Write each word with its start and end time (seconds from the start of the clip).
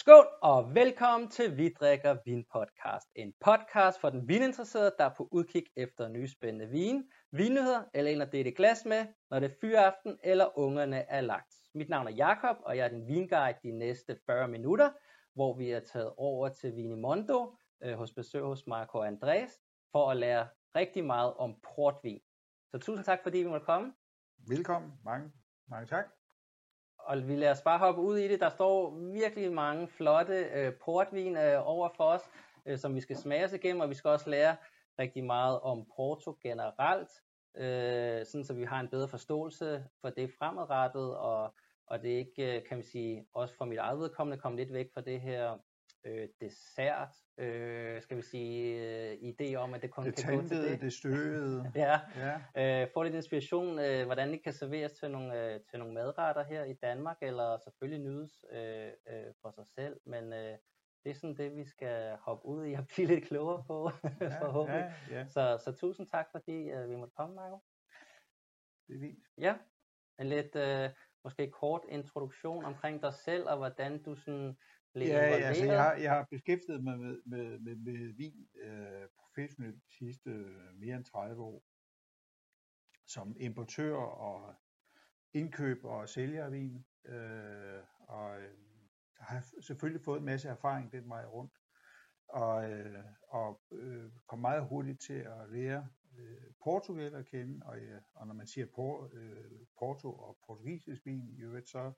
Skål 0.00 0.26
og 0.42 0.74
velkommen 0.74 1.28
til 1.28 1.56
Vi 1.56 1.68
drikker 1.80 2.16
vin 2.24 2.44
podcast. 2.52 3.08
En 3.16 3.32
podcast 3.40 4.00
for 4.00 4.10
den 4.10 4.28
vininteresserede, 4.28 4.94
der 4.98 5.04
er 5.04 5.14
på 5.16 5.28
udkig 5.32 5.64
efter 5.76 6.08
nye 6.08 6.28
spændende 6.28 6.68
vin, 6.68 7.04
vinnyheder 7.32 7.82
eller 7.94 8.10
en 8.10 8.20
at 8.20 8.32
dele 8.32 8.52
glas 8.52 8.84
med, 8.84 9.06
når 9.30 9.40
det 9.40 9.50
er 9.50 9.54
fyraften 9.60 10.18
eller 10.22 10.58
ungerne 10.58 10.96
er 10.96 11.20
lagt. 11.20 11.54
Mit 11.74 11.88
navn 11.88 12.06
er 12.06 12.12
Jakob 12.12 12.56
og 12.62 12.76
jeg 12.76 12.84
er 12.84 12.88
din 12.88 13.06
vinguide 13.06 13.58
de 13.62 13.70
næste 13.70 14.18
40 14.26 14.48
minutter, 14.48 14.90
hvor 15.34 15.56
vi 15.56 15.70
er 15.70 15.80
taget 15.80 16.12
over 16.16 16.48
til 16.48 16.76
Vinimondo 16.76 17.56
øh, 17.82 17.94
hos 17.94 18.12
besøg 18.12 18.42
hos 18.42 18.66
Marco 18.66 19.02
Andres 19.02 19.60
for 19.92 20.10
at 20.10 20.16
lære 20.16 20.48
rigtig 20.76 21.04
meget 21.04 21.34
om 21.34 21.60
portvin. 21.74 22.20
Så 22.70 22.78
tusind 22.78 23.04
tak 23.04 23.22
fordi 23.22 23.38
vi 23.38 23.48
måtte 23.48 23.66
komme. 23.66 23.92
Velkommen. 24.48 24.92
Mange, 25.04 25.32
mange 25.68 25.86
tak 25.86 26.19
og 27.04 27.28
vi 27.28 27.36
lader 27.36 27.52
os 27.52 27.62
bare 27.62 27.78
hoppe 27.78 28.00
ud 28.02 28.18
i 28.18 28.28
det. 28.28 28.40
Der 28.40 28.48
står 28.48 28.90
virkelig 29.12 29.52
mange 29.52 29.88
flotte 29.88 30.34
øh, 30.54 30.72
portvin 30.84 31.36
øh, 31.36 31.68
over 31.68 31.88
for 31.96 32.04
os, 32.04 32.30
øh, 32.66 32.78
som 32.78 32.94
vi 32.94 33.00
skal 33.00 33.16
smage 33.16 33.44
os 33.44 33.52
igennem, 33.52 33.80
og 33.80 33.90
vi 33.90 33.94
skal 33.94 34.10
også 34.10 34.30
lære 34.30 34.56
rigtig 34.98 35.24
meget 35.24 35.60
om 35.60 35.86
Porto 35.96 36.38
generelt, 36.42 37.10
øh, 37.56 38.26
sådan 38.26 38.44
så 38.44 38.54
vi 38.54 38.64
har 38.64 38.80
en 38.80 38.88
bedre 38.88 39.08
forståelse 39.08 39.84
for 40.00 40.10
det 40.10 40.30
fremadrettet, 40.38 41.16
og, 41.16 41.54
og 41.86 42.02
det 42.02 42.08
ikke, 42.08 42.56
øh, 42.56 42.64
kan 42.68 42.78
vi 42.78 42.82
sige, 42.82 43.26
også 43.34 43.56
for 43.56 43.64
mit 43.64 43.78
eget 43.78 43.98
vedkommende, 43.98 44.40
komme 44.42 44.58
lidt 44.58 44.72
væk 44.72 44.86
fra 44.94 45.00
det 45.00 45.20
her 45.20 45.58
øh, 46.04 46.28
dessert, 46.40 47.08
øh, 47.38 48.02
skal 48.02 48.16
vi 48.16 48.22
sige, 48.22 48.82
øh, 49.10 49.16
idé 49.16 49.54
om, 49.54 49.74
at 49.74 49.82
det 49.82 49.90
kun 49.90 50.04
det 50.04 50.16
kan 50.16 50.36
gå 50.36 50.48
til 50.48 50.56
det. 50.56 50.80
Det 50.80 50.92
støvede. 50.92 51.72
ja, 51.86 52.00
ja. 52.56 52.82
Øh, 52.82 52.88
få 52.92 53.02
lidt 53.02 53.14
inspiration, 53.14 53.78
øh, 53.78 54.06
hvordan 54.06 54.30
det 54.30 54.42
kan 54.42 54.52
serveres 54.52 54.92
til 54.92 55.10
nogle, 55.10 55.54
øh, 55.54 55.60
til 55.70 55.78
nogle 55.78 55.94
madretter 55.94 56.44
her 56.44 56.64
i 56.64 56.72
Danmark, 56.72 57.16
eller 57.22 57.58
selvfølgelig 57.58 58.04
nydes 58.10 58.44
øh, 58.52 58.90
øh, 59.08 59.32
for 59.42 59.50
sig 59.50 59.66
selv, 59.66 60.00
men 60.06 60.32
øh, 60.32 60.58
det 61.04 61.10
er 61.10 61.14
sådan 61.14 61.36
det, 61.36 61.56
vi 61.56 61.64
skal 61.64 62.16
hoppe 62.16 62.46
ud 62.46 62.66
i 62.66 62.72
og 62.72 62.86
blive 62.94 63.08
lidt 63.08 63.24
klogere 63.24 63.64
på, 63.66 63.90
ja, 64.20 64.40
forhåbentlig. 64.40 64.94
Ja, 65.10 65.18
ja. 65.18 65.26
Så, 65.26 65.62
så 65.64 65.72
tusind 65.72 66.06
tak, 66.06 66.26
fordi 66.30 66.70
øh, 66.70 66.90
vi 66.90 66.96
måtte 66.96 67.14
komme, 67.16 67.34
Marco. 67.34 67.58
Det 68.88 68.96
er 68.96 69.00
fint. 69.00 69.24
Ja, 69.38 69.54
en 70.20 70.28
lidt, 70.28 70.56
øh, 70.56 70.90
måske 71.24 71.50
kort 71.50 71.82
introduktion 71.88 72.64
omkring 72.64 73.02
dig 73.02 73.14
selv, 73.14 73.48
og 73.48 73.56
hvordan 73.56 74.02
du 74.02 74.14
sådan 74.14 74.56
blev 74.92 75.06
ja, 75.06 75.18
altså 75.18 75.64
jeg 75.64 75.82
har, 75.82 75.94
jeg 75.94 76.10
har 76.10 76.26
beskæftiget 76.30 76.84
mig 76.84 76.98
med, 76.98 77.20
med, 77.26 77.58
med, 77.58 77.76
med 77.76 78.16
vin 78.16 78.48
øh, 78.62 79.08
professionelt 79.18 79.76
de 79.76 79.94
sidste 79.98 80.30
øh, 80.30 80.74
mere 80.74 80.96
end 80.96 81.04
30 81.04 81.42
år. 81.42 81.64
Som 83.06 83.36
importør 83.40 83.94
og 83.96 84.54
indkøber 85.32 85.90
og 85.90 86.08
sælger 86.08 86.44
af 86.44 86.52
vin. 86.52 86.84
Øh, 87.04 87.82
og 87.98 88.40
øh, 88.40 88.58
har 89.16 89.44
selvfølgelig 89.60 90.04
fået 90.04 90.18
en 90.18 90.24
masse 90.24 90.48
erfaring 90.48 90.92
den 90.92 91.08
vej 91.08 91.24
rundt. 91.24 91.52
Og, 92.28 92.70
øh, 92.70 93.04
og 93.28 93.60
øh, 93.72 94.10
kom 94.26 94.38
meget 94.38 94.68
hurtigt 94.68 95.00
til 95.00 95.18
at 95.18 95.50
lære 95.50 95.88
øh, 96.18 96.52
Portugal 96.64 97.14
at 97.14 97.26
kende. 97.26 97.66
Og, 97.66 97.80
ja, 97.80 97.98
og 98.14 98.26
når 98.26 98.34
man 98.34 98.46
siger 98.46 98.66
por, 98.74 99.10
øh, 99.12 99.66
Porto 99.78 100.12
og 100.12 100.38
portugisisk 100.46 101.06
vin 101.06 101.28
i 101.28 101.40
øvrigt, 101.40 101.68
så 101.68 101.92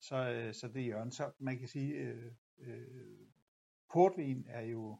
så, 0.00 0.30
øh, 0.30 0.54
så 0.54 0.68
det 0.68 0.82
er 0.82 0.86
Jørgen. 0.86 1.10
Så 1.10 1.32
man 1.38 1.58
kan 1.58 1.68
sige, 1.68 1.94
øh, 1.94 2.32
øh, 2.58 3.26
portvin 3.92 4.44
er 4.48 4.60
jo 4.60 4.98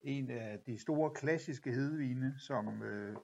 en 0.00 0.30
af 0.30 0.60
de 0.60 0.78
store 0.78 1.14
klassiske 1.14 1.72
hedvine, 1.72 2.34
som 2.38 2.82
øh, 2.82 3.16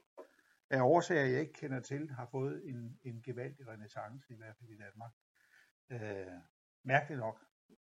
af 0.71 0.83
årsager, 0.83 1.25
jeg 1.25 1.41
ikke 1.41 1.53
kender 1.53 1.81
til, 1.81 2.11
har 2.11 2.27
fået 2.27 2.69
en, 2.69 2.99
en 3.03 3.23
gevaldig 3.23 3.69
renaissance, 3.69 4.33
i 4.33 4.37
hvert 4.37 4.57
fald 4.57 4.71
i 4.71 4.77
Danmark. 4.77 5.13
Øh, 5.91 6.41
mærkeligt 6.83 7.21
nok. 7.21 7.47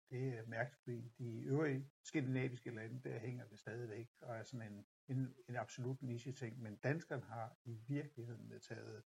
Det 0.09 0.27
er 0.27 0.45
mærkeligt, 0.45 0.83
fordi 0.83 1.09
de 1.17 1.41
øvrige 1.41 1.89
skandinaviske 2.03 2.71
lande, 2.71 3.09
der 3.09 3.19
hænger 3.19 3.45
det 3.45 3.59
stadigvæk, 3.59 4.07
og 4.21 4.35
er 4.35 4.43
sådan 4.43 4.71
en, 4.71 4.85
en, 5.07 5.35
en 5.49 5.55
absolut 5.55 6.01
niche-ting. 6.01 6.61
Men 6.61 6.75
danskerne 6.75 7.23
har 7.23 7.57
i 7.65 7.77
virkeligheden 7.87 8.59
taget 8.59 9.03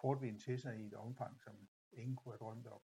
portvin 0.00 0.38
til 0.38 0.60
sig 0.60 0.80
i 0.80 0.86
et 0.86 0.94
omfang, 0.94 1.40
som 1.40 1.68
ingen 1.92 2.16
kunne 2.16 2.32
have 2.32 2.38
drømt 2.38 2.66
om. 2.66 2.80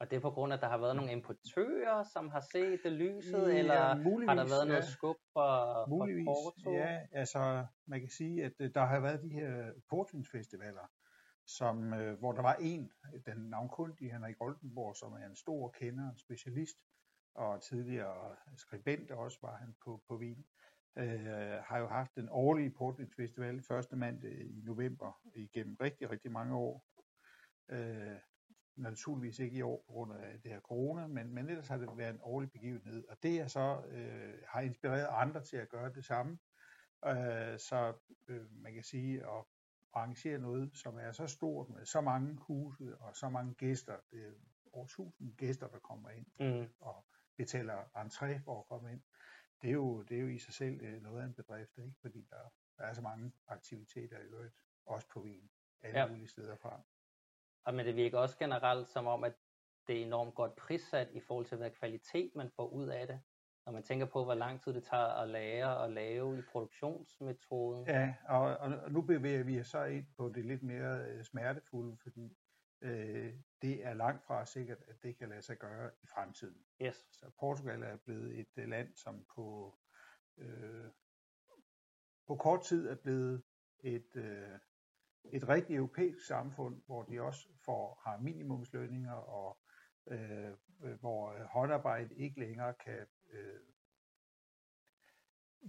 Og 0.00 0.10
det 0.10 0.16
er 0.16 0.20
på 0.20 0.30
grund 0.30 0.52
af, 0.52 0.56
at 0.56 0.62
der 0.62 0.68
har 0.68 0.78
været 0.78 0.96
nogle 0.96 1.12
importører, 1.12 2.02
som 2.02 2.28
har 2.28 2.40
set 2.52 2.80
det 2.84 2.92
lyset, 2.92 3.52
ja, 3.52 3.58
eller 3.58 3.80
har 4.26 4.34
der 4.34 4.48
været 4.48 4.68
noget 4.68 4.82
ja. 4.82 4.90
skub 4.90 5.16
fra, 5.32 5.86
muligvis, 5.86 6.26
fra 6.26 6.32
Porto? 6.32 6.72
Ja, 6.72 7.06
altså 7.12 7.66
man 7.86 8.00
kan 8.00 8.08
sige, 8.08 8.44
at 8.44 8.52
øh, 8.60 8.70
der 8.74 8.84
har 8.84 9.00
været 9.00 9.22
de 9.22 9.28
her 9.28 9.72
portvinsfestivaler, 9.90 10.86
som, 11.46 11.94
øh, 11.94 12.18
hvor 12.18 12.32
der 12.32 12.42
var 12.42 12.54
en, 12.60 12.90
den 13.26 13.38
navnkundige 13.38 14.12
Henrik 14.12 14.36
Oldenborg, 14.40 14.96
som 14.96 15.12
er 15.12 15.26
en 15.26 15.36
stor 15.36 15.68
kender, 15.68 16.10
en 16.10 16.18
specialist, 16.18 16.76
og 17.34 17.62
tidligere 17.62 18.36
skribent 18.56 19.10
også 19.10 19.38
var 19.42 19.56
han 19.56 19.74
på, 19.84 20.02
på 20.08 20.16
vin, 20.16 20.44
øh, 20.98 21.58
har 21.68 21.78
jo 21.78 21.86
haft 21.86 22.14
den 22.14 22.28
årlige 22.30 22.70
portvinsfestival 22.70 23.62
første 23.62 23.96
mandag 23.96 24.40
i 24.40 24.60
november 24.64 25.20
igennem 25.34 25.76
rigtig, 25.80 26.10
rigtig 26.10 26.32
mange 26.32 26.56
år. 26.56 26.84
Øh, 27.70 28.16
naturligvis 28.78 29.38
ikke 29.38 29.56
i 29.56 29.62
år 29.62 29.84
på 29.86 29.92
grund 29.92 30.12
af 30.12 30.40
det 30.42 30.50
her 30.50 30.60
corona, 30.60 31.06
men, 31.06 31.34
men 31.34 31.48
ellers 31.48 31.68
har 31.68 31.76
det 31.76 31.96
været 31.96 32.14
en 32.14 32.20
årlig 32.22 32.50
begivenhed, 32.50 33.04
og 33.08 33.22
det 33.22 33.40
er 33.40 33.46
så 33.46 33.82
øh, 33.88 34.34
har 34.46 34.60
inspireret 34.60 35.08
andre 35.10 35.44
til 35.44 35.56
at 35.56 35.68
gøre 35.68 35.92
det 35.92 36.04
samme. 36.04 36.38
Øh, 37.06 37.58
så 37.58 37.94
øh, 38.28 38.52
man 38.62 38.74
kan 38.74 38.82
sige 38.82 39.20
at 39.20 39.44
arrangere 39.92 40.38
noget, 40.38 40.70
som 40.74 40.98
er 40.98 41.12
så 41.12 41.26
stort 41.26 41.68
med 41.68 41.84
så 41.84 42.00
mange 42.00 42.36
huse 42.40 42.98
og 42.98 43.16
så 43.16 43.28
mange 43.28 43.54
gæster, 43.54 43.96
det 44.10 44.26
er 44.26 44.32
over 44.72 44.86
tusind 44.86 45.36
gæster, 45.36 45.68
der 45.68 45.78
kommer 45.78 46.10
ind 46.10 46.26
mm. 46.40 46.68
og 46.80 47.06
betaler 47.36 47.84
entré 47.96 48.38
for 48.44 48.60
at 48.60 48.66
komme 48.66 48.92
ind. 48.92 49.02
Det 49.62 49.68
er 49.68 49.74
jo, 49.74 50.02
det 50.02 50.16
er 50.16 50.20
jo 50.20 50.28
i 50.28 50.38
sig 50.38 50.54
selv 50.54 50.80
øh, 50.80 51.02
noget 51.02 51.22
af 51.22 51.26
en 51.26 51.34
bedrift, 51.34 51.78
ikke? 51.78 51.94
fordi 52.00 52.26
der, 52.30 52.52
der 52.78 52.84
er 52.84 52.92
så 52.92 53.02
mange 53.02 53.32
aktiviteter 53.48 54.18
i 54.18 54.22
øvrigt, 54.22 54.54
også 54.86 55.08
på 55.08 55.22
Wien, 55.22 55.50
alle 55.82 56.00
ja. 56.00 56.08
mulige 56.08 56.28
steder 56.28 56.56
fra. 56.56 56.82
Og 57.68 57.74
men 57.74 57.86
det 57.86 57.96
virker 57.96 58.18
også 58.18 58.38
generelt 58.38 58.88
som 58.88 59.06
om, 59.06 59.24
at 59.24 59.34
det 59.86 59.98
er 59.98 60.06
enormt 60.06 60.34
godt 60.34 60.56
prissat 60.56 61.08
i 61.12 61.20
forhold 61.20 61.46
til, 61.46 61.56
hvad 61.56 61.70
kvalitet 61.70 62.32
man 62.34 62.50
får 62.50 62.68
ud 62.68 62.86
af 62.88 63.06
det. 63.06 63.20
Når 63.66 63.72
man 63.72 63.82
tænker 63.82 64.06
på, 64.06 64.24
hvor 64.24 64.34
lang 64.34 64.62
tid 64.62 64.74
det 64.74 64.84
tager 64.84 65.22
at 65.22 65.28
lære 65.28 65.76
og 65.76 65.90
lave 65.90 66.38
i 66.38 66.42
produktionsmetoden. 66.42 67.86
Ja, 67.86 68.14
og, 68.28 68.56
og 68.56 68.92
nu 68.92 69.02
bevæger 69.02 69.44
vi 69.44 69.60
os 69.60 69.66
så 69.66 69.84
ind 69.84 70.06
på 70.16 70.28
det 70.28 70.44
lidt 70.44 70.62
mere 70.62 71.04
øh, 71.04 71.24
smertefulde, 71.24 71.96
fordi 71.96 72.36
øh, 72.80 73.34
det 73.62 73.86
er 73.86 73.94
langt 73.94 74.24
fra 74.24 74.44
sikkert, 74.46 74.78
at 74.86 75.02
det 75.02 75.18
kan 75.18 75.28
lade 75.28 75.42
sig 75.42 75.58
gøre 75.58 75.90
i 76.02 76.06
fremtiden. 76.06 76.64
Yes. 76.82 77.06
Så 77.12 77.30
Portugal 77.40 77.82
er 77.82 77.96
blevet 77.96 78.40
et 78.40 78.58
øh, 78.58 78.68
land, 78.68 78.96
som 78.96 79.24
på, 79.34 79.78
øh, 80.38 80.84
på 82.26 82.36
kort 82.36 82.62
tid 82.62 82.88
er 82.88 82.96
blevet 82.96 83.42
et, 83.80 84.16
øh, 84.16 84.58
et 85.32 85.48
rigtigt 85.48 85.76
europæisk 85.76 86.26
samfund, 86.26 86.82
hvor 86.86 87.02
de 87.02 87.22
også 87.22 87.48
får, 87.64 88.00
har 88.04 88.18
minimumslønninger, 88.18 89.12
og 89.12 89.58
øh, 90.10 90.52
hvor 91.00 91.32
øh, 91.32 91.40
håndarbejde 91.40 92.14
ikke 92.14 92.40
længere 92.40 92.74
kan 92.74 93.06
øh, 93.32 93.60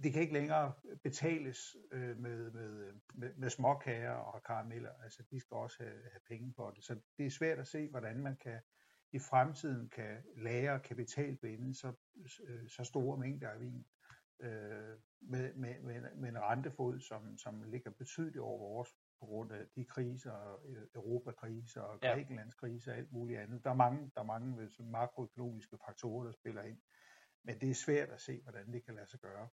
det 0.02 0.12
kan 0.12 0.22
ikke 0.22 0.34
længere 0.34 0.72
betales 1.02 1.76
øh, 1.92 2.18
med, 2.18 2.50
med, 2.50 2.86
øh, 2.86 2.94
med, 3.14 3.34
med 3.36 3.50
småkager 3.50 4.12
og 4.12 4.42
karameller. 4.42 4.90
Altså, 5.02 5.22
de 5.30 5.40
skal 5.40 5.54
også 5.54 5.76
have, 5.82 6.02
have 6.12 6.20
penge 6.28 6.52
for 6.56 6.70
det. 6.70 6.84
Så 6.84 7.00
det 7.18 7.26
er 7.26 7.30
svært 7.30 7.58
at 7.58 7.66
se, 7.66 7.88
hvordan 7.88 8.22
man 8.22 8.36
kan 8.36 8.60
i 9.12 9.18
fremtiden 9.18 9.88
kan 9.88 10.22
lære 10.36 10.80
kapitalbinde 10.80 11.74
så, 11.74 11.92
øh, 12.46 12.68
så 12.68 12.84
store 12.84 13.18
mængder 13.18 13.48
af 13.48 13.60
vin 13.60 13.86
øh, 14.40 14.98
med, 15.20 15.54
med, 15.54 15.80
med, 15.80 16.16
med 16.16 16.28
en 16.28 16.38
rentefod, 16.38 17.00
som, 17.00 17.38
som 17.38 17.62
ligger 17.62 17.90
betydeligt 17.90 18.38
over 18.38 18.58
vores 18.58 18.88
på 19.20 19.26
grund 19.26 19.52
af 19.52 19.66
de 19.76 19.84
kriser, 19.84 20.60
øh, 20.68 20.86
Europakriser 20.94 21.80
og 21.80 22.00
Grækenlands 22.00 22.54
kriser 22.54 22.92
og 22.92 22.98
alt 22.98 23.12
muligt 23.12 23.40
andet. 23.40 23.64
Der 23.64 23.70
er 23.70 23.74
mange, 23.74 24.10
der 24.14 24.20
er 24.20 24.24
mange 24.24 24.70
makroøkonomiske 24.80 25.78
faktorer, 25.86 26.24
der 26.24 26.32
spiller 26.32 26.62
ind. 26.62 26.78
Men 27.44 27.60
det 27.60 27.70
er 27.70 27.74
svært 27.74 28.08
at 28.08 28.20
se, 28.20 28.40
hvordan 28.42 28.72
det 28.72 28.84
kan 28.84 28.94
lade 28.94 29.10
sig 29.10 29.20
gøre. 29.20 29.48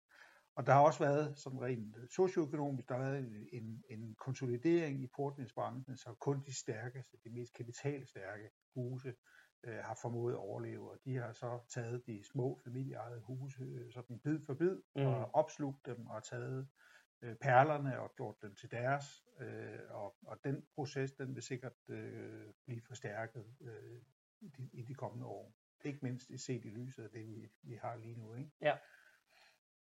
Og 0.57 0.67
der 0.67 0.73
har 0.73 0.81
også 0.81 0.99
været, 0.99 1.39
som 1.39 1.59
rent 1.59 1.97
socioøkonomisk, 2.11 2.89
der 2.89 2.95
har 2.95 3.03
været 3.03 3.49
en, 3.53 3.85
en 3.91 4.15
konsolidering 4.15 5.03
i 5.03 5.07
portvinsbranchen, 5.07 5.97
så 5.97 6.15
kun 6.21 6.43
de 6.47 6.55
stærkeste, 6.55 7.17
de 7.25 7.31
mest 7.31 7.55
kapitalstærke 7.55 8.51
huse 8.75 9.15
øh, 9.65 9.79
har 9.79 9.99
formået 10.03 10.33
at 10.33 10.39
overleve, 10.39 10.91
og 10.91 10.99
de 11.05 11.17
har 11.17 11.33
så 11.33 11.59
taget 11.75 12.07
de 12.07 12.25
små 12.25 12.61
familieejede 12.65 13.21
huse 13.21 13.63
øh, 13.63 13.93
sådan 13.93 14.19
bid 14.19 14.41
for 14.47 14.55
bid 14.55 14.83
mm. 14.97 15.07
og 15.07 15.35
opslugt 15.35 15.87
dem 15.87 16.07
og 16.07 16.23
taget 16.23 16.59
øh, 16.59 16.67
perlerne 17.41 18.01
og 18.01 18.15
gjort 18.17 18.43
dem 18.43 18.55
til 18.55 18.71
deres, 18.71 19.25
øh, 19.41 19.79
og, 19.91 20.17
og 20.27 20.39
den 20.45 20.67
proces, 20.75 21.13
den 21.13 21.35
vil 21.35 21.43
sikkert 21.43 21.73
øh, 21.89 22.53
blive 22.67 22.81
forstærket 22.83 23.45
øh, 23.61 24.01
i, 24.41 24.49
de, 24.49 24.71
i 24.73 24.83
de 24.83 24.95
kommende 24.95 25.27
år. 25.27 25.53
Ikke 25.85 25.99
mindst 26.03 26.31
i 26.31 26.39
set 26.39 26.65
i 26.65 26.69
lyset 26.69 27.05
af 27.05 27.11
det, 27.11 27.27
vi, 27.29 27.49
vi 27.63 27.75
har 27.75 27.97
lige 27.97 28.17
nu. 28.17 28.35
Ikke? 28.35 28.51
Ja. 28.61 28.77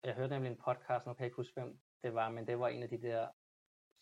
Jeg 0.05 0.15
hørte 0.15 0.33
nemlig 0.35 0.51
en 0.51 0.61
podcast, 0.65 1.07
nu 1.07 1.13
kan 1.15 1.21
jeg 1.21 1.27
ikke 1.27 1.37
huske, 1.37 1.61
hvem 1.61 1.81
det 2.03 2.15
var, 2.15 2.31
men 2.31 2.47
det 2.47 2.59
var 2.59 2.69
en 2.69 2.83
af 2.83 2.89
de 2.89 3.03
der 3.03 3.29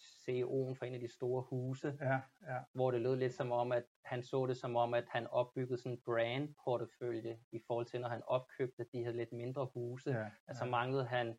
CEO'en 0.00 0.74
for 0.74 0.84
en 0.84 0.94
af 0.94 1.00
de 1.00 1.08
store 1.08 1.42
huse, 1.42 1.98
Ja, 2.00 2.20
ja. 2.46 2.58
hvor 2.72 2.90
det 2.90 3.00
lød 3.00 3.16
lidt 3.16 3.34
som 3.34 3.52
om, 3.52 3.72
at 3.72 3.84
han 4.04 4.22
så 4.22 4.46
det 4.46 4.56
som 4.56 4.76
om, 4.76 4.94
at 4.94 5.04
han 5.08 5.26
opbyggede 5.26 5.78
sådan 5.78 5.92
en 5.92 6.02
brand-portefølje 6.04 7.40
i 7.52 7.60
forhold 7.66 7.86
til, 7.86 8.00
når 8.00 8.08
han 8.08 8.22
opkøbte 8.26 8.84
de 8.92 9.04
her 9.04 9.12
lidt 9.12 9.32
mindre 9.32 9.66
huse. 9.74 10.10
ja, 10.10 10.30
Altså 10.46 10.64
ja. 10.64 10.70
manglede 10.70 11.06
han, 11.06 11.38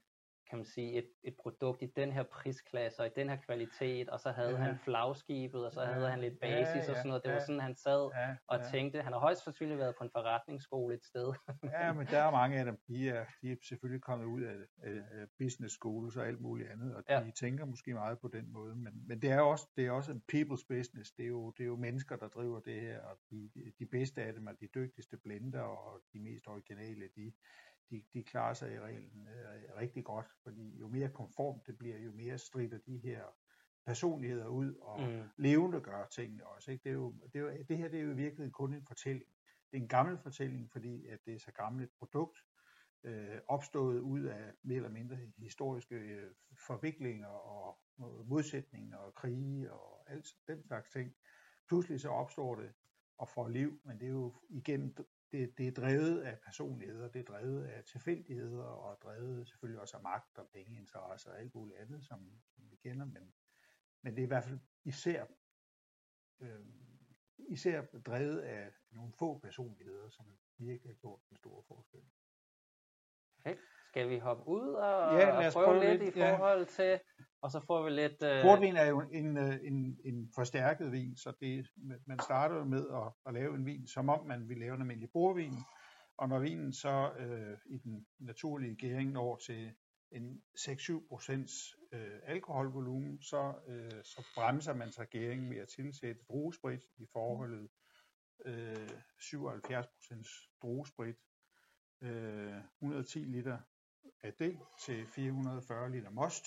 kan 0.50 0.58
man 0.58 0.66
sige, 0.66 0.94
et, 0.94 1.10
et 1.24 1.36
produkt 1.44 1.82
i 1.82 1.86
den 1.96 2.12
her 2.12 2.24
prisklasse 2.24 3.00
og 3.02 3.08
i 3.08 3.10
den 3.16 3.30
her 3.30 3.36
kvalitet, 3.36 4.10
og 4.10 4.20
så 4.20 4.32
havde 4.32 4.50
Ja. 4.52 4.56
han 4.58 4.78
flagskibet, 4.84 5.66
og 5.66 5.72
så 5.72 5.82
Ja. 5.82 5.88
havde 5.88 6.10
han 6.10 6.20
lidt 6.20 6.34
Ja, 6.34 6.40
basis 6.40 6.90
og 6.90 6.94
ja, 6.96 7.00
sådan 7.00 7.08
noget. 7.08 7.24
Det 7.24 7.32
var 7.32 7.38
ja. 7.38 7.46
sådan, 7.46 7.60
han 7.60 7.76
sad 7.76 8.10
ja, 8.16 8.36
og 8.48 8.58
ja. 8.60 8.64
tænkte. 8.72 9.02
Han 9.02 9.14
har 9.14 9.20
højst 9.20 9.44
sandsynligt 9.44 9.80
været 9.80 9.96
på 9.98 10.04
en 10.04 10.10
forretningsskole 10.12 10.96
et 10.96 11.04
sted. 11.06 11.34
Ja, 11.82 11.94
men 11.94 12.08
der 12.08 12.18
er 12.20 12.32
mange 12.32 12.60
af 12.60 12.66
dem, 12.66 12.78
de 12.88 13.10
er, 13.10 13.26
de 13.42 13.52
er 13.52 13.56
selvfølgelig 13.62 14.02
kommet 14.04 14.26
ud 14.26 14.42
af, 14.42 14.56
af, 14.84 14.96
af 15.12 15.26
business 15.40 15.74
schools 15.76 16.18
og 16.18 16.28
alt 16.28 16.42
muligt 16.42 16.70
andet, 16.70 16.96
og 16.96 17.04
Ja. 17.10 17.24
de 17.24 17.32
tænker 17.32 17.66
måske 17.66 17.94
meget 17.94 18.20
på 18.20 18.28
den 18.28 18.52
måde, 18.54 18.76
men, 18.76 19.08
men 19.08 19.22
det 19.22 19.32
er 19.32 19.40
også, 19.42 19.68
det 19.76 19.86
er 19.88 19.92
også 19.92 20.12
en 20.12 20.24
people's 20.34 20.66
business, 20.70 21.12
det 21.12 21.24
er, 21.24 21.30
jo, 21.30 21.52
det 21.52 21.64
er 21.64 21.68
jo 21.68 21.76
mennesker, 21.76 22.16
der 22.16 22.28
driver 22.28 22.60
det 22.60 22.82
her, 22.82 23.02
og 23.02 23.18
de, 23.32 23.50
de 23.80 23.86
bedste 23.86 24.22
af 24.24 24.34
dem 24.34 24.48
er 24.48 24.52
de 24.52 24.68
dygtigste 24.76 25.18
blender, 25.18 25.62
og 25.62 26.02
de 26.14 26.20
mest 26.20 26.48
originale, 26.48 27.10
de, 27.16 27.32
de, 27.90 28.04
de 28.14 28.24
klarer 28.24 28.54
sig 28.54 28.74
i 28.74 28.80
reglen 28.80 29.28
øh, 29.28 29.78
rigtig 29.78 30.04
godt, 30.06 30.26
fordi 30.44 30.78
jo 30.80 30.88
mere 30.88 31.10
konformt 31.10 31.68
det 31.68 31.78
bliver, 31.78 31.98
jo 31.98 32.12
mere 32.12 32.38
strider 32.38 32.78
de 32.78 32.98
her 32.98 33.24
personligheder 33.86 34.48
ud 34.48 34.76
og 34.76 35.02
Mm. 35.02 35.24
levende 35.38 35.82
gør 35.82 36.08
tingene 36.08 36.46
også. 36.48 36.72
Ikke? 36.72 36.84
Det, 36.84 36.90
er 36.90 36.94
jo, 36.94 37.12
det, 37.34 37.36
er 37.36 37.40
jo, 37.40 37.64
det 37.70 37.78
her 37.78 37.88
det 37.88 38.00
er 38.00 38.04
jo 38.04 38.12
i 38.12 38.16
virkeligheden 38.16 38.52
kun 38.52 38.74
en 38.74 38.86
fortælling. 38.88 39.32
Det 39.72 39.78
er 39.78 39.82
en 39.82 39.88
gammel 39.88 40.18
fortælling, 40.18 40.72
fordi 40.72 41.08
at 41.08 41.20
det 41.26 41.34
er 41.36 41.40
så 41.40 41.52
gammelt 41.52 41.84
et 41.90 41.96
produkt, 42.00 42.38
øh, 43.04 43.40
opstået 43.48 44.00
ud 44.00 44.24
af 44.24 44.54
mere 44.64 44.76
eller 44.76 44.90
mindre 44.90 45.18
historiske 45.38 45.96
øh, 45.96 46.32
forviklinger 46.68 47.28
og 47.28 47.80
modsætninger 48.26 48.98
og 48.98 49.16
krige 49.16 49.74
og 49.74 50.12
alt 50.12 50.28
den 50.48 50.64
slags 50.64 50.90
ting. 50.90 51.16
Pludselig 51.68 52.00
så 52.02 52.10
opstår 52.10 52.56
det 52.56 52.74
og 53.18 53.30
får 53.30 53.48
liv, 53.48 53.82
men 53.86 54.00
det 54.00 54.06
er 54.06 54.12
jo 54.12 54.36
igen, 54.50 54.98
det, 55.32 55.58
det 55.58 55.68
er 55.68 55.72
drevet 55.72 56.22
af 56.22 56.40
personligheder, 56.40 57.08
det 57.08 57.20
er 57.20 57.24
drevet 57.24 57.66
af 57.66 57.84
tilfældigheder 57.84 58.64
og 58.64 59.02
drevet 59.02 59.48
selvfølgelig 59.48 59.82
også 59.82 59.98
af 59.98 60.04
magt 60.04 60.38
og 60.38 60.50
pengeinteresser 60.54 61.32
og 61.32 61.40
alt 61.40 61.56
muligt 61.56 61.80
andet, 61.80 62.06
som, 62.06 62.42
som 62.56 62.72
vi 62.72 62.76
kender, 62.76 63.06
men, 63.06 63.34
men 64.02 64.16
det 64.16 64.22
er 64.22 64.26
i 64.26 64.28
hvert 64.28 64.44
fald 64.44 64.60
især 64.84 65.26
øh, 66.40 66.66
især 67.50 67.82
drevet 67.82 68.40
af 68.40 68.72
nogle 68.92 69.14
få 69.14 69.40
personligheder, 69.40 70.10
som 70.10 70.26
virkelig 70.58 70.90
har 70.90 71.00
gjort 71.00 71.22
en 71.32 71.38
stor 71.38 71.62
forskel. 71.62 72.04
Okay. 73.40 73.58
Skal 73.88 74.10
vi 74.10 74.18
hoppe 74.18 74.48
ud 74.48 74.68
og, 74.68 75.20
Ja, 75.20 75.26
lad 75.26 75.38
og 75.38 75.46
os 75.46 75.54
prøve, 75.54 75.66
prøve 75.66 75.80
lidt 75.80 76.04
lidt, 76.04 76.16
i 76.16 76.20
ja. 76.20 76.38
forhold 76.38 76.66
til, 76.66 77.00
og 77.42 77.52
så 77.52 77.60
får 77.68 77.84
vi 77.84 77.90
lidt... 77.90 78.24
Øh, 78.24 78.42
Portvin 78.42 78.76
er 78.76 78.86
jo 78.86 79.02
en, 79.12 79.38
øh, 79.38 79.56
en, 79.64 79.98
en 80.06 80.32
forstærket 80.36 80.92
vin, 80.92 81.18
så 81.18 81.34
det, 81.42 81.68
man 82.08 82.20
starter 82.20 82.56
jo 82.56 82.64
med 82.64 82.86
at, 82.90 83.14
at 83.26 83.34
lave 83.34 83.56
en 83.56 83.66
vin, 83.66 83.88
som 83.88 84.10
om 84.10 84.28
man 84.28 84.50
vil 84.50 84.58
lave 84.58 84.76
en 84.76 84.82
almindelig 84.82 85.10
bordvin, 85.14 85.54
og 86.18 86.30
når 86.30 86.40
vinen 86.40 86.74
så 86.74 87.12
øh, 87.20 87.58
i 87.66 87.78
den 87.78 88.08
naturlige 88.20 88.76
gæring 88.76 89.12
når 89.12 89.36
til 89.46 89.72
en 90.12 90.42
6-7 90.60 91.08
procents 91.08 91.54
øh, 91.94 92.20
alkoholvolumen, 92.24 93.22
så, 93.22 93.54
øh, 93.68 94.04
så 94.04 94.28
bremser 94.36 94.74
man 94.74 94.92
sig 94.92 95.08
gæringen 95.08 95.50
med 95.50 95.58
at 95.58 95.68
tilsætte 95.68 96.22
druesprit 96.30 96.84
i 96.98 97.06
forholdet 97.14 97.70
øh, 98.46 98.90
77 99.20 99.88
procents 99.88 100.30
druesprit, 100.62 101.16
øh, 102.02 102.54
110 102.82 103.20
liter 103.20 103.58
af 104.24 104.34
det 104.34 104.60
til 104.86 105.08
440 105.08 105.92
liter 105.92 106.10
most, 106.10 106.46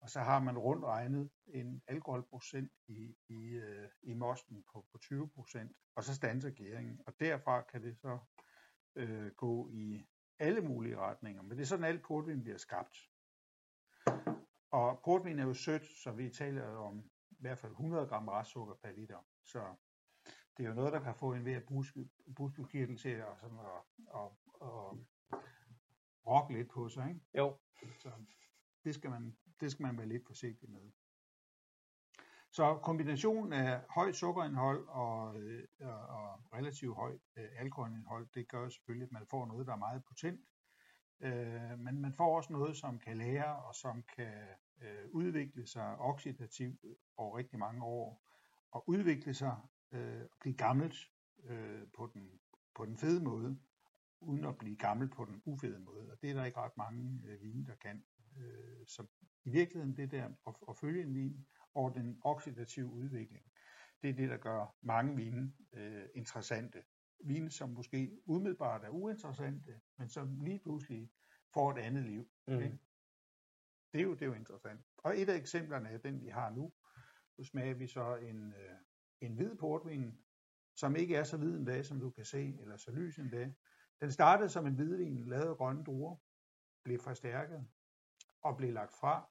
og 0.00 0.10
så 0.10 0.20
har 0.20 0.40
man 0.40 0.58
rundt 0.58 0.84
regnet 0.84 1.30
en 1.46 1.82
alkoholprocent 1.88 2.72
i, 2.88 3.16
i, 3.28 3.48
øh, 3.48 3.88
i 4.02 4.14
mosten 4.14 4.64
på, 4.72 4.86
på 4.92 4.98
20 4.98 5.30
procent, 5.30 5.72
og 5.94 6.04
så 6.04 6.14
standser 6.14 6.50
gæringen, 6.50 7.00
og 7.06 7.14
derfra 7.20 7.62
kan 7.62 7.82
det 7.82 7.96
så 7.96 8.18
øh, 8.94 9.30
gå 9.32 9.68
i 9.72 10.06
alle 10.38 10.60
mulige 10.60 10.96
retninger, 10.96 11.42
men 11.42 11.50
det 11.50 11.60
er 11.60 11.66
sådan, 11.66 11.84
alt 11.84 12.02
portvin 12.02 12.42
bliver 12.42 12.58
skabt. 12.58 12.96
Og 14.70 15.00
portvin 15.04 15.38
er 15.38 15.46
jo 15.46 15.54
sødt, 15.54 15.86
så 15.86 16.12
vi 16.12 16.30
taler 16.30 16.76
om 16.76 16.98
i 17.30 17.36
hvert 17.40 17.58
fald 17.58 17.72
100 17.72 18.06
gram 18.06 18.28
restsukker 18.28 18.74
per 18.74 18.90
liter, 18.90 19.26
så 19.44 19.74
det 20.56 20.64
er 20.64 20.68
jo 20.68 20.74
noget, 20.74 20.92
der 20.92 21.00
kan 21.00 21.14
få 21.14 21.32
en 21.32 21.44
ved 21.44 21.52
at 21.52 21.66
buskekirtel 22.36 22.98
til 22.98 23.08
at, 23.08 23.38
sådan 23.40 23.58
at, 23.58 23.82
at, 24.14 24.30
at 24.62 24.98
rokke 26.26 26.54
lidt 26.54 26.70
på 26.70 26.88
sig, 26.88 27.08
ikke? 27.08 27.20
Jo, 27.38 27.58
Så 27.98 28.10
det 28.84 28.94
skal 28.94 29.10
man, 29.10 29.36
det 29.60 29.70
skal 29.70 29.82
man 29.82 29.98
være 29.98 30.08
lidt 30.08 30.26
forsigtig 30.26 30.70
med. 30.70 30.90
Så 32.50 32.78
kombinationen 32.82 33.52
af 33.52 33.80
højt 33.90 34.16
sukkerindhold 34.16 34.88
og, 34.88 35.40
øh, 35.40 35.64
og, 35.80 36.06
og 36.06 36.52
relativt 36.52 36.96
højt 36.96 37.20
øh, 37.36 37.48
alkoholindhold, 37.56 38.28
det 38.34 38.48
gør 38.48 38.68
selvfølgelig, 38.68 39.06
at 39.06 39.12
man 39.12 39.26
får 39.26 39.46
noget, 39.46 39.66
der 39.66 39.72
er 39.72 39.76
meget 39.76 40.04
potent. 40.04 40.40
Øh, 41.20 41.78
men 41.78 42.00
man 42.00 42.14
får 42.14 42.36
også 42.36 42.52
noget, 42.52 42.76
som 42.76 42.98
kan 42.98 43.16
lære 43.16 43.56
og 43.56 43.74
som 43.74 44.02
kan 44.16 44.48
øh, 44.82 45.08
udvikle 45.10 45.66
sig 45.66 45.96
oxidativt 45.98 46.80
over 47.16 47.38
rigtig 47.38 47.58
mange 47.58 47.84
år 47.84 48.22
og 48.70 48.88
udvikle 48.88 49.34
sig 49.34 49.56
øh, 49.92 50.22
og 50.22 50.38
blive 50.40 50.56
gammelt 50.56 50.96
øh, 51.44 51.82
på, 51.96 52.10
den, 52.14 52.40
på 52.74 52.84
den 52.84 52.98
fede 52.98 53.24
måde, 53.24 53.58
uden 54.22 54.44
at 54.44 54.58
blive 54.58 54.76
gammel 54.76 55.08
på 55.08 55.24
den 55.24 55.42
ufede 55.44 55.78
måde. 55.78 56.10
Og 56.12 56.22
det 56.22 56.30
er 56.30 56.34
der 56.34 56.44
ikke 56.44 56.58
ret 56.58 56.76
mange 56.76 57.22
øh, 57.26 57.42
vine, 57.42 57.66
der 57.66 57.74
kan. 57.74 58.04
Øh, 58.36 58.86
så 58.86 59.06
i 59.44 59.50
virkeligheden 59.50 59.96
det 59.96 60.10
der 60.10 60.30
at, 60.46 60.54
at 60.68 60.76
følge 60.76 61.02
en 61.02 61.14
vin 61.14 61.46
over 61.74 61.90
den 61.90 62.18
oxidative 62.24 62.86
udvikling, 62.86 63.52
det 64.02 64.10
er 64.10 64.14
det, 64.14 64.30
der 64.30 64.36
gør 64.36 64.76
mange 64.82 65.16
vine 65.16 65.52
øh, 65.72 66.04
interessante. 66.14 66.82
Vine, 67.24 67.50
som 67.50 67.70
måske 67.70 68.18
umiddelbart 68.26 68.84
er 68.84 68.88
uinteressante, 68.88 69.80
men 69.98 70.08
som 70.08 70.40
lige 70.40 70.58
pludselig 70.58 71.10
får 71.54 71.72
et 71.72 71.78
andet 71.78 72.04
liv. 72.04 72.30
mm. 72.46 72.54
Okay. 72.54 72.72
Det 73.92 74.00
er, 74.00 74.02
jo, 74.02 74.14
det 74.14 74.22
er 74.22 74.26
jo 74.26 74.32
interessant. 74.32 74.80
Og 74.98 75.18
et 75.20 75.28
af 75.28 75.36
eksemplerne 75.36 75.88
er 75.88 75.98
den, 75.98 76.22
vi 76.22 76.28
har 76.28 76.50
nu. 76.50 76.72
Nu 77.38 77.44
smager 77.44 77.74
vi 77.74 77.86
så 77.86 78.16
en, 78.16 78.52
øh, 78.52 78.76
en 79.20 79.34
hvid 79.34 79.54
portvin, 79.56 80.18
som 80.76 80.96
ikke 80.96 81.16
er 81.16 81.24
så 81.24 81.36
hvid 81.36 81.56
endda, 81.56 81.82
som 81.82 82.00
du 82.00 82.10
kan 82.10 82.24
se, 82.24 82.58
eller 82.60 82.76
så 82.76 82.90
lys 82.90 83.18
endda. 83.18 83.52
Den 84.02 84.12
startede 84.12 84.48
som 84.48 84.66
en 84.66 84.74
hvidvin, 84.74 85.24
lavet 85.24 85.48
af 85.48 85.56
grønne 85.56 85.84
druer, 85.84 86.16
blev 86.84 86.98
forstærket 86.98 87.66
og 88.42 88.56
blev 88.56 88.72
lagt 88.72 88.94
fra. 88.94 89.30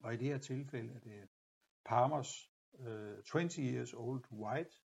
Og 0.00 0.14
i 0.14 0.16
det 0.16 0.26
her 0.26 0.38
tilfælde 0.38 0.94
er 0.94 0.98
det 0.98 1.28
Parmers 1.84 2.52
øh, 2.78 3.22
20 3.22 3.42
Years 3.58 3.94
Old 3.94 4.32
White, 4.32 4.76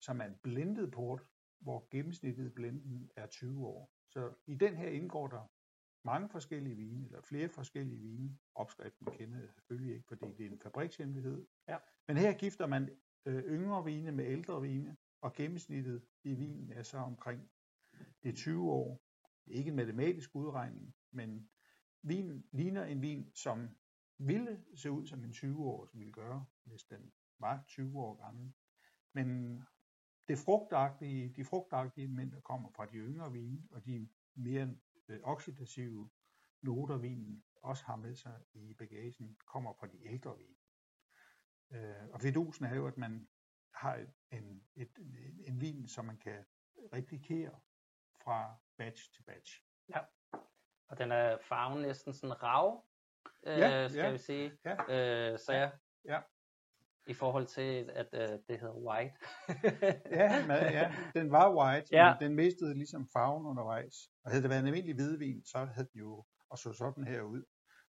som 0.00 0.20
er 0.20 0.24
en 0.24 0.38
blendet 0.42 0.90
port, 0.90 1.26
hvor 1.60 1.88
gennemsnittet 1.90 2.46
i 2.46 2.48
blenden 2.48 3.10
er 3.16 3.26
20 3.26 3.66
år. 3.66 3.92
Så 4.08 4.34
i 4.46 4.54
den 4.54 4.76
her 4.76 4.88
indgår 4.88 5.26
der 5.26 5.52
mange 6.04 6.28
forskellige 6.28 6.76
vine, 6.76 7.06
eller 7.06 7.22
flere 7.22 7.48
forskellige 7.48 8.00
vine. 8.00 8.38
Opskriften 8.54 9.06
kender 9.06 9.38
jeg 9.38 9.50
selvfølgelig 9.50 9.94
ikke, 9.94 10.08
fordi 10.08 10.32
det 10.32 10.46
er 10.46 10.50
en 10.50 10.60
fabrikshemmelighed. 10.60 11.46
Ja. 11.68 11.78
Men 12.08 12.16
her 12.16 12.32
gifter 12.32 12.66
man 12.66 12.98
øh, 13.24 13.44
yngre 13.44 13.84
vine 13.84 14.12
med 14.12 14.24
ældre 14.24 14.62
vine, 14.62 14.96
og 15.20 15.32
gennemsnittet 15.32 16.04
i 16.24 16.34
vinen 16.34 16.72
er 16.72 16.82
så 16.82 16.98
omkring 16.98 17.50
det 18.22 18.36
20 18.36 18.70
år. 18.70 19.02
Ikke 19.46 19.68
en 19.68 19.76
matematisk 19.76 20.34
udregning, 20.34 20.94
men 21.10 21.50
vinen 22.02 22.44
ligner 22.52 22.84
en 22.84 23.02
vin, 23.02 23.30
som 23.34 23.68
ville 24.18 24.64
se 24.74 24.90
ud 24.90 25.06
som 25.06 25.24
en 25.24 25.30
20-års 25.30 25.98
ville 25.98 26.12
gøre, 26.12 26.46
hvis 26.64 26.84
den 26.84 27.12
var 27.38 27.64
20 27.68 28.00
år 28.00 28.14
gammel. 28.24 28.52
Men 29.12 29.58
det 30.28 30.38
frugtagtige, 30.38 31.28
de 31.36 31.44
frugtagtige 31.44 32.04
elementer 32.04 32.40
kommer 32.40 32.70
fra 32.70 32.86
de 32.86 32.96
yngre 32.96 33.32
vine, 33.32 33.62
og 33.70 33.84
de 33.84 34.08
mere 34.34 34.76
øh, 35.08 35.20
oxidative 35.22 36.10
noter, 36.62 36.98
vinen 36.98 37.44
også 37.62 37.84
har 37.84 37.96
med 37.96 38.16
sig 38.16 38.40
i 38.54 38.74
bagagen, 38.74 39.36
kommer 39.46 39.72
fra 39.72 39.86
de 39.86 40.06
ældre 40.06 40.38
vine. 40.38 40.56
Øh, 41.70 42.08
og 42.12 42.20
fidusen 42.20 42.64
er 42.64 42.74
jo, 42.74 42.86
at 42.86 42.96
man 42.96 43.28
har 43.74 44.06
en, 44.30 44.64
et, 44.74 44.98
en, 44.98 45.40
en 45.46 45.60
vin, 45.60 45.88
som 45.88 46.04
man 46.04 46.18
kan 46.18 46.44
replikere 46.92 47.60
fra 48.24 48.54
batch 48.78 49.12
til 49.14 49.22
batch. 49.22 49.62
Og 50.88 50.98
den 50.98 51.12
er 51.12 51.38
farven 51.40 51.82
næsten 51.82 52.14
sådan 52.14 52.42
rav, 52.42 52.84
øh, 53.46 53.58
Ja, 53.58 53.88
skal 53.88 54.00
ja, 54.04 54.10
vi 54.10 54.18
sige. 54.18 54.52
ja. 54.64 54.72
Øh, 55.32 55.38
så 55.38 55.52
ja, 55.52 55.70
Ja. 56.04 56.20
i 57.06 57.14
forhold 57.14 57.46
til, 57.46 57.90
at 57.94 58.08
øh, 58.12 58.38
det 58.48 58.60
hedder 58.60 58.74
white. 58.74 59.14
Ja, 60.20 60.46
men, 60.46 60.56
ja, 60.56 60.94
den 61.14 61.30
var 61.32 61.54
white, 61.56 61.88
Ja. 61.92 62.06
ja. 62.06 62.14
men 62.14 62.28
den 62.28 62.36
mistede 62.36 62.74
ligesom 62.74 63.08
farven 63.12 63.46
undervejs. 63.46 63.94
Og 64.24 64.30
havde 64.30 64.42
det 64.42 64.50
været 64.50 64.60
en 64.60 64.66
almindelig 64.66 64.94
hvidvin, 64.94 65.44
så 65.44 65.58
havde 65.64 65.88
den 65.92 66.00
jo, 66.00 66.24
og 66.50 66.58
så 66.58 66.72
sådan 66.72 67.06
her 67.06 67.20
ud, 67.22 67.44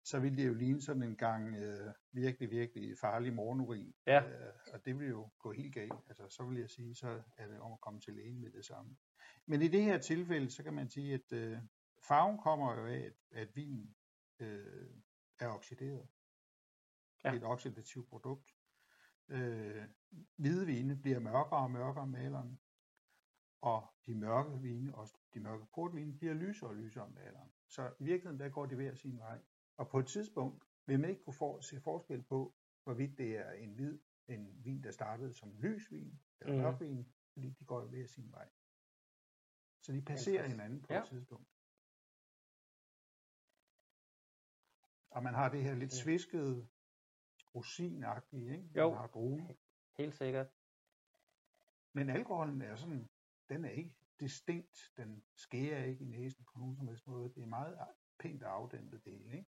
så 0.04 0.20
ville 0.20 0.38
det 0.38 0.48
jo 0.48 0.54
ligne 0.54 0.82
sådan 0.82 1.04
en 1.04 1.16
gang 1.16 1.56
øh, 1.56 1.94
virkelig, 2.12 2.52
virkelig 2.52 2.98
farlig 2.98 3.34
morgenurin. 3.34 3.96
Ja. 4.08 4.24
Øh, 4.24 4.54
og 4.74 4.86
det 4.86 5.00
ville 5.00 5.10
jo 5.10 5.30
gå 5.40 5.52
helt 5.52 5.74
galt. 5.74 5.94
Altså, 6.08 6.30
så 6.30 6.44
vil 6.44 6.60
jeg 6.60 6.70
sige, 6.70 6.96
så 6.96 7.22
er 7.38 7.48
det 7.48 7.60
om 7.60 7.72
at 7.72 7.82
komme 7.82 8.00
til 8.00 8.14
lægen 8.14 8.42
med 8.42 8.52
det 8.52 8.66
samme. 8.66 8.98
Men 9.46 9.62
i 9.62 9.68
det 9.68 9.84
her 9.84 9.98
tilfælde, 9.98 10.52
så 10.52 10.64
kan 10.64 10.74
man 10.74 10.90
sige, 10.90 11.14
at 11.14 11.34
øh, 11.34 11.58
farven 12.08 12.38
kommer 12.38 12.74
jo 12.74 12.86
af, 12.86 13.00
at, 13.00 13.14
at 13.32 13.56
vinen 13.56 13.96
øh, 14.40 14.90
er 15.40 15.48
oxideret. 15.48 16.08
Ja. 17.24 17.30
Det 17.32 17.38
er 17.38 17.42
et 17.42 17.52
oxidativt 17.52 18.10
produkt. 18.10 18.52
Øh, 19.30 19.84
hvide 20.36 20.66
vine 20.66 20.96
bliver 20.96 21.20
mørkere 21.20 21.60
og 21.60 21.72
mørkere 21.72 22.08
med 22.08 22.20
alderen, 22.20 22.60
og 23.62 23.94
de 24.06 24.16
mørke 24.16 24.62
vine, 24.62 24.96
også 24.96 25.18
de 25.34 25.40
mørke 25.40 25.66
portvine, 25.74 26.18
bliver 26.18 26.34
lysere 26.34 26.70
og 26.70 26.76
lysere 26.76 27.10
med 27.10 27.22
alderen. 27.22 27.52
Så 27.68 27.94
i 28.00 28.04
virkeligheden, 28.04 28.40
der 28.40 28.50
går 28.50 28.66
de 28.66 28.76
hver 28.76 28.96
sin 28.96 29.18
vej. 29.18 29.40
Og 29.82 29.90
på 29.90 30.00
et 30.00 30.08
tidspunkt 30.08 30.64
vil 30.86 31.00
man 31.00 31.10
ikke 31.10 31.24
kunne 31.24 31.34
for, 31.34 31.62
se 31.62 31.82
forskel 31.82 32.24
på, 32.24 32.56
hvorvidt 32.84 33.18
det 33.18 33.38
er 33.38 33.52
en 33.52 33.74
hvid, 33.74 34.00
en 34.28 34.66
vin, 34.66 34.84
der 34.84 34.92
startede 34.92 35.34
som 35.34 35.56
lys 35.58 35.92
vin, 35.92 36.20
eller 36.42 36.54
mm. 36.54 36.62
mørk 36.62 36.80
vin, 36.80 37.14
fordi 37.34 37.50
de 37.50 37.66
går 37.66 37.86
hver 37.86 38.08
sin 38.08 38.32
vej. 38.32 38.50
Så 39.82 39.92
de 39.92 40.02
passerer 40.02 40.48
hinanden 40.48 40.82
på 40.82 40.94
ja. 40.94 41.02
et 41.02 41.08
tidspunkt. 41.08 41.50
Og 45.10 45.24
man 45.24 45.34
har 45.34 45.50
det 45.50 45.64
her 45.64 45.76
lidt 45.76 45.94
sviskede, 45.94 46.68
rosinagtige, 47.56 48.52
ikke? 48.52 48.70
Jo, 48.76 48.90
man 48.90 48.98
har 48.98 49.08
druen. 49.08 49.58
helt 49.98 50.16
sikkert. 50.16 50.48
Men 51.94 52.10
alkoholen 52.10 52.62
er 52.62 52.76
sådan, 52.76 53.10
den 53.50 53.66
er 53.66 53.70
ikke 53.70 53.96
distinkt, 54.20 54.92
den 54.98 55.24
skærer 55.36 55.84
ikke 55.84 56.04
i 56.04 56.08
næsen 56.08 56.46
på 56.46 56.60
nogen 56.60 56.76
som 56.76 56.88
helst 56.88 57.08
måde. 57.08 57.34
Det 57.34 57.44
er 57.44 57.48
meget 57.48 57.78
pænt 58.20 58.44
afdæmpet 58.44 59.06
del, 59.06 59.32
ikke? 59.34 59.51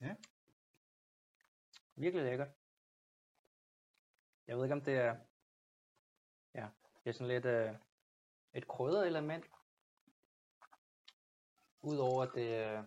Ja. 0.00 0.14
Virkelig 1.94 2.24
lækkert. 2.24 2.48
Jeg 4.46 4.56
ved 4.56 4.64
ikke, 4.64 4.74
om 4.74 4.84
det 4.84 4.96
er, 4.96 5.16
ja, 6.54 6.68
det 7.04 7.10
er 7.10 7.12
sådan 7.12 7.28
lidt 7.28 7.44
øh, 7.44 7.74
et 8.52 8.68
krydret 8.68 9.06
element. 9.06 9.50
Udover 11.82 12.24
det, 12.24 12.76
øh, 12.76 12.84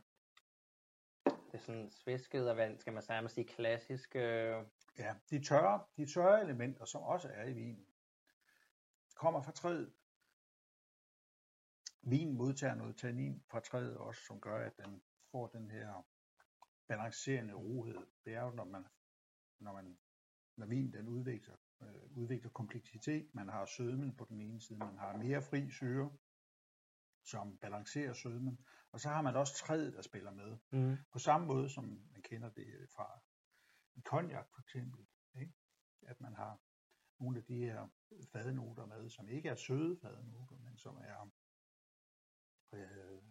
det 1.25 1.53
er 1.53 1.57
sådan 1.57 1.91
svisket 1.91 2.49
og 2.49 2.57
vand, 2.57 2.79
skal 2.79 2.93
man 2.93 3.03
nærmest 3.09 3.35
sige 3.35 3.47
klassisk. 3.47 4.15
Øh... 4.15 4.65
Ja, 4.97 5.15
de 5.29 5.43
tørre, 5.43 5.83
de 5.97 6.13
tørre 6.13 6.41
elementer, 6.41 6.85
som 6.85 7.01
også 7.01 7.27
er 7.27 7.43
i 7.43 7.53
vinen, 7.53 7.87
kommer 9.15 9.41
fra 9.41 9.51
træet. 9.51 9.93
Vinen 12.01 12.37
modtager 12.37 12.75
noget 12.75 12.97
tannin 12.97 13.43
fra 13.47 13.59
træet 13.59 13.97
også, 13.97 14.21
som 14.21 14.41
gør, 14.41 14.65
at 14.65 14.77
den 14.77 15.03
får 15.31 15.47
den 15.47 15.71
her 15.71 16.05
balancerende 16.91 17.53
rohed. 17.53 17.97
Det 18.25 18.33
er 18.33 18.41
jo, 18.41 18.51
når 18.51 18.65
man, 18.65 18.85
når 19.59 19.73
man 19.73 19.97
når 20.57 20.65
vin 20.65 20.93
den 20.93 21.07
udvikler, 21.07 21.55
øh, 21.81 22.17
udvikler 22.17 22.49
kompleksitet. 22.49 23.35
Man 23.35 23.49
har 23.49 23.65
sødmen 23.65 24.15
på 24.15 24.25
den 24.25 24.41
ene 24.41 24.61
side, 24.61 24.79
man 24.79 24.97
har 24.97 25.17
mere 25.17 25.41
fri 25.41 25.71
syre, 25.71 26.17
som 27.23 27.57
balancerer 27.57 28.13
sødmen, 28.13 28.65
og 28.91 28.99
så 28.99 29.09
har 29.09 29.21
man 29.21 29.35
også 29.35 29.53
træet, 29.55 29.93
der 29.93 30.01
spiller 30.01 30.31
med. 30.31 30.57
Mm. 30.71 30.97
På 31.11 31.19
samme 31.19 31.47
måde, 31.47 31.69
som 31.69 31.83
man 32.13 32.21
kender 32.21 32.49
det 32.49 32.89
fra 32.95 33.21
en 33.95 34.03
cognac 34.03 34.45
for 34.53 34.61
eksempel. 34.61 35.07
Ikke? 35.41 35.53
At 36.01 36.21
man 36.21 36.33
har 36.33 36.61
nogle 37.19 37.37
af 37.37 37.43
de 37.43 37.55
her 37.55 37.87
fadenoter 38.31 38.85
med, 38.85 39.09
som 39.09 39.29
ikke 39.29 39.49
er 39.49 39.55
søde 39.55 39.97
fadenoter, 40.01 40.57
men 40.57 40.77
som 40.77 40.97
er 40.97 41.31
øh, 42.73 43.21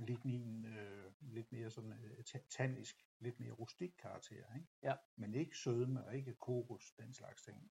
lignin 0.00 0.64
øh, 0.64 1.12
lidt 1.20 1.52
mere 1.52 1.70
sådan 1.70 1.92
øh, 1.92 2.40
tannisk, 2.50 3.06
lidt 3.18 3.40
mere 3.40 3.52
rustik 3.52 3.92
karakter, 3.98 4.54
ikke? 4.56 4.68
Ja. 4.82 4.94
men 5.16 5.34
ikke 5.34 5.56
sødme 5.56 6.04
og 6.04 6.16
ikke 6.16 6.34
kokos, 6.34 6.92
den 6.92 7.14
slags 7.14 7.42
ting, 7.42 7.70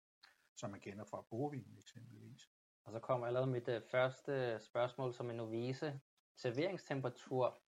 som 0.56 0.70
man 0.70 0.80
kender 0.80 1.06
fra 1.06 1.26
borvin 1.30 1.78
eksempelvis. 1.78 2.50
Og 2.84 2.92
så 2.92 3.00
kommer 3.00 3.28
allerede 3.28 3.48
mit 3.48 3.68
øh, 3.68 3.82
første 3.92 4.60
spørgsmål 4.60 5.14
som 5.14 5.30
en 5.30 5.36
novise. 5.36 6.00
Serveringstemperatur. 6.36 7.62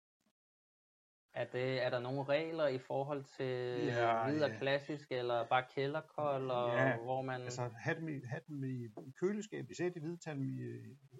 Er, 1.34 1.46
det, 1.46 1.86
er 1.86 1.90
der 1.90 2.00
nogle 2.00 2.24
regler 2.24 2.68
i 2.68 2.78
forhold 2.78 3.24
til 3.24 3.86
ja, 3.86 4.30
videre 4.30 4.52
ja. 4.52 4.58
klassisk, 4.58 5.12
eller 5.12 5.48
bare 5.48 5.66
kælderkold, 5.70 6.52
og 6.52 6.78
ja, 6.78 6.98
hvor 6.98 7.22
man... 7.22 7.42
altså 7.42 7.70
have 7.78 8.00
dem 8.00 8.10
i, 8.10 8.22
have 8.26 8.42
dem 8.48 8.64
i, 8.64 8.86
i 8.86 9.12
køleskabet, 9.20 9.72
især 9.72 9.90
de 9.90 10.00
hvide, 10.00 10.18
dem 10.18 10.44
i, 10.44 10.70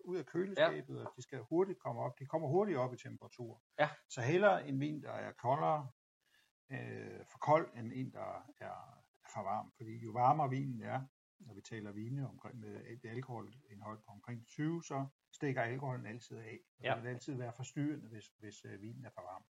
ud 0.06 0.18
af 0.18 0.26
køleskabet, 0.26 0.96
ja. 0.96 1.06
og 1.06 1.14
de 1.18 1.22
skal 1.22 1.40
hurtigt 1.40 1.80
komme 1.80 2.02
op. 2.02 2.20
De 2.20 2.26
kommer 2.26 2.48
hurtigt 2.48 2.78
op 2.78 2.94
i 2.94 2.98
temperatur. 2.98 3.62
Ja. 3.80 3.90
Så 4.10 4.22
hellere 4.22 4.68
en 4.68 4.80
vin, 4.80 5.04
der 5.04 5.12
er 5.12 5.32
koldere, 5.32 5.90
øh, 6.72 7.26
for 7.32 7.38
kold, 7.38 7.70
end 7.78 7.92
en, 7.96 8.12
der 8.12 8.48
er 8.60 9.04
for 9.34 9.44
varm. 9.44 9.72
Fordi 9.78 9.98
jo 9.98 10.12
varmere 10.12 10.50
vinen 10.50 10.82
er, 10.82 11.02
når 11.40 11.54
vi 11.54 11.62
taler 11.62 11.92
vine 11.92 12.30
omkring, 12.30 12.60
med 12.60 12.82
et 12.88 13.06
alkoholindhold 13.06 13.98
på 13.98 14.12
omkring 14.12 14.48
20, 14.48 14.84
så 14.84 15.06
stikker 15.32 15.62
alkoholen 15.62 16.06
altid 16.06 16.38
af. 16.38 16.60
Ja. 16.84 16.94
Det 16.96 17.04
vil 17.04 17.10
altid 17.10 17.36
være 17.36 17.54
forstyrrende, 17.54 18.08
hvis, 18.08 18.28
hvis 18.40 18.66
øh, 18.66 18.82
vinen 18.82 19.06
er 19.06 19.10
for 19.10 19.22
varm. 19.22 19.44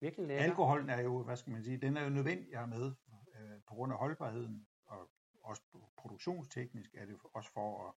Virkelig 0.00 0.26
lækker. 0.26 0.44
Alkoholen 0.44 0.90
er 0.90 1.00
jo, 1.00 1.22
hvad 1.22 1.36
skal 1.36 1.52
man 1.52 1.64
sige, 1.64 1.76
den 1.76 1.96
er 1.96 2.02
jo 2.02 2.10
nødvendig 2.10 2.56
at 2.56 2.68
med 2.68 2.92
øh, 3.34 3.62
på 3.68 3.74
grund 3.74 3.92
af 3.92 3.98
holdbarheden, 3.98 4.66
og 4.86 5.10
også 5.42 5.62
produktionsteknisk 5.96 6.94
er 6.94 7.06
det 7.06 7.18
også 7.34 7.52
for 7.52 7.88
at 7.88 7.94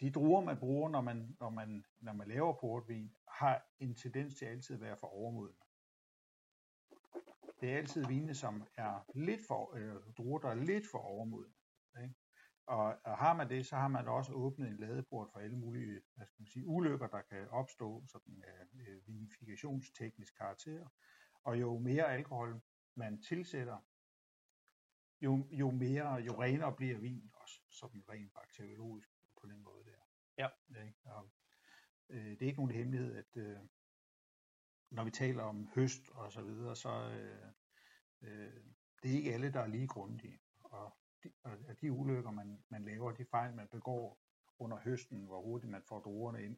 de 0.00 0.10
druer, 0.10 0.40
man 0.40 0.58
bruger, 0.58 0.88
når 0.88 1.00
man, 1.00 1.36
når 1.40 1.50
man, 1.50 1.84
når 2.00 2.12
man 2.12 2.28
laver 2.28 2.52
portvin, 2.52 3.14
har 3.28 3.66
en 3.78 3.94
tendens 3.94 4.34
til 4.34 4.44
altid 4.44 4.74
at 4.74 4.80
være 4.80 4.96
for 4.96 5.06
overmoden. 5.06 5.56
Det 7.60 7.72
er 7.72 7.76
altid 7.78 8.06
vine, 8.06 8.34
som 8.34 8.64
er 8.76 9.06
lidt 9.14 9.40
for, 9.46 9.74
øh, 9.74 9.96
druer, 10.16 10.38
der 10.38 10.48
er 10.48 10.54
lidt 10.54 10.84
for 10.90 10.98
overmoden. 10.98 11.54
Og, 12.66 12.96
og 13.04 13.18
har 13.18 13.34
man 13.34 13.48
det, 13.48 13.66
så 13.66 13.76
har 13.76 13.88
man 13.88 14.08
også 14.08 14.32
åbnet 14.32 14.68
en 14.68 14.76
ladeport 14.76 15.28
for 15.32 15.40
alle 15.40 15.56
mulige 15.56 16.00
hvad 16.14 16.26
skal 16.26 16.42
man 16.42 16.46
sige, 16.46 16.66
ulykker, 16.66 17.06
der 17.06 17.22
kan 17.22 17.48
opstå, 17.48 18.04
sådan 18.06 18.44
øh, 18.74 19.06
vinifikationsteknisk 19.06 20.36
karakter. 20.36 20.86
Og 21.44 21.60
jo 21.60 21.78
mere 21.78 22.12
alkohol 22.12 22.60
man 22.94 23.22
tilsætter, 23.22 23.78
jo, 25.20 25.46
jo 25.50 25.70
mere, 25.70 26.14
jo 26.14 26.42
renere 26.42 26.76
bliver 26.76 26.98
vinen 26.98 27.30
også, 27.34 27.60
sådan 27.68 28.04
rent 28.08 28.34
bakteriologisk 28.34 29.10
på 29.40 29.46
den 29.46 29.62
måde 29.62 29.84
der. 29.84 30.02
Ja. 30.38 30.48
Ikke? 30.84 30.98
Og, 31.04 31.30
øh, 32.08 32.30
det 32.30 32.42
er 32.42 32.46
ikke 32.46 32.60
nogen 32.60 32.74
hemmelighed, 32.74 33.16
at 33.16 33.36
øh, 33.36 33.58
når 34.90 35.04
vi 35.04 35.10
taler 35.10 35.42
om 35.42 35.68
høst 35.74 36.10
og 36.10 36.32
så 36.32 36.42
videre, 36.42 36.76
så 36.76 37.10
øh, 37.10 37.52
øh, 38.22 38.64
det 39.02 39.10
er 39.10 39.16
ikke 39.16 39.34
alle, 39.34 39.52
der 39.52 39.60
er 39.60 39.66
lige 39.66 39.88
grundige. 39.88 40.40
Og 40.64 40.96
de, 41.24 41.32
og 41.44 41.80
de 41.80 41.92
ulykker, 41.92 42.30
man, 42.30 42.64
man 42.68 42.84
laver, 42.84 43.12
de 43.12 43.24
fejl, 43.24 43.54
man 43.54 43.68
begår 43.68 44.20
under 44.58 44.78
høsten, 44.78 45.24
hvor 45.24 45.42
hurtigt 45.42 45.70
man 45.70 45.82
får 45.82 46.00
druerne 46.00 46.44
ind, 46.44 46.56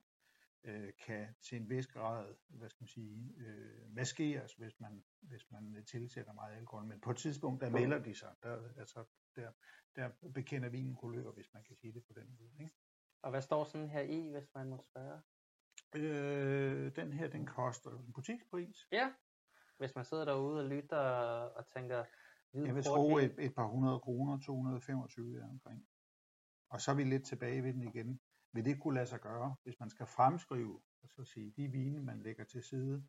øh, 0.64 0.92
kan 1.06 1.34
til 1.42 1.60
en 1.60 1.70
vis 1.70 1.86
grad, 1.86 2.34
hvad 2.48 2.68
skal 2.68 2.82
man 2.82 2.88
sige, 2.88 3.34
øh, 3.36 3.94
maskeres, 3.94 4.54
hvis 4.54 4.80
man, 4.80 5.04
hvis 5.20 5.50
man 5.50 5.84
tilsætter 5.86 6.32
meget 6.32 6.56
alkohol. 6.56 6.84
Men 6.84 7.00
på 7.00 7.10
et 7.10 7.16
tidspunkt, 7.16 7.60
der 7.60 7.70
melder 7.70 7.98
de 7.98 8.14
sig. 8.14 8.34
Der, 8.42 8.68
altså, 8.78 9.04
der, 9.36 9.50
der 9.96 10.10
bekender 10.34 10.68
vinen 10.68 10.94
kulør, 10.94 11.30
hvis 11.30 11.54
man 11.54 11.64
kan 11.64 11.76
sige 11.76 11.92
det 11.92 12.04
på 12.04 12.12
den 12.12 12.36
måde. 12.38 12.52
Ikke? 12.60 12.74
Og 13.22 13.30
hvad 13.30 13.42
står 13.42 13.64
sådan 13.64 13.90
her 13.90 14.00
i, 14.00 14.28
hvis 14.28 14.54
man 14.54 14.68
må 14.68 14.78
spørge? 14.78 15.20
Øh, 15.96 16.96
den 16.96 17.12
her, 17.12 17.28
den 17.28 17.46
koster 17.46 17.90
en 17.90 18.12
butikspris. 18.12 18.88
Ja, 18.92 19.12
hvis 19.78 19.94
man 19.94 20.04
sidder 20.04 20.24
derude 20.24 20.60
og 20.60 20.68
lytter 20.68 20.98
og 21.56 21.66
tænker, 21.66 22.04
jeg 22.54 22.74
vil 22.74 22.84
tro 22.84 23.18
et, 23.18 23.34
et 23.38 23.54
par 23.54 23.66
hundrede 23.66 24.00
kroner, 24.00 24.38
225 24.38 25.38
der 25.38 25.48
omkring. 25.48 25.86
Og 26.68 26.80
så 26.80 26.90
er 26.90 26.94
vi 26.94 27.04
lidt 27.04 27.26
tilbage 27.26 27.62
ved 27.62 27.72
den 27.72 27.82
igen. 27.82 28.20
Vil 28.52 28.64
det 28.64 28.80
kunne 28.80 28.94
lade 28.94 29.06
sig 29.06 29.20
gøre, 29.20 29.56
hvis 29.62 29.80
man 29.80 29.90
skal 29.90 30.06
fremskrive, 30.06 30.80
altså 31.02 31.24
sige, 31.24 31.52
de 31.56 31.68
vine, 31.68 32.02
man 32.02 32.22
lægger 32.22 32.44
til 32.44 32.62
side, 32.62 33.04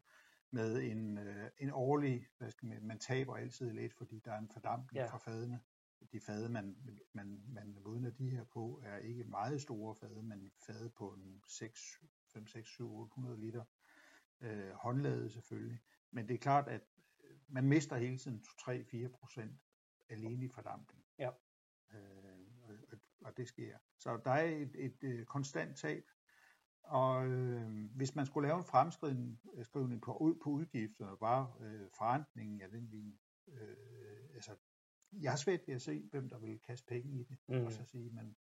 med 0.52 0.82
en, 0.84 1.18
øh, 1.18 1.50
en 1.58 1.70
årlig, 1.72 2.28
hvad 2.38 2.52
skal 2.52 2.68
man, 2.68 2.88
man 2.88 3.00
taber 3.00 3.36
altid 3.36 3.72
lidt, 3.72 3.94
fordi 3.94 4.20
der 4.20 4.32
er 4.32 4.38
en 4.38 4.50
fordampning 4.54 4.96
ja. 4.96 5.12
fra 5.12 5.18
fadene. 5.18 5.60
De 6.12 6.20
fade, 6.20 6.50
man, 6.50 6.78
man, 7.14 7.42
man 7.48 7.78
modner 7.84 8.10
de 8.10 8.30
her 8.30 8.44
på, 8.44 8.82
er 8.86 8.98
ikke 8.98 9.24
meget 9.24 9.62
store 9.62 9.96
fade, 9.96 10.24
men 10.24 10.52
fade 10.66 10.90
på 10.98 11.14
en 11.14 11.44
6, 11.48 11.82
5, 12.34 12.48
6, 12.48 12.70
7, 12.70 12.96
800 12.96 13.40
liter. 13.40 13.64
Øh, 14.42 14.72
håndladet 14.72 15.32
selvfølgelig. 15.32 15.80
Men 16.12 16.28
det 16.28 16.34
er 16.34 16.38
klart, 16.38 16.68
at 16.68 16.82
man 17.48 17.66
mister 17.66 17.96
hele 17.96 18.18
tiden 18.18 18.44
3-4 18.62 19.08
procent 19.08 19.62
alene 20.10 20.46
i 20.46 20.50
fordampning. 20.50 21.06
Ja. 21.20 21.30
Øh, 21.94 22.48
og, 22.92 22.98
og 23.25 23.38
det 23.38 23.48
sker. 23.48 23.78
Så 24.00 24.22
der 24.25 24.32
er 24.32 24.44
et, 24.44 24.72
et, 24.75 25.04
et 25.04 25.28
konstant 25.28 25.78
tab. 25.78 26.04
Og 26.84 27.28
øh, 27.28 27.86
hvis 27.96 28.16
man 28.16 28.25
skulle 28.25 28.48
lave 28.48 28.60
en 28.60 28.66
fremskrivning 28.66 30.02
på, 30.02 30.18
ud, 30.18 30.36
på 30.44 30.50
udgifterne, 30.50 31.18
bare 31.18 31.54
øh, 31.62 31.90
forrentningen 31.98 32.62
af 32.62 32.70
den 32.70 32.92
vin, 32.92 33.20
øh, 33.48 34.30
altså, 34.34 34.56
jeg 35.12 35.32
har 35.32 35.38
svært 35.38 35.68
ved 35.68 35.75
at 35.75 35.82
se, 35.82 36.08
hvem 36.12 36.30
der 36.30 36.40
vil 36.40 36.60
kaste 36.60 36.88
penge 36.88 37.20
i 37.20 37.24
det. 37.24 37.38
Mm. 37.48 37.66
Og 37.66 37.72
så 37.72 37.84
sige, 37.84 38.10
men 38.10 38.38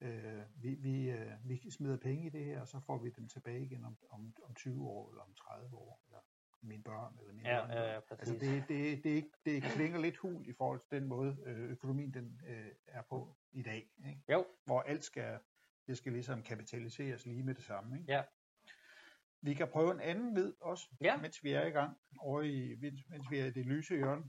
øh, 0.00 0.42
vi, 0.56 0.74
vi, 0.74 1.10
øh, 1.10 1.32
vi 1.44 1.70
smider 1.70 1.96
penge 1.96 2.26
i 2.26 2.30
det 2.30 2.44
her, 2.44 2.60
og 2.60 2.68
så 2.68 2.80
får 2.80 2.98
vi 2.98 3.10
dem 3.10 3.28
tilbage 3.28 3.64
igen 3.64 3.84
om, 3.84 3.96
om, 4.10 4.34
om 4.42 4.54
20 4.54 4.88
år 4.88 5.10
eller 5.10 5.22
om 5.22 5.34
30 5.34 5.76
år. 5.76 6.02
Eller 6.06 6.20
mine 6.62 6.82
børn 6.82 7.18
eller 7.20 7.32
mine 7.32 7.48
Ja, 7.48 7.60
børn. 7.60 7.70
ja, 7.70 7.82
ja, 7.82 7.94
Altså 7.94 8.14
præcis. 8.16 8.40
det, 8.40 8.64
det, 8.68 9.04
det, 9.04 9.10
ikke- 9.10 9.30
det 9.44 9.62
klinger 9.62 10.00
lidt 10.00 10.16
hul 10.16 10.48
i 10.48 10.52
forhold 10.52 10.80
til 10.80 11.00
den 11.00 11.08
måde, 11.08 11.36
øh, 11.46 11.70
økonomien 11.70 12.14
den, 12.14 12.40
øh, 12.46 12.66
er 12.86 13.02
på 13.02 13.36
i 13.52 13.62
dag. 13.62 13.90
Ikke? 14.08 14.22
Jo, 14.32 14.46
Hvor 14.64 14.80
alt 14.80 15.04
skal, 15.04 15.38
det 15.86 15.96
skal 15.96 16.12
ligesom 16.12 16.42
kapitaliseres 16.42 17.26
lige 17.26 17.42
med 17.42 17.54
det 17.54 17.64
samme. 17.64 17.98
Ikke? 18.00 18.12
Ja. 18.12 18.22
Vi 19.44 19.54
kan 19.54 19.68
prøve 19.68 19.92
en 19.92 20.00
anden 20.00 20.32
hvid 20.32 20.52
også, 20.60 20.88
Ja. 21.00 21.16
mens 21.16 21.44
vi 21.44 21.52
er 21.52 21.66
i 21.66 21.70
gang, 21.70 21.96
over 22.18 22.42
i, 22.42 22.76
mens 23.08 23.30
vi 23.30 23.38
er 23.38 23.44
i 23.46 23.50
det 23.50 23.66
lyse 23.66 23.94
hjørne. 23.96 24.24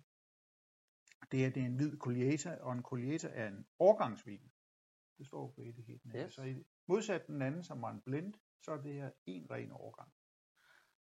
Det 1.32 1.46
er, 1.46 1.50
det 1.50 1.62
er 1.62 1.66
en 1.68 1.76
hvid 1.76 1.98
Collieta, 1.98 2.58
og 2.62 2.74
en 2.74 2.82
Collieta 2.84 3.30
er 3.34 3.48
en 3.48 3.66
årgangsvin. 3.80 4.52
Det 5.18 5.28
står 5.28 5.52
på 5.56 5.62
etiketten. 5.62 6.12
Yes. 6.16 6.34
Så 6.34 6.44
i, 6.44 6.64
modsat 6.88 7.28
den 7.28 7.42
anden, 7.42 7.64
som 7.64 7.82
var 7.82 7.92
en 7.92 8.02
blend, 8.02 8.34
så 8.62 8.72
er 8.72 8.82
det 8.82 8.94
her 8.94 9.12
en 9.26 9.52
ren 9.52 9.72
årgang. 9.72 10.14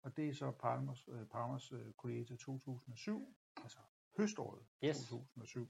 Og 0.04 0.16
det 0.16 0.28
er 0.28 0.34
så 0.34 0.50
Palmers, 0.50 1.08
øh, 1.08 1.26
Palmers 1.26 1.72
øh, 1.72 1.92
Collieta 1.92 2.36
2007, 2.36 3.34
altså 3.62 3.78
høståret 4.18 4.62
Yes. 4.84 4.96
2007. 4.98 5.68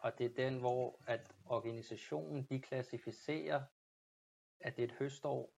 og 0.00 0.18
det 0.18 0.26
er 0.26 0.34
den, 0.50 0.58
hvor 0.58 1.00
at 1.06 1.34
organisationen 1.44 2.46
de 2.50 2.60
klassificerer, 2.60 3.62
at 4.60 4.76
det 4.76 4.82
er 4.82 4.86
et 4.88 4.94
høstår 4.98 5.54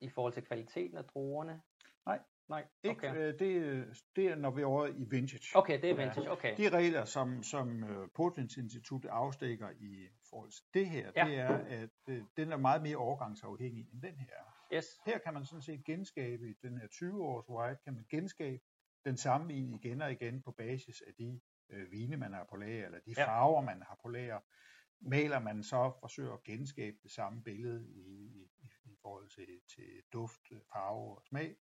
i 0.00 0.08
forhold 0.08 0.32
til 0.32 0.42
kvaliteten 0.42 0.96
af 0.98 1.04
druerne. 1.04 1.62
Nej. 2.06 2.20
Nej, 2.48 2.66
Ikke, 2.82 3.08
okay. 3.10 3.16
øh, 3.16 3.38
det, 3.38 3.62
øh, 3.62 3.86
det 4.16 4.26
er, 4.28 4.34
når 4.34 4.50
vi 4.50 4.62
er 4.62 4.66
over 4.66 4.86
i 4.86 5.04
vintage. 5.04 5.56
Okay, 5.56 5.82
det 5.82 5.90
er 5.90 5.94
vintage, 5.94 6.30
okay. 6.30 6.56
De 6.56 6.68
regler, 6.68 7.04
som, 7.04 7.42
som 7.42 7.82
uh, 7.82 8.08
Portvinsinstituttet 8.14 9.08
afstikker 9.08 9.70
i 9.70 10.08
forhold 10.30 10.50
til 10.50 10.64
det 10.74 10.86
her, 10.90 11.12
Ja. 11.16 11.24
det 11.24 11.38
er, 11.38 11.48
at 11.56 11.90
øh, 12.08 12.22
den 12.36 12.52
er 12.52 12.56
meget 12.56 12.82
mere 12.82 12.96
overgangsafhængig 12.96 13.88
end 13.92 14.02
den 14.02 14.14
her. 14.14 14.59
Yes, 14.74 14.86
Her 15.06 15.18
kan 15.18 15.34
man 15.34 15.44
sådan 15.44 15.62
set 15.62 15.84
genskabe, 15.84 16.54
den 16.62 16.78
her 16.78 16.86
20-års 16.88 17.48
white, 17.48 17.80
kan 17.84 17.94
man 17.94 18.04
genskabe 18.10 18.62
den 19.04 19.16
samme 19.16 19.46
vin 19.46 19.74
igen 19.74 20.02
og 20.02 20.12
igen 20.12 20.42
på 20.42 20.52
basis 20.52 21.00
af 21.06 21.14
de 21.14 21.40
øh, 21.70 21.90
vine, 21.92 22.16
man 22.16 22.32
har 22.32 22.44
på 22.50 22.56
lager, 22.56 22.86
eller 22.86 23.00
de 23.00 23.14
Ja. 23.16 23.26
farver, 23.26 23.60
man 23.62 23.82
har 23.82 23.98
på 24.02 24.08
lager. 24.08 24.40
Maler 25.00 25.38
man 25.38 25.62
så, 25.62 25.92
forsøger 26.00 26.32
at 26.32 26.42
genskabe 26.42 26.96
det 27.02 27.10
samme 27.10 27.42
billede 27.42 27.88
i, 27.90 28.26
i, 28.26 28.50
i 28.84 28.96
forhold 29.02 29.28
til, 29.28 29.60
til 29.74 30.02
duft, 30.12 30.40
farve 30.72 31.16
og 31.16 31.22
smag. 31.24 31.56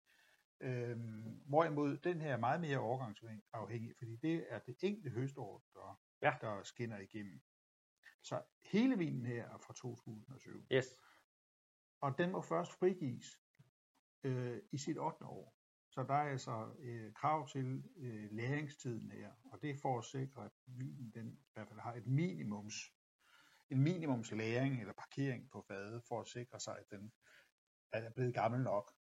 Øhm, 0.61 1.41
hvorimod 1.45 1.97
den 1.97 2.21
her 2.21 2.33
er 2.33 2.37
meget 2.37 2.61
mere 2.61 2.77
overgangsafhængig, 2.77 3.95
fordi 3.97 4.15
det 4.15 4.45
er 4.49 4.59
det 4.59 4.77
enkelte 4.83 5.09
høstår, 5.09 5.63
der, 5.73 5.99
Ja. 6.21 6.33
der 6.41 6.63
skinner 6.63 6.99
igennem. 6.99 7.41
Så 8.23 8.41
hele 8.61 8.97
vinen 8.97 9.25
her 9.25 9.43
er 9.45 9.57
fra 9.57 9.73
2007 9.73 10.65
yes. 10.71 10.85
Og 12.01 12.17
den 12.17 12.31
må 12.31 12.41
først 12.41 12.71
frigives 12.71 13.25
øh, 14.23 14.61
i 14.71 14.77
sit 14.77 14.97
8. 14.97 15.25
år. 15.25 15.55
Så 15.91 16.03
der 16.03 16.13
er 16.13 16.31
altså 16.31 16.67
øh, 16.79 17.13
krav 17.13 17.47
til 17.47 17.83
øh, 17.97 18.27
læringstiden 18.31 19.11
her, 19.11 19.31
og 19.51 19.61
det 19.61 19.69
er 19.69 19.75
for 19.81 19.97
at 19.97 20.05
sikre, 20.05 20.45
at 20.45 20.51
vinen 20.67 21.11
den 21.15 21.27
i 21.33 21.49
hvert 21.53 21.67
fald 21.67 21.79
har 21.79 21.93
et 21.93 22.07
minimums, 22.07 22.75
en 23.69 23.81
minimums 23.81 24.31
læring 24.31 24.79
eller 24.79 24.93
parkering 24.93 25.49
på 25.51 25.65
fadet, 25.67 26.03
for 26.07 26.21
at 26.21 26.27
sikre 26.27 26.59
sig, 26.59 26.77
at 26.79 26.85
den 26.91 27.11
er 27.93 28.09
blevet 28.09 28.33
gammel 28.33 28.61
nok. 28.63 28.91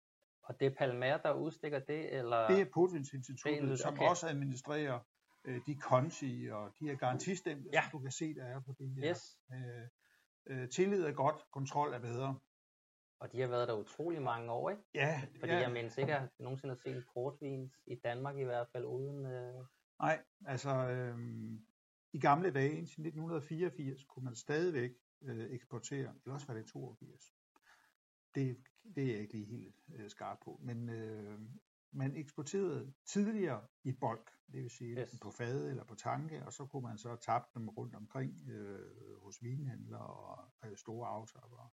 Og 0.43 0.59
det 0.59 0.65
er 0.67 0.75
Palmer, 0.77 1.17
der 1.17 1.33
udstikker 1.33 1.79
det, 1.79 2.13
eller? 2.17 2.47
Det 2.47 2.61
er 2.61 2.65
Portvinsinstituttet, 2.73 3.61
Det 3.63 3.71
er- 3.71 3.75
som 3.75 3.93
okay. 3.93 4.07
også 4.09 4.27
administrerer 4.27 4.99
øh, 5.45 5.61
de 5.67 5.75
konti 5.75 6.47
og 6.51 6.73
de 6.79 6.87
her 6.87 6.95
garantistempler, 6.95 7.69
Ja. 7.73 7.81
som 7.81 7.91
du 7.91 7.99
kan 8.03 8.11
se, 8.11 8.33
der 8.35 8.45
er 8.45 8.59
på 8.59 8.73
det 8.79 8.89
her. 8.95 9.09
Yes, 9.09 9.37
Øh, 9.53 9.87
øh, 10.45 10.69
tillid 10.69 11.03
er 11.03 11.11
godt, 11.11 11.43
kontrol 11.51 11.93
er 11.93 11.99
bedre. 11.99 12.39
Og 13.19 13.31
de 13.31 13.41
har 13.41 13.47
været 13.47 13.67
der 13.67 13.73
utrolig 13.73 14.21
mange 14.21 14.51
år, 14.51 14.69
ikke? 14.69 14.83
Ja, 14.93 15.21
Fordi 15.39 15.51
ja. 15.51 15.59
jeg 15.59 15.71
mindes 15.71 15.97
ikke, 15.97 16.15
at 16.15 16.21
jeg 16.21 16.29
nogensinde 16.39 16.73
har 16.73 16.79
set 16.79 16.95
en 16.95 17.03
portvin 17.13 17.71
i 17.85 17.95
Danmark 17.95 18.37
i 18.37 18.43
hvert 18.43 18.67
fald 18.67 18.85
uden... 18.85 19.25
Øh... 19.25 19.65
Nej, 19.99 20.21
altså 20.45 20.69
øhm, 20.69 21.65
i 22.13 22.19
gamle 22.19 22.51
dage, 22.51 22.69
indtil 22.69 23.01
1984, 23.05 24.03
kunne 24.03 24.25
man 24.25 24.35
stadigvæk 24.35 24.91
øh, 25.21 25.51
eksportere, 25.51 26.13
eller 26.23 26.33
også 26.33 26.47
var 26.47 26.53
det 26.53 26.65
82. 26.65 27.33
Det, 28.35 28.57
det 28.95 29.03
er 29.03 29.11
jeg 29.11 29.19
ikke 29.19 29.33
lige 29.33 29.45
helt 29.45 29.75
øh, 29.95 30.09
skarp 30.09 30.37
på, 30.43 30.59
men 30.63 30.89
øh, 30.89 31.39
man 31.91 32.15
eksporterede 32.15 32.93
tidligere 33.05 33.61
i 33.83 33.91
bulk, 33.91 34.31
det 34.51 34.61
vil 34.63 34.69
sige 34.69 34.99
yes. 34.99 35.19
på 35.21 35.31
fade 35.31 35.69
eller 35.69 35.83
på 35.83 35.95
tanke, 35.95 36.45
og 36.45 36.53
så 36.53 36.65
kunne 36.65 36.83
man 36.83 36.97
så 36.97 37.15
tabe 37.15 37.45
dem 37.53 37.69
rundt 37.69 37.95
omkring 37.95 38.49
øh, 38.49 39.17
hos 39.17 39.43
vinhandlere 39.43 40.07
og 40.07 40.51
øh, 40.65 40.77
store 40.77 41.07
aftappere. 41.07 41.69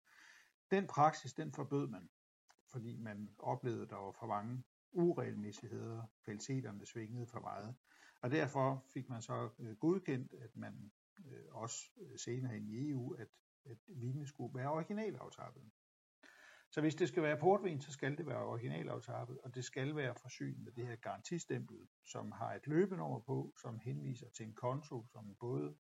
Den 0.72 0.86
praksis, 0.86 1.32
den 1.32 1.52
forbød 1.52 1.88
man, 1.88 2.10
fordi 2.72 2.96
man 2.96 3.34
oplevede, 3.38 3.82
at 3.82 3.90
der 3.90 3.96
var 3.96 4.12
for 4.12 4.26
mange 4.26 4.64
uregelmæssigheder, 4.92 6.02
kvaliteterne 6.24 6.86
svingede 6.86 7.26
for 7.26 7.40
meget. 7.40 7.74
Og 8.20 8.30
derfor 8.30 8.84
fik 8.92 9.08
man 9.08 9.22
så 9.22 9.50
øh, 9.58 9.76
godkendt, 9.76 10.34
at 10.34 10.56
man 10.56 10.92
øh, 11.26 11.44
også 11.50 11.76
øh, 12.00 12.18
senere 12.18 12.52
hen 12.52 12.68
i 12.68 12.90
EU, 12.90 13.14
at, 13.14 13.28
at 13.64 13.78
vinene 13.86 14.26
skulle 14.26 14.58
være 14.58 14.70
originalaftappet. 14.70 15.62
Så 16.70 16.80
hvis 16.80 16.94
det 16.94 17.08
skal 17.08 17.22
være 17.22 17.38
portvin, 17.40 17.80
så 17.80 17.92
skal 17.92 18.18
det 18.18 18.26
være 18.26 18.44
originalaftappet, 18.44 19.38
og 19.40 19.54
det 19.54 19.64
skal 19.64 19.96
være 19.96 20.14
forsynet 20.14 20.64
med 20.64 20.72
det 20.72 20.86
her 20.86 20.96
garantistempel, 20.96 21.88
som 22.04 22.32
har 22.32 22.54
et 22.54 22.66
løbenummer 22.66 23.20
på, 23.20 23.54
som 23.62 23.78
henviser 23.78 24.30
til 24.30 24.46
en 24.46 24.54
konto, 24.54 25.06
som 25.06 25.36
både 25.40 25.76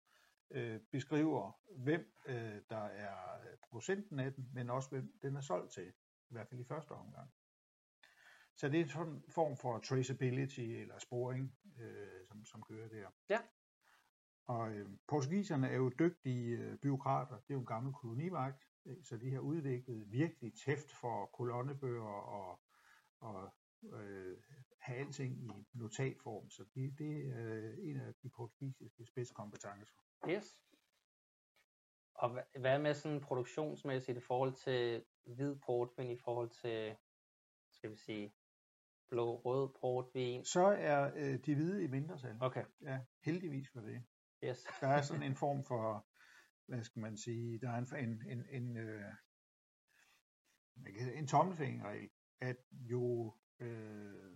øh, 0.50 0.80
beskriver, 0.92 1.60
hvem 1.76 2.12
øh, 2.26 2.60
der 2.70 2.84
er 2.84 3.38
producenten 3.62 4.20
af 4.20 4.34
den, 4.34 4.50
men 4.52 4.70
også 4.70 4.90
hvem 4.90 5.12
den 5.22 5.36
er 5.36 5.40
solgt 5.40 5.72
til, 5.72 5.88
i 6.30 6.32
hvert 6.32 6.48
fald 6.48 6.60
i 6.60 6.64
første 6.64 6.92
omgang. 6.92 7.30
Så 8.56 8.68
det 8.68 8.80
er 8.80 8.86
sådan 8.86 9.12
en 9.12 9.24
form 9.28 9.56
for 9.56 9.78
traceability 9.78 10.60
eller 10.60 10.98
sporing, 10.98 11.58
øh, 11.80 12.26
som, 12.26 12.44
som 12.44 12.62
kører 12.62 12.88
der. 12.88 13.10
Ja. 13.28 13.40
Og 14.46 14.72
øh, 14.72 14.88
portugiserne 15.08 15.68
er 15.68 15.76
jo 15.76 15.92
dygtige 15.98 16.58
øh, 16.58 16.78
byråkrater. 16.78 17.36
Det 17.36 17.50
er 17.50 17.54
jo 17.54 17.60
en 17.60 17.66
gammel 17.66 17.92
kolonimagt, 17.92 18.64
øh, 18.86 18.96
så 19.04 19.16
de 19.16 19.32
har 19.32 19.40
udviklet 19.40 20.12
virkelig 20.12 20.52
tæft 20.64 20.92
for 20.92 21.26
kolonnebøger 21.26 22.02
og, 22.02 22.60
og 23.20 23.54
øh, 23.92 24.36
have 24.80 24.98
alting 24.98 25.44
i 25.44 25.50
notatform. 25.74 26.50
Så 26.50 26.64
det, 26.74 26.98
det 26.98 27.26
er 27.26 27.54
øh, 27.56 27.78
en 27.78 27.96
af 28.00 28.14
de 28.22 28.30
portugisiske 28.30 29.06
spidskompetencer. 29.06 29.94
Yes. 30.28 30.60
Og 32.14 32.38
hva- 32.40 32.60
hvad 32.60 32.78
med 32.78 32.94
sådan 32.94 33.20
produktionsmæssigt 33.20 34.18
i 34.18 34.20
forhold 34.20 34.54
til 34.54 35.04
hvid 35.36 35.56
portvin, 35.66 36.10
i 36.10 36.18
forhold 36.24 36.50
til, 36.50 36.96
skal 37.72 37.90
vi 37.90 37.96
sige, 37.96 38.34
blå, 39.08 39.36
rød 39.44 39.68
portvin? 39.80 40.44
Så 40.44 40.64
er 40.66 41.12
øh, 41.16 41.38
de 41.46 41.54
hvide 41.54 41.84
i 41.84 41.86
mindretal. 41.86 42.36
Okay, 42.40 42.64
Ja, 42.82 43.00
heldigvis 43.24 43.68
for 43.72 43.80
det. 43.80 44.04
yes. 44.44 44.66
Der 44.80 44.88
er 44.88 45.02
sådan 45.02 45.22
en 45.22 45.36
form 45.36 45.64
for, 45.64 46.06
hvad 46.66 46.82
skal 46.84 47.00
man 47.00 47.16
sige, 47.16 47.60
der 47.60 47.70
er 47.70 47.76
en, 47.76 48.08
en, 48.10 48.22
en, 48.38 48.46
en, 48.62 48.76
øh, 48.76 49.12
en 51.18 51.26
tommelfingerregel, 51.26 52.10
at 52.40 52.56
jo, 52.70 53.34
øh, 53.60 54.29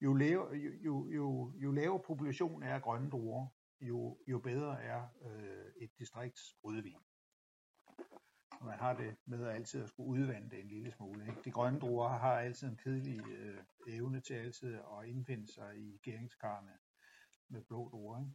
jo, 0.00 0.14
lave, 0.14 0.52
jo, 0.52 0.70
jo, 0.84 1.08
jo, 1.08 1.52
jo 1.56 1.72
lavere 1.72 2.02
population 2.02 2.62
er 2.62 2.78
grønne 2.78 3.10
druer, 3.10 3.46
jo, 3.80 4.18
jo 4.28 4.38
bedre 4.38 4.82
er 4.82 5.08
øh, 5.22 5.72
et 5.76 5.90
distrikts 5.98 6.56
rødvin. 6.64 6.98
Og 8.50 8.66
man 8.66 8.78
har 8.78 8.94
det 8.94 9.16
med 9.24 9.46
at 9.46 9.54
altid 9.54 9.82
at 9.82 9.88
skulle 9.88 10.08
udvande 10.08 10.50
det 10.50 10.60
en 10.60 10.68
lille 10.68 10.92
smule. 10.92 11.26
Ikke? 11.28 11.42
De 11.44 11.50
grønne 11.50 11.80
druer 11.80 12.08
har 12.08 12.38
altid 12.38 12.68
en 12.68 12.76
kedelig 12.76 13.26
øh, 13.26 13.58
evne 13.86 14.20
til 14.20 14.34
altid 14.34 14.74
at 14.74 15.06
indfinde 15.06 15.52
sig 15.52 15.78
i 15.78 15.98
gæringskarne 16.02 16.72
med 17.48 17.62
blå 17.62 17.88
druer, 17.88 18.20
ikke? 18.20 18.32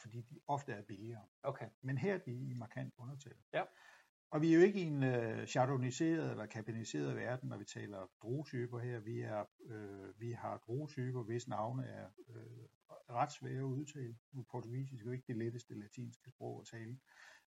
fordi 0.00 0.20
de 0.20 0.40
ofte 0.46 0.72
er 0.72 0.82
billigere. 0.82 1.26
Okay, 1.42 1.68
Men 1.80 1.98
her 1.98 2.14
er 2.14 2.18
de 2.18 2.32
i 2.32 2.54
markant 2.54 2.94
undertal. 2.98 3.36
Ja. 3.52 3.64
Og 4.30 4.42
vi 4.42 4.50
er 4.50 4.56
jo 4.56 4.60
ikke 4.60 4.80
i 4.80 4.86
en 4.86 5.02
øh, 5.02 5.46
chardonniseret 5.46 6.30
eller 6.30 6.46
kabiniseret 6.46 7.16
verden, 7.16 7.48
når 7.48 7.56
vi 7.56 7.64
taler 7.64 8.06
druetyper 8.22 8.78
her. 8.78 9.00
Vi, 9.00 9.20
er, 9.20 9.44
øh, 9.66 10.20
vi 10.20 10.32
har 10.32 10.58
druetyper, 10.58 11.22
hvis 11.22 11.48
navne 11.48 11.86
er 11.86 12.08
øh, 12.28 12.68
ret 13.10 13.32
svære 13.32 13.58
at 13.58 13.62
udtale. 13.62 14.18
Nu 14.32 14.40
er 14.40 14.44
portugisisk 14.50 15.04
jo 15.04 15.10
ikke 15.10 15.24
det 15.26 15.36
letteste 15.36 15.74
latinske 15.74 16.30
sprog 16.30 16.60
at 16.60 16.66
tale. 16.66 16.98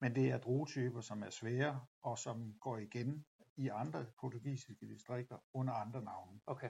Men 0.02 0.16
det 0.16 0.32
er 0.32 0.38
druetyper, 0.38 1.02
som 1.02 1.24
er 1.24 1.30
svære, 1.30 1.86
og 2.02 2.18
som 2.18 2.54
går 2.60 2.78
igen 2.78 3.26
i 3.56 3.68
andre 3.68 4.06
portugisiske 4.20 4.88
distrikter 4.88 5.38
under 5.54 5.74
andre 5.74 6.04
navne. 6.04 6.40
okay. 6.46 6.70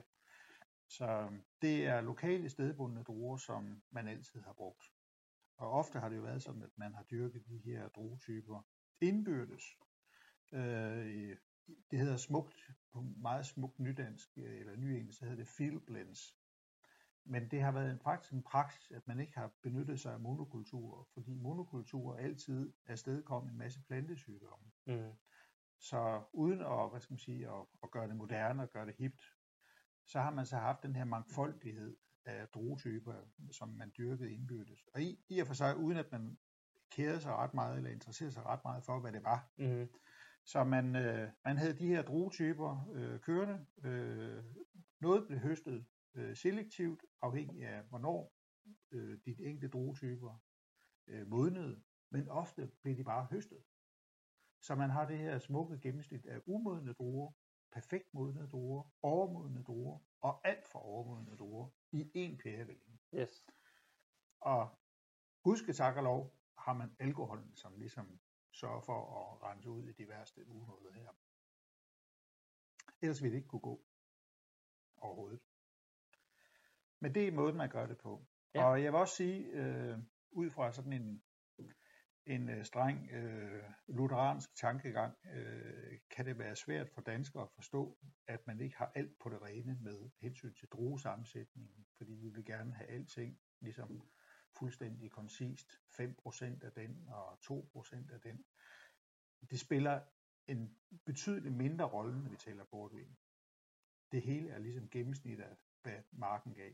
Så 0.90 1.30
det 1.62 1.86
er 1.86 2.02
lokale 2.02 2.50
stedbundne 2.50 3.04
druer, 3.04 3.38
som 3.38 3.82
man 3.92 4.08
altid 4.08 4.42
har 4.42 4.54
brugt. 4.54 4.84
Og 5.58 5.72
ofte 5.72 6.00
har 6.00 6.10
det 6.10 6.16
jo 6.16 6.22
været 6.22 6.44
sådan, 6.44 6.64
at 6.64 6.78
man 6.78 6.94
har 6.94 7.04
dyrket 7.04 7.48
de 7.48 7.62
her 7.66 7.88
druetyper 7.88 8.62
indbyrdes. 9.02 9.64
Øh, 10.52 11.38
det 11.92 12.00
hedder 12.00 12.18
smukt, 12.18 12.72
på 12.94 13.02
meget 13.02 13.46
smukt 13.46 13.80
nydansk, 13.80 14.30
øh, 14.38 14.60
eller 14.60 14.76
nyengelsk, 14.76 15.20
så 15.20 15.26
hedder 15.26 15.38
det 15.44 15.48
field 15.48 15.80
blends. 15.80 16.38
Men 17.26 17.52
det 17.52 17.62
har 17.62 17.72
været 17.72 17.92
en, 17.92 18.00
faktisk 18.00 18.34
en 18.34 18.44
praksis, 18.44 18.92
at 18.92 19.08
man 19.08 19.20
ikke 19.20 19.34
har 19.38 19.52
benyttet 19.62 20.00
sig 20.00 20.14
af 20.14 20.20
monokulturer, 20.20 21.04
fordi 21.14 21.34
monokulturer 21.34 22.18
altid 22.18 22.74
afstedkom 22.88 23.48
en 23.48 23.58
masse 23.58 23.82
plantesygdomme. 23.88 24.66
Mm. 24.86 25.12
Så 25.80 26.24
uden 26.34 26.62
at, 26.62 26.90
hvad 26.90 27.00
skal 27.00 27.14
man 27.14 27.20
sige, 27.20 27.48
at, 27.48 27.66
at 27.84 27.92
gøre 27.92 28.08
det 28.08 28.16
moderne 28.16 28.64
og 28.64 28.70
gøre 28.70 28.86
det 28.86 28.96
hipt, 28.96 29.22
så 30.06 30.20
har 30.20 30.32
man 30.32 30.46
så 30.46 30.58
haft 30.58 30.84
den 30.84 30.96
her 30.96 31.06
mangfoldighed 31.06 31.98
af 32.26 32.48
druetyper, 32.48 33.14
som 33.52 33.70
man 33.70 33.92
dyrkede 33.98 34.34
indbyrdes. 34.34 34.88
Og 34.94 35.02
i, 35.02 35.20
i 35.30 35.40
og 35.40 35.48
for 35.48 35.54
sig, 35.54 35.78
uden 35.78 35.98
at 35.98 36.12
man 36.12 36.38
kærede 36.92 37.22
sig 37.22 37.32
ret 37.36 37.54
meget, 37.54 37.78
eller 37.78 37.90
interesserede 37.90 38.34
sig 38.34 38.46
ret 38.46 38.64
meget 38.64 38.84
for, 38.84 39.00
hvad 39.00 39.12
det 39.12 39.24
var. 39.24 39.52
Mm. 39.58 39.88
Så 40.48 40.64
man, 40.64 40.96
øh, 40.96 41.32
man 41.46 41.58
havde 41.58 41.78
de 41.78 41.88
her 41.88 42.02
druetyper 42.02 42.90
øh, 42.94 43.20
kørende. 43.20 43.66
Øh, 43.84 44.44
noget 45.00 45.28
blev 45.28 45.40
høstet 45.40 45.86
øh, 46.14 46.36
selektivt, 46.36 47.06
afhængig 47.22 47.66
af 47.66 47.84
hvornår 47.84 48.34
øh, 48.92 49.20
de 49.26 49.36
enkelte 49.46 49.68
druetyper 49.68 50.44
øh, 51.08 51.28
modnede, 51.28 51.84
men 52.10 52.30
ofte 52.30 52.72
blev 52.82 52.98
de 52.98 53.04
bare 53.04 53.28
høstet. 53.32 53.64
Så 54.62 54.76
man 54.76 54.90
har 54.90 55.08
det 55.08 55.18
her 55.18 55.40
smukke 55.40 55.80
gennemsnit 55.80 56.26
af 56.26 56.42
umodne 56.46 56.94
druer, 56.94 57.32
perfekt 57.72 58.14
modne 58.14 58.48
druer, 58.48 58.84
overmodne 59.02 59.64
druer 59.64 60.00
og 60.22 60.48
alt 60.48 60.68
for 60.68 60.80
overmodne 60.80 61.38
druer 61.38 61.70
i 61.92 62.02
én 62.02 62.42
pærevælling. 62.44 63.02
Yes. 63.14 63.46
Og 64.40 64.80
gudske 65.44 65.74
tak 65.74 65.98
og 65.98 66.04
lov 66.04 66.34
har 66.58 66.74
man 66.74 66.96
alkoholen, 67.00 67.56
som 67.56 67.78
ligesom 67.78 68.20
sørger 68.60 68.82
for 68.82 69.00
at 69.20 69.44
rense 69.44 69.70
ud 69.70 69.88
i 69.88 69.92
de 69.92 70.08
værste 70.08 70.48
uhuller 70.48 70.92
her. 70.94 71.10
Ellers 73.02 73.22
ville 73.22 73.32
det 73.32 73.38
ikke 73.38 73.50
kunne 73.50 73.60
gå 73.72 73.86
overhovedet. 74.98 75.40
Men 77.00 77.16
det 77.16 77.28
er 77.28 77.32
måden, 77.32 77.58
man 77.58 77.70
gør 77.70 77.86
det 77.86 77.98
på. 77.98 78.26
Ja. 78.54 78.66
Og 78.66 78.84
jeg 78.84 78.94
vil 78.94 79.00
også 79.00 79.16
sige, 79.16 79.46
øh, 79.46 79.98
ud 80.32 80.50
fra 80.50 80.72
sådan 80.72 80.94
en, 80.94 81.24
en 82.26 82.50
øh, 82.50 82.66
streng 82.66 83.12
øh, 83.12 83.64
lutheransk 83.88 84.56
tankegang, 84.56 85.18
øh, 85.34 86.00
kan 86.10 86.26
det 86.26 86.38
være 86.38 86.56
svært 86.56 86.90
for 86.90 87.02
danskere 87.02 87.44
at 87.44 87.52
forstå, 87.56 87.98
at 88.28 88.48
man 88.48 88.62
ikke 88.62 88.78
har 88.78 88.92
alt 88.96 89.20
på 89.20 89.30
det 89.30 89.42
rene 89.42 89.78
med 89.82 90.10
hensyn 90.22 90.54
til 90.54 90.68
druesammensætningen, 90.68 91.86
fordi 91.98 92.12
vi 92.14 92.30
vil 92.30 92.46
gerne 92.46 92.74
have 92.74 92.90
alting 92.90 93.40
ligesom 93.60 94.02
fuldstændig 94.60 95.12
koncist, 95.12 95.72
5% 95.72 96.66
af 96.66 96.72
den 96.72 97.06
og 97.10 97.34
2% 97.34 98.14
af 98.14 98.22
den. 98.22 98.46
Det 99.50 99.60
spiller 99.60 100.02
en 100.48 100.78
betydelig 101.06 101.52
mindre 101.52 101.86
rolle, 101.86 102.24
når 102.24 102.30
vi 102.30 102.36
taler 102.38 102.64
portvin. 102.64 103.18
Det 104.12 104.22
hele 104.22 104.50
er 104.50 104.60
ligesom 104.60 104.90
gennemsnit 104.90 105.40
af, 105.40 105.58
hvad 105.82 106.00
marken 106.12 106.54
gav. 106.54 106.72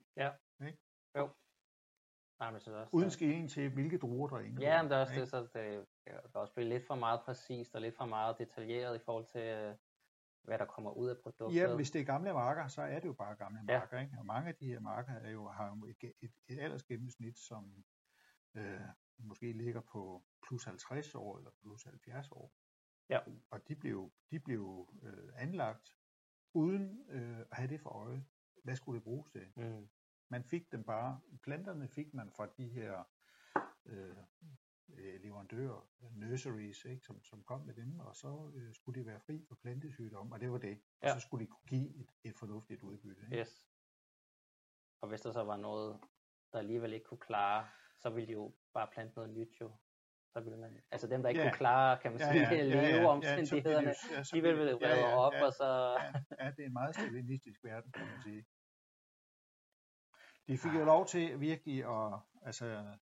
Nej, 2.39 2.49
men 2.49 2.53
jeg 2.53 2.61
synes 2.61 2.75
også, 2.75 2.89
Uden 2.93 3.11
skilling 3.11 3.49
til, 3.49 3.69
hvilke 3.69 3.97
druer 3.97 4.27
der 4.27 4.39
indgår. 4.39 4.63
Ja, 4.63 4.81
men 4.81 4.91
det 4.91 4.97
er 4.97 5.01
også 5.01 5.13
ikke? 5.13 5.21
det, 5.21 5.29
så 5.29 5.41
det 5.53 5.87
kan 6.07 6.19
også 6.33 6.53
blive 6.53 6.69
lidt 6.69 6.87
for 6.87 6.95
meget 6.95 7.21
præcist 7.21 7.75
og 7.75 7.81
lidt 7.81 7.95
for 7.95 8.05
meget 8.05 8.37
detaljeret 8.37 8.95
i 8.95 8.99
forhold 8.99 9.25
til, 9.25 9.41
øh, 9.41 9.75
hvad 10.43 10.57
der 10.57 10.65
kommer 10.65 10.91
ud 10.91 11.09
af 11.09 11.15
produktet. 11.23 11.55
Ja, 11.59 11.75
hvis 11.75 11.91
det 11.91 12.01
er 12.01 12.05
gamle 12.05 12.33
marker, 12.33 12.67
så 12.67 12.81
er 12.81 12.99
det 12.99 13.07
jo 13.07 13.13
bare 13.13 13.35
gamle 13.35 13.59
Ja. 13.69 13.79
marker. 13.79 13.99
Ikke? 13.99 14.15
Og 14.19 14.25
mange 14.25 14.49
af 14.49 14.55
de 14.55 14.67
her 14.67 14.79
marker 14.79 15.13
er 15.13 15.29
jo, 15.31 15.47
har 15.47 15.67
jo 15.67 15.85
et, 15.85 16.13
et, 16.21 16.31
et 16.47 16.59
aldersgennemsnit, 16.59 17.37
som 17.39 17.83
øh, 18.55 18.81
måske 19.17 19.51
ligger 19.53 19.81
på 19.81 20.23
plus 20.47 20.63
50 20.65 21.15
år 21.15 21.37
eller 21.37 21.51
plus 21.61 21.83
70 21.83 22.31
år. 22.31 22.53
Ja. 23.09 23.19
Og 23.51 23.67
de 23.67 23.75
blev, 23.75 24.11
de 24.31 24.39
blev 24.39 24.89
øh, 25.03 25.29
anlagt 25.35 25.97
uden 26.53 27.05
øh, 27.09 27.39
at 27.39 27.47
have 27.51 27.69
det 27.69 27.81
for 27.81 27.89
øje. 27.89 28.25
Hvad 28.63 28.75
skulle 28.75 28.95
det 28.95 29.03
bruges 29.03 29.29
til? 29.31 29.47
Mm. 29.55 29.89
Man 30.29 30.43
fik 30.43 30.71
dem 30.71 30.83
bare, 30.83 31.21
planterne 31.43 31.87
fik 31.87 32.13
man 32.13 32.31
fra 32.31 32.45
de 32.57 32.67
her 32.69 33.03
øh, 33.85 34.17
øh, 34.89 35.21
leverandører, 35.21 35.87
nurseries, 36.11 36.85
ikke, 36.85 37.05
som, 37.05 37.23
som 37.23 37.43
kom 37.43 37.61
med 37.61 37.73
dem, 37.73 37.99
og 37.99 38.15
så 38.15 38.51
øh, 38.55 38.73
skulle 38.73 39.01
de 39.01 39.05
være 39.05 39.19
fri 39.19 39.45
for 39.47 39.55
plantesygdomme, 39.55 40.35
og 40.35 40.39
det 40.41 40.51
var 40.51 40.57
det. 40.57 40.77
Og 41.01 41.07
Ja. 41.07 41.13
så 41.13 41.19
skulle 41.19 41.45
de 41.45 41.49
kunne 41.51 41.67
give 41.67 41.95
et, 41.99 42.09
et 42.23 42.35
fornuftigt 42.35 42.81
udbytte. 42.81 43.21
Ikke? 43.23 43.37
Yes. 43.37 43.67
Og 45.01 45.09
hvis 45.09 45.21
der 45.21 45.31
så 45.31 45.43
var 45.43 45.57
noget, 45.57 45.99
der 46.53 46.59
alligevel 46.59 46.93
ikke 46.93 47.05
kunne 47.05 47.19
klare, 47.19 47.67
så 47.99 48.09
ville 48.09 48.27
de 48.27 48.31
jo 48.33 48.55
bare 48.73 48.87
plante 48.93 49.15
noget 49.15 49.29
nyt 49.33 49.61
jo. 49.61 49.71
Så 50.33 50.39
ville 50.41 50.59
man, 50.59 50.81
altså 50.91 51.07
dem, 51.07 51.21
der 51.21 51.29
ikke 51.29 51.41
Ja. 51.41 51.49
kunne 51.49 51.57
klare, 51.57 51.99
kan 52.01 52.11
man 52.11 52.19
sige, 52.19 52.33
ja, 52.33 52.49
ja, 52.65 52.97
leveomstændighederne, 52.97 53.93
så 53.93 54.07
bliver 54.07 54.11
det 54.11 54.11
jo- 54.11 54.15
ja, 54.17 54.23
så 54.23 54.35
de 54.35 54.41
ville 54.41 54.67
det- 54.71 54.77
blive 54.77 54.91
reddet 54.91 55.05
op, 55.13 55.33
og 55.45 55.53
så... 55.53 55.65
ja, 55.99 56.45
ja, 56.45 56.51
det 56.51 56.59
er 56.59 56.65
en 56.67 56.73
meget 56.73 56.95
stalinistisk 56.95 57.63
verden, 57.63 57.91
kan 57.91 58.05
man 58.07 58.21
sige. 58.23 58.45
De 60.47 60.57
fik 60.57 60.73
jo 60.79 60.85
lov 60.85 61.05
til 61.05 61.39
virkelig 61.39 61.77
at, 61.85 62.19
altså, 62.41 62.97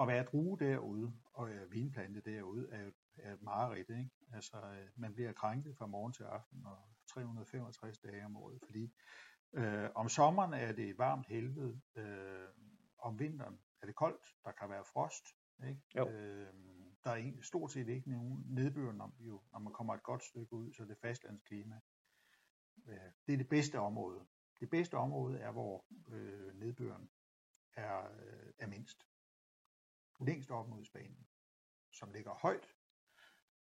at 0.00 0.08
være 0.08 0.24
drue 0.24 0.58
derude, 0.58 1.12
og 1.32 1.50
øh, 1.50 1.72
vinplante 1.72 2.20
derude, 2.20 2.68
er 2.72 2.82
jo 2.82 2.92
er 3.18 3.32
et 3.32 3.42
mareridt, 3.42 3.90
ikke? 3.90 4.10
Altså, 4.32 4.56
øh, 4.56 4.88
man 4.96 5.14
bliver 5.14 5.32
krænket 5.32 5.76
fra 5.76 5.86
morgen 5.86 6.12
til 6.12 6.22
aften, 6.22 6.66
og 6.66 6.78
365 7.06 7.98
dage 7.98 8.24
om 8.24 8.36
året, 8.36 8.60
fordi 8.64 8.92
øh, 9.52 9.90
om 9.94 10.08
sommeren 10.08 10.54
er 10.54 10.72
det 10.72 10.90
et 10.90 10.98
varmt 10.98 11.26
helvede, 11.26 11.80
øh, 11.96 12.48
om 12.98 13.18
vinteren 13.18 13.60
er 13.82 13.86
det 13.86 13.94
koldt, 13.94 14.26
der 14.44 14.52
kan 14.52 14.70
være 14.70 14.84
frost, 14.84 15.24
ikke? 15.68 15.82
Jo. 15.96 16.08
Øh, 16.08 16.54
der 17.04 17.10
er 17.10 17.16
en, 17.16 17.42
stort 17.42 17.72
set 17.72 17.88
ikke 17.88 18.10
nogen 18.10 18.44
nedbør, 18.46 18.92
når, 18.92 19.14
jo, 19.20 19.42
når 19.52 19.58
man 19.58 19.72
kommer 19.72 19.94
et 19.94 20.02
godt 20.02 20.24
stykke 20.24 20.52
ud, 20.52 20.72
så 20.72 20.82
er 20.82 20.86
det 20.86 20.98
fastlandsklima. 20.98 21.80
Øh, 22.86 22.98
det 23.26 23.32
er 23.32 23.36
det 23.36 23.48
bedste 23.48 23.80
område. 23.80 24.26
Det 24.60 24.70
bedste 24.70 24.94
område 24.94 25.38
er, 25.38 25.52
hvor 25.52 25.84
øh, 26.08 26.54
nedbøren 26.54 27.10
er, 27.76 27.98
øh, 27.98 28.52
er 28.58 28.66
mindst. 28.66 29.06
Længst 30.20 30.50
op 30.50 30.68
mod 30.68 30.84
Spanien, 30.84 31.26
som 31.92 32.12
ligger 32.12 32.34
højt, 32.34 32.74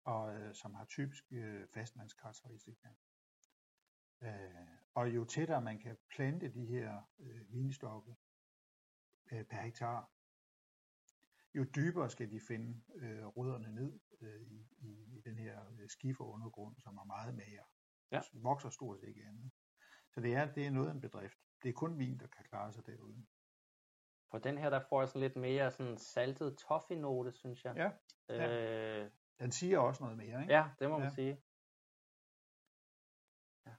og 0.04 0.36
øh, 0.36 0.56
som 0.56 0.74
har 0.74 0.86
typisk 0.86 1.24
øh, 1.32 1.68
fastlandskarakteristika. 1.68 2.90
Øh, 4.24 4.68
og 4.94 5.16
jo 5.16 5.26
tættere 5.26 5.62
man 5.62 5.80
kan 5.80 5.98
plante 6.16 6.54
de 6.54 6.66
her 6.66 7.02
øh, 7.20 7.54
vinstokke 7.54 8.16
øh, 9.32 9.46
per 9.46 9.62
hektar, 9.62 10.12
jo 11.56 11.64
dybere 11.76 12.10
skal 12.10 12.32
de 12.32 12.40
finde 12.40 12.82
øh, 12.96 13.26
rødderne 13.26 13.76
ned 13.76 14.00
øh, 14.22 14.42
i, 14.42 14.68
i, 14.78 15.18
i 15.18 15.22
den 15.22 15.38
her 15.38 15.66
øh, 15.72 15.90
skiferundergrund, 15.90 16.76
som 16.78 16.98
er 16.98 17.04
meget 17.04 17.36
mager. 17.36 17.64
Ja. 18.12 18.22
Vokser 18.34 18.70
stort 18.70 19.00
set 19.00 19.08
ikke 19.08 19.24
andet. 19.24 19.52
Så 20.14 20.22
det 20.22 20.36
er, 20.36 20.54
det 20.54 20.66
er 20.66 20.72
noget 20.72 20.88
af 20.88 20.94
en 20.94 21.02
bedrift. 21.02 21.38
Det 21.64 21.70
er 21.70 21.74
kun 21.74 22.00
vin, 22.00 22.20
der 22.20 22.28
kan 22.28 22.46
klare 22.46 22.74
sig 22.74 22.86
derude. 22.86 23.26
På 24.32 24.39
den 24.39 24.58
her, 24.58 24.70
der 24.70 24.80
får 24.80 25.02
jeg 25.02 25.10
sådan 25.10 25.22
lidt 25.22 25.36
mere 25.36 25.72
sådan 25.72 25.98
saltet 25.98 26.58
toffee-note, 26.58 27.32
synes 27.32 27.65
jeg. 27.65 27.76
Ja, 27.76 27.91
ja. 28.36 28.50
Øh, 29.04 29.12
Den 29.39 29.52
siger 29.52 29.80
også 29.80 30.04
noget 30.04 30.17
mere, 30.17 30.41
ikke? 30.41 30.54
ja, 30.54 30.70
det 30.80 30.89
må 30.89 30.98
man 30.98 31.08
Ja. 31.08 31.13
sige. 31.13 31.41
Ja. 33.65 33.72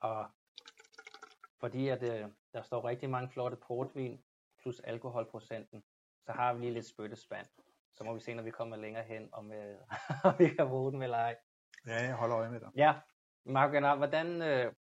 Og 0.00 0.30
fordi 1.60 1.88
at, 1.88 2.02
øh, 2.02 2.30
der 2.52 2.62
står 2.62 2.84
rigtig 2.84 3.10
mange 3.10 3.28
flotte 3.30 3.56
portvin 3.56 4.24
plus 4.58 4.80
alkoholprocenten, 4.80 5.84
så 6.26 6.32
har 6.32 6.54
vi 6.54 6.60
lige 6.60 6.72
lidt 6.72 6.86
spyttespand. 6.86 7.46
Så 7.94 8.04
må 8.04 8.14
vi 8.14 8.20
se, 8.20 8.34
når 8.34 8.42
vi 8.42 8.50
kommer 8.50 8.76
længere 8.76 9.04
hen, 9.04 9.28
om, 9.32 9.52
øh, 9.52 9.78
om 10.24 10.34
vi 10.38 10.48
kan 10.48 10.68
bruge 10.68 10.92
den 10.92 11.02
eller 11.02 11.16
ej. 11.18 11.36
Ja, 11.86 12.02
jeg 12.02 12.14
holder 12.14 12.38
øje 12.38 12.50
med 12.50 12.60
dig. 12.60 12.70
Ja, 12.76 12.94
Marco 13.44 13.72
General, 13.72 13.98
hvordan, 13.98 14.42
øh, 14.42 14.72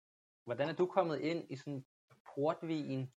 hvordan 0.45 0.69
er 0.69 0.73
du 0.73 0.87
kommet 0.87 1.19
ind 1.19 1.51
i 1.51 1.57
sådan 1.57 1.85
portvin, 2.35 3.13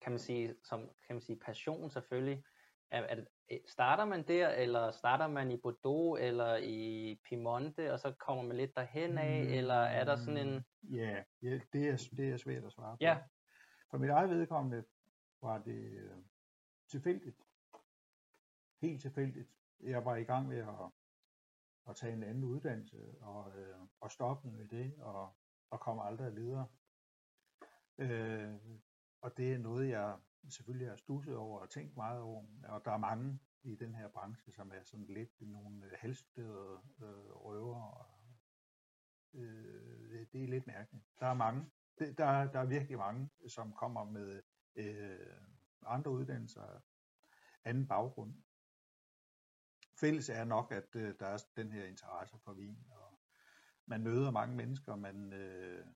kan 0.00 0.12
man 0.12 0.18
sige, 0.18 0.54
som 0.64 0.80
kan 0.80 1.16
man 1.16 1.20
sige 1.20 1.38
passion 1.38 1.90
selvfølgelig. 1.90 2.44
Er, 2.90 3.02
er 3.02 3.24
øh, 3.50 3.58
starter 3.66 4.04
man 4.04 4.22
der, 4.22 4.48
eller 4.48 4.90
starter 4.90 5.26
man 5.26 5.50
i 5.50 5.56
Bordeaux, 5.56 6.20
eller 6.20 6.56
i 6.56 7.20
Piemonte, 7.28 7.92
og 7.92 8.00
så 8.00 8.12
kommer 8.12 8.42
man 8.42 8.56
lidt 8.56 8.76
derhen 8.76 9.18
af, 9.18 9.44
mm. 9.44 9.52
eller 9.52 9.74
er 9.74 10.04
der 10.04 10.16
sådan 10.16 10.48
en... 10.48 10.64
Ja, 10.82 11.24
ja 11.42 11.60
det, 11.72 11.88
er, 11.88 12.08
det 12.16 12.28
er 12.28 12.36
svært 12.36 12.64
at 12.64 12.72
svare 12.72 12.92
på. 12.92 12.98
Ja. 13.00 13.18
For 13.90 13.98
mit 13.98 14.10
eget 14.10 14.30
vedkommende 14.30 14.84
var 15.42 15.58
det 15.58 15.92
øh, 15.92 16.16
tilfældigt. 16.90 17.36
Helt 18.82 19.02
tilfældigt. 19.02 19.48
Jeg 19.80 20.04
var 20.04 20.16
i 20.16 20.24
gang 20.24 20.48
med 20.48 20.58
at, 20.58 20.90
at 21.88 21.96
tage 21.96 22.12
en 22.12 22.22
anden 22.22 22.44
uddannelse, 22.44 23.14
og, 23.20 23.58
øh, 23.58 23.78
og 24.00 24.10
stoppe 24.10 24.50
med 24.50 24.68
det, 24.68 24.94
og, 24.98 25.36
og 25.70 25.80
komme 25.80 26.04
aldrig 26.04 26.36
videre. 26.36 26.66
Øh, 27.98 28.54
og 29.20 29.36
det 29.36 29.52
er 29.52 29.58
noget, 29.58 29.88
jeg 29.88 30.18
selvfølgelig 30.48 30.88
har 30.88 30.96
stusset 30.96 31.36
over 31.36 31.60
og 31.60 31.70
tænkt 31.70 31.96
meget 31.96 32.20
over. 32.20 32.44
Og 32.68 32.84
der 32.84 32.90
er 32.90 32.96
mange 32.96 33.40
i 33.62 33.74
den 33.74 33.94
her 33.94 34.08
branche, 34.08 34.52
som 34.52 34.72
er 34.74 34.82
sådan 34.82 35.06
lidt 35.06 35.40
nogle 35.40 35.96
halvstuderede 35.96 36.80
øh, 37.02 37.30
røver. 37.30 37.82
Og, 37.82 38.16
øh, 39.34 40.10
det, 40.10 40.20
øh, 40.20 40.26
det 40.32 40.44
er 40.44 40.48
lidt 40.48 40.66
mærkeligt. 40.66 41.04
Der 41.20 41.26
er 41.26 41.34
mange. 41.34 41.70
Det, 41.98 42.18
der, 42.18 42.52
der 42.52 42.60
er 42.60 42.66
virkelig 42.66 42.98
mange, 42.98 43.30
som 43.48 43.72
kommer 43.72 44.04
med 44.04 44.42
øh, 44.76 45.36
andre 45.86 46.10
uddannelser, 46.10 46.80
anden 47.64 47.88
baggrund. 47.88 48.34
Fælles 50.00 50.28
er 50.28 50.44
nok, 50.44 50.72
at 50.72 50.96
øh, 50.96 51.14
der 51.20 51.26
er 51.26 51.44
den 51.56 51.72
her 51.72 51.84
interesse 51.84 52.38
for 52.38 52.52
vin, 52.52 52.86
og 52.90 53.20
man 53.86 54.02
møder 54.02 54.30
mange 54.30 54.56
mennesker, 54.56 54.96
man, 54.96 55.32
øh, 55.32 55.86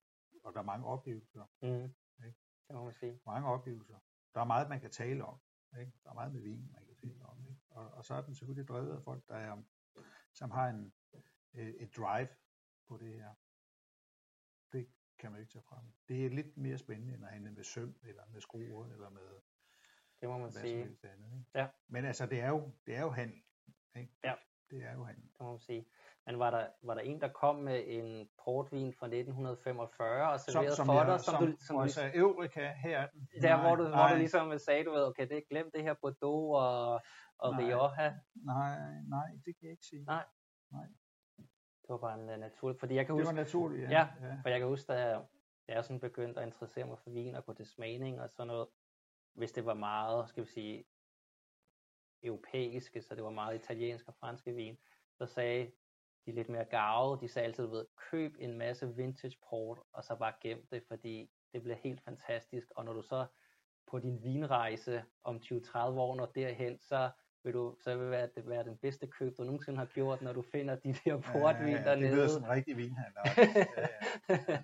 og 0.44 0.52
der 0.54 0.60
er 0.60 0.64
mange 0.64 0.86
oplevelser. 0.86 1.46
Mm. 1.62 1.94
Ikke? 2.26 2.38
Det 2.68 2.76
må 2.76 2.84
man 2.84 2.94
sige. 2.94 3.20
Mange 3.26 3.48
oplevelser. 3.48 3.98
Der 4.34 4.40
er 4.40 4.44
meget, 4.44 4.68
man 4.68 4.80
kan 4.80 4.90
tale 4.90 5.24
om. 5.24 5.40
Ikke? 5.80 5.92
Der 6.04 6.10
er 6.10 6.14
meget 6.14 6.32
med 6.32 6.40
vin, 6.40 6.70
man 6.72 6.86
kan 6.86 6.96
tale 6.96 7.24
om. 7.24 7.46
Ikke? 7.48 7.60
og, 7.70 7.90
og 7.90 8.04
så 8.04 8.14
er 8.14 8.22
den 8.22 8.34
selvfølgelig 8.34 8.68
drevet 8.68 8.96
af 8.96 9.02
folk, 9.02 9.28
der 9.28 9.34
er, 9.34 9.62
som 10.34 10.50
har 10.50 10.68
en, 10.68 10.92
øh, 11.54 11.68
et 11.68 11.96
drive 11.96 12.28
på 12.88 12.96
det 12.96 13.12
her. 13.14 13.34
Det 14.72 14.88
kan 15.18 15.32
man 15.32 15.40
ikke 15.40 15.52
tage 15.52 15.62
frem. 15.62 15.84
Det 16.08 16.26
er 16.26 16.30
lidt 16.30 16.56
mere 16.56 16.78
spændende, 16.78 17.14
end 17.14 17.24
at 17.24 17.32
handle 17.32 17.52
med 17.52 17.64
søm, 17.64 17.98
eller 18.02 18.26
med 18.26 18.40
skruer, 18.40 18.86
eller 18.86 19.10
med 19.10 19.40
Det 20.20 20.28
må 20.28 20.38
man 20.38 20.52
sige. 20.52 20.82
andet. 20.82 21.38
Ikke? 21.38 21.44
Ja. 21.54 21.68
Men 21.88 22.04
altså, 22.04 22.26
det 22.26 22.40
er 22.40 22.48
jo, 22.48 22.72
det 22.86 22.96
er 22.96 23.00
jo 23.00 23.10
handel. 23.10 23.42
Ikke? 23.96 24.12
Ja. 24.24 24.34
Det 24.70 24.82
er 24.82 24.92
jo 24.94 25.04
handel. 25.04 25.22
Det 25.24 25.40
må 25.40 25.50
man 25.50 25.60
sige. 25.60 25.86
Men 26.26 26.38
var 26.38 26.50
der, 26.50 26.66
var 26.82 26.94
der 26.94 27.00
en, 27.00 27.20
der 27.20 27.28
kom 27.28 27.56
med 27.56 27.82
en 27.86 28.28
portvin 28.44 28.92
fra 28.94 29.06
1945 29.06 30.32
og 30.32 30.40
serverede 30.40 30.76
for 30.86 30.94
jeg- 30.94 31.06
dig, 31.06 31.20
som, 31.20 31.46
du, 31.46 31.56
som 31.58 31.74
hvor 31.76 31.80
du 31.82 31.84
jeg 31.86 31.90
sagde, 31.90 32.16
Eureka, 32.16 32.72
her 32.72 32.98
er 32.98 33.06
den. 33.10 33.28
der, 33.42 33.56
Nej, 33.56 33.66
hvor 33.66 33.76
du, 33.76 33.82
hvor 33.82 33.90
nej, 33.96 34.12
du 34.12 34.18
ligesom 34.18 34.58
sagde, 34.58 34.84
du 34.84 34.90
ved, 34.90 35.04
okay, 35.06 35.28
det 35.28 35.48
glem 35.50 35.70
det 35.74 35.82
her 35.82 35.94
Bordeaux 36.02 36.62
og, 36.62 37.00
og 37.38 37.52
Nej. 37.52 37.60
Rioja. 37.64 38.14
Nej, 38.34 38.78
nej, 39.08 39.26
det 39.44 39.56
kan 39.56 39.62
jeg 39.62 39.70
ikke 39.70 39.86
sige. 39.86 40.04
Nej. 40.04 40.24
Det 41.82 41.88
var 41.88 41.98
bare 41.98 42.20
en 42.20 42.28
uh, 42.30 42.36
naturlig, 42.36 42.80
fordi 42.80 42.94
jeg 42.94 43.06
kan 43.06 43.14
Det 43.16 43.22
huske, 43.24 43.36
var 43.36 43.42
naturligt, 43.42 43.82
ja. 43.82 43.90
Ja. 43.90 44.26
ja. 44.26 44.34
for 44.42 44.48
jeg 44.48 44.58
kan 44.58 44.68
huske, 44.68 44.92
da 44.92 44.98
jeg, 45.06 45.24
da 45.68 45.72
jeg 45.72 45.84
sådan 45.84 46.00
begyndte 46.00 46.40
at 46.40 46.46
interessere 46.46 46.86
mig 46.86 46.98
for 46.98 47.10
vin 47.10 47.34
og 47.34 47.44
gå 47.46 47.52
til 47.54 47.66
smagning 47.66 48.20
og 48.20 48.30
sådan 48.30 48.46
noget, 48.46 48.68
hvis 49.34 49.52
det 49.52 49.66
var 49.66 49.74
meget, 49.74 50.28
skal 50.28 50.44
vi 50.44 50.48
sige, 50.48 50.84
europæiske, 52.22 53.02
så 53.02 53.14
det 53.14 53.24
var 53.24 53.30
meget 53.30 53.54
italiensk 53.54 54.08
og 54.08 54.14
franske 54.20 54.54
vin, 54.54 54.78
så 55.18 55.26
sagde 55.26 55.70
de 56.26 56.32
lidt 56.32 56.48
mere 56.48 56.64
gavede, 56.64 57.20
de 57.20 57.28
sagde 57.28 57.46
altid, 57.46 57.64
du 57.64 57.70
ved, 57.70 57.86
køb 58.10 58.36
en 58.38 58.58
masse 58.58 58.96
vintage 58.96 59.36
port, 59.50 59.78
og 59.92 60.04
så 60.04 60.16
bare 60.16 60.32
gem 60.40 60.66
det, 60.70 60.82
fordi 60.88 61.30
det 61.52 61.62
bliver 61.62 61.76
helt 61.76 62.00
fantastisk, 62.00 62.66
og 62.76 62.84
når 62.84 62.92
du 62.92 63.02
så 63.02 63.26
på 63.90 63.98
din 63.98 64.22
vinrejse 64.22 65.04
om 65.24 65.36
20-30 65.44 65.78
år 65.78 66.16
når 66.16 66.26
derhen, 66.26 66.78
så 66.78 67.10
vil 67.44 67.54
du, 67.54 67.76
så 67.80 67.96
vil 67.96 68.10
være, 68.10 68.28
det 68.34 68.48
være 68.48 68.64
den 68.64 68.78
bedste 68.78 69.06
køb, 69.06 69.36
du 69.36 69.42
nogensinde 69.42 69.78
har 69.78 69.86
gjort, 69.86 70.22
når 70.22 70.32
du 70.32 70.42
finder 70.42 70.74
de 70.76 70.94
der 71.04 71.20
portvin 71.20 71.68
ja, 71.68 71.76
ja, 71.76 71.84
dernede. 71.84 72.08
Det 72.08 72.16
lyder 72.16 72.28
som 72.28 72.44
en 72.44 72.50
rigtig 72.50 72.76
vinhandler. 72.76 73.22
ja, 74.28 74.38
ja. 74.48 74.62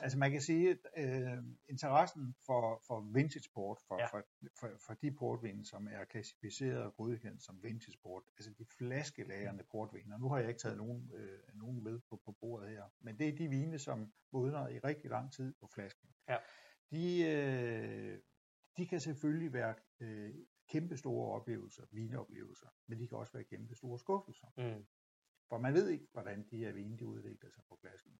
Altså 0.00 0.18
man 0.18 0.30
kan 0.30 0.40
sige, 0.40 0.70
at 0.70 0.78
øh, 0.96 1.44
interessen 1.68 2.34
for, 2.46 2.82
for 2.86 3.00
vintage 3.00 3.48
port, 3.54 3.78
for, 3.88 3.98
Ja. 4.00 4.06
for, 4.06 4.22
for, 4.60 4.70
for 4.86 4.94
de 4.94 5.10
portvine, 5.12 5.64
som 5.64 5.88
er 5.90 6.04
klassificeret 6.04 6.82
og 6.82 6.96
godkendt 6.96 7.42
som 7.42 7.62
vintage 7.62 7.98
port, 8.02 8.22
altså 8.38 8.50
de 8.58 8.66
flaskelagerne 8.78 9.62
portviner, 9.70 10.18
nu 10.18 10.28
har 10.28 10.38
jeg 10.38 10.48
ikke 10.48 10.60
taget 10.60 10.76
nogen, 10.76 11.10
øh, 11.14 11.38
nogen 11.54 11.84
med 11.84 12.00
på, 12.10 12.20
på 12.24 12.32
bordet 12.40 12.68
her, 12.70 12.84
men 13.00 13.18
det 13.18 13.28
er 13.28 13.36
de 13.36 13.48
vine, 13.48 13.78
som 13.78 14.12
modner 14.32 14.68
i 14.68 14.78
rigtig 14.78 15.10
lang 15.10 15.32
tid 15.32 15.54
på 15.60 15.66
flasken. 15.74 16.08
Ja. 16.28 16.36
De, 16.90 17.22
øh, 17.22 18.18
de 18.76 18.86
kan 18.86 19.00
selvfølgelig 19.00 19.52
være 19.52 19.74
øh, 20.00 20.34
kæmpe 20.68 20.96
store 20.96 21.32
oplevelser, 21.32 21.82
vineoplevelser, 21.92 22.68
men 22.86 22.98
de 23.00 23.08
kan 23.08 23.18
også 23.18 23.32
være 23.32 23.44
kæmpe 23.44 23.74
store 23.74 23.98
skuffelser. 23.98 24.46
mm. 24.56 24.86
For 25.48 25.58
man 25.58 25.74
ved 25.74 25.88
ikke, 25.88 26.06
hvordan 26.12 26.46
de 26.50 26.56
her 26.56 26.72
vine 26.72 26.98
de 26.98 27.06
udvikler 27.06 27.50
sig 27.50 27.64
på 27.68 27.76
flasken. 27.80 28.18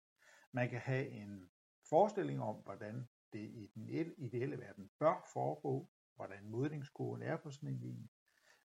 Man 0.57 0.71
kan 0.71 0.81
have 0.81 1.09
en 1.09 1.51
forestilling 1.88 2.42
om, 2.42 2.57
hvordan 2.57 3.09
det 3.33 3.38
i 3.38 3.71
den 3.75 3.88
ideelle 4.19 4.59
verden 4.59 4.90
bør 4.99 5.29
foregå, 5.33 5.90
hvordan 6.14 6.51
modningskurven 6.51 7.23
er 7.23 7.37
på 7.37 7.51
sådan 7.51 7.69
en 7.69 7.83
vin, 7.83 8.11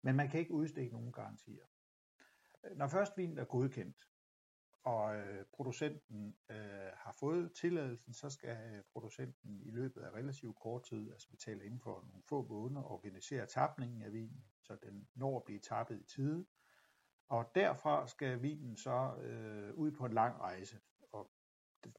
men 0.03 0.16
man 0.16 0.29
kan 0.29 0.40
ikke 0.40 0.53
udstikke 0.53 0.92
nogen 0.92 1.12
garantier. 1.12 1.64
Når 2.74 2.88
først 2.88 3.12
vinen 3.16 3.38
er 3.38 3.44
godkendt, 3.44 3.96
og 4.85 5.16
øh, 5.16 5.44
producenten 5.53 6.37
øh, 6.51 6.90
har 6.94 7.12
fået 7.20 7.53
tilladelsen, 7.53 8.14
så 8.14 8.31
skal 8.31 8.74
øh, 8.74 8.83
producenten 8.92 9.61
i 9.62 9.70
løbet 9.70 10.01
af 10.01 10.11
relativt 10.11 10.57
kort 10.57 10.83
tid, 10.83 11.12
altså 11.12 11.29
betale 11.31 11.64
inden 11.64 11.81
for 11.81 12.05
nogle 12.09 12.22
få 12.29 12.46
måneder, 12.48 12.83
organisere 12.83 13.46
tapningen 13.46 14.03
af 14.03 14.12
vinen, 14.12 14.44
så 14.62 14.77
den 14.83 15.09
når 15.14 15.37
at 15.37 15.44
blive 15.44 15.61
tappet 15.61 16.01
i 16.01 16.05
tide. 16.05 16.46
Og 17.29 17.51
derfra 17.55 18.07
skal 18.07 18.42
vinen 18.42 18.77
så 18.77 19.16
øh, 19.20 19.74
ud 19.74 19.90
på 19.90 20.05
en 20.05 20.12
lang 20.12 20.40
rejse. 20.40 20.81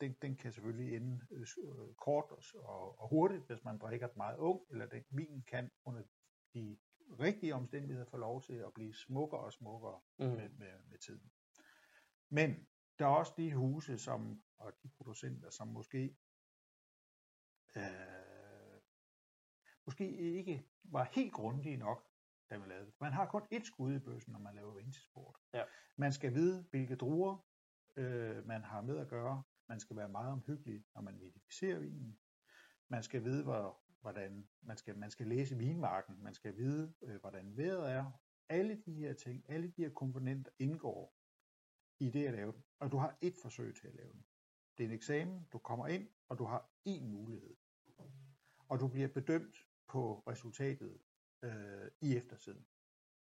Den, 0.02 0.14
den 0.22 0.36
kan 0.36 0.52
selvfølgelig 0.52 0.96
ende 0.96 1.22
øh, 1.32 1.48
øh, 1.64 1.96
kort 1.96 2.26
og, 2.32 2.44
og, 2.64 3.00
og 3.02 3.10
hurtigt, 3.10 3.46
hvis 3.48 3.64
man 3.64 3.78
drikker 3.78 4.08
den 4.08 4.18
meget 4.18 4.38
ung, 4.38 4.62
eller 4.72 4.86
den 4.86 5.04
vinen 5.10 5.44
kan 5.44 5.72
under 5.86 6.04
de 6.54 6.78
rigtige 7.20 7.56
omstændigheder 7.56 8.06
få 8.06 8.18
lov 8.18 8.42
til 8.44 8.54
at 8.54 8.74
blive 8.74 8.94
smukkere 8.94 9.42
og 9.42 9.54
smukkere 9.54 10.02
Mm. 10.20 10.26
med, 10.26 10.50
med, 10.50 10.72
med 10.90 10.98
tiden. 10.98 11.32
Men 12.30 12.68
der 13.00 13.06
er 13.06 13.10
også 13.10 13.34
de 13.38 13.56
huse 13.56 13.98
som, 13.98 14.44
og 14.58 14.74
de 14.84 14.90
producenter, 14.98 15.50
som 15.50 15.68
måske 15.68 16.18
øh, 17.78 18.82
måske 19.86 20.18
ikke 20.18 20.64
var 20.84 21.04
helt 21.04 21.34
grundige 21.34 21.78
nok, 21.78 22.08
da 22.50 22.58
man 22.58 22.70
lavede 22.70 22.86
det. 22.86 22.94
Man 23.02 23.14
har 23.14 23.26
kun 23.26 23.42
ét 23.54 23.64
skud 23.64 23.96
i 23.96 24.00
bøssen, 24.00 24.32
når 24.34 24.40
man 24.40 24.56
laver 24.56 24.74
vintersport. 24.76 25.36
Ja. 25.54 25.64
Man 25.96 26.14
skal 26.14 26.34
vide, 26.34 26.68
hvilke 26.70 26.96
druer 26.96 27.46
øh, 27.96 28.46
man 28.48 28.64
har 28.64 28.82
med 28.82 28.98
at 28.98 29.08
gøre. 29.08 29.44
Man 29.70 29.80
skal 29.80 29.98
være 29.98 30.10
meget 30.10 30.32
omhyggelig, 30.32 30.86
når 30.96 31.02
man 31.02 31.16
identificerer 31.16 31.80
vinen. 31.80 32.20
Man 32.88 33.04
skal 33.04 33.24
vide, 33.24 33.44
hvor, 33.44 33.82
hvordan 34.02 34.48
man 34.62 34.78
skal, 34.78 34.98
man 34.98 35.12
skal 35.12 35.28
læse 35.28 35.58
vinmarken. 35.58 36.24
Man 36.24 36.34
skal 36.34 36.58
vide, 36.58 36.94
øh, 37.02 37.20
hvordan 37.20 37.58
vejret 37.58 37.92
er. 37.92 38.12
Alle 38.50 38.82
de 38.86 38.94
her 38.94 39.14
ting, 39.14 39.46
alle 39.50 39.68
de 39.68 39.82
her 39.82 39.90
komponenter 39.90 40.52
indgår 40.60 41.16
i 42.00 42.10
det 42.10 42.26
at 42.26 42.34
lave 42.34 42.52
den. 42.52 42.64
Og 42.80 42.92
du 42.92 42.98
har 42.98 43.18
et 43.22 43.36
forsøg 43.42 43.76
til 43.76 43.88
at 43.88 43.96
lave 43.96 44.14
den. 44.14 44.26
Det 44.78 44.84
er 44.84 44.88
en 44.88 44.96
eksamen, 44.96 45.48
du 45.54 45.58
kommer 45.58 45.88
ind, 45.88 46.10
og 46.30 46.38
du 46.38 46.46
har 46.46 46.72
én 46.88 47.04
mulighed. 47.04 47.56
Og 48.70 48.80
du 48.80 48.88
bliver 48.88 49.08
bedømt 49.08 49.56
på 49.88 50.24
resultatet 50.28 51.02
øh, 51.44 51.92
i 52.02 52.16
eftertiden. 52.16 52.66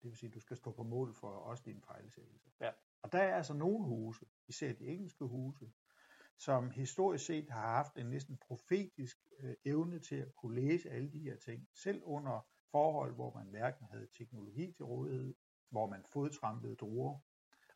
Det 0.01 0.10
vil 0.10 0.17
sige, 0.17 0.27
at 0.27 0.34
du 0.34 0.39
skal 0.39 0.58
stå 0.58 0.71
på 0.71 0.84
mål 0.84 1.13
for 1.13 1.29
også 1.29 1.63
dine 1.65 1.81
fejlsættelser. 1.81 2.49
Ja. 2.62 2.71
Og 3.01 3.12
der 3.12 3.19
er 3.19 3.36
altså 3.36 3.53
nogle 3.53 3.86
huse, 3.86 4.25
især 4.47 4.73
de 4.73 4.88
engelske 4.88 5.25
huse, 5.25 5.71
som 6.38 6.69
historisk 6.71 7.26
set 7.26 7.50
har 7.50 7.62
haft 7.62 7.98
en 7.98 8.06
næsten 8.06 8.38
profetisk 8.38 9.17
øh, 9.39 9.56
evne 9.65 10.00
til 10.00 10.15
at 10.15 10.36
kunne 10.36 10.56
læse 10.56 10.89
alle 10.89 11.12
de 11.12 11.19
her 11.19 11.38
ting, 11.38 11.67
selv 11.74 12.02
under 12.06 12.48
forhold, 12.71 13.13
hvor 13.13 13.34
man 13.34 13.48
hverken 13.48 13.86
havde 13.86 14.08
teknologi 14.17 14.71
til 14.71 14.86
rådighed, 14.86 15.36
hvor 15.69 15.88
man 15.88 16.06
fodtrampede 16.13 16.76
druer, 16.76 17.19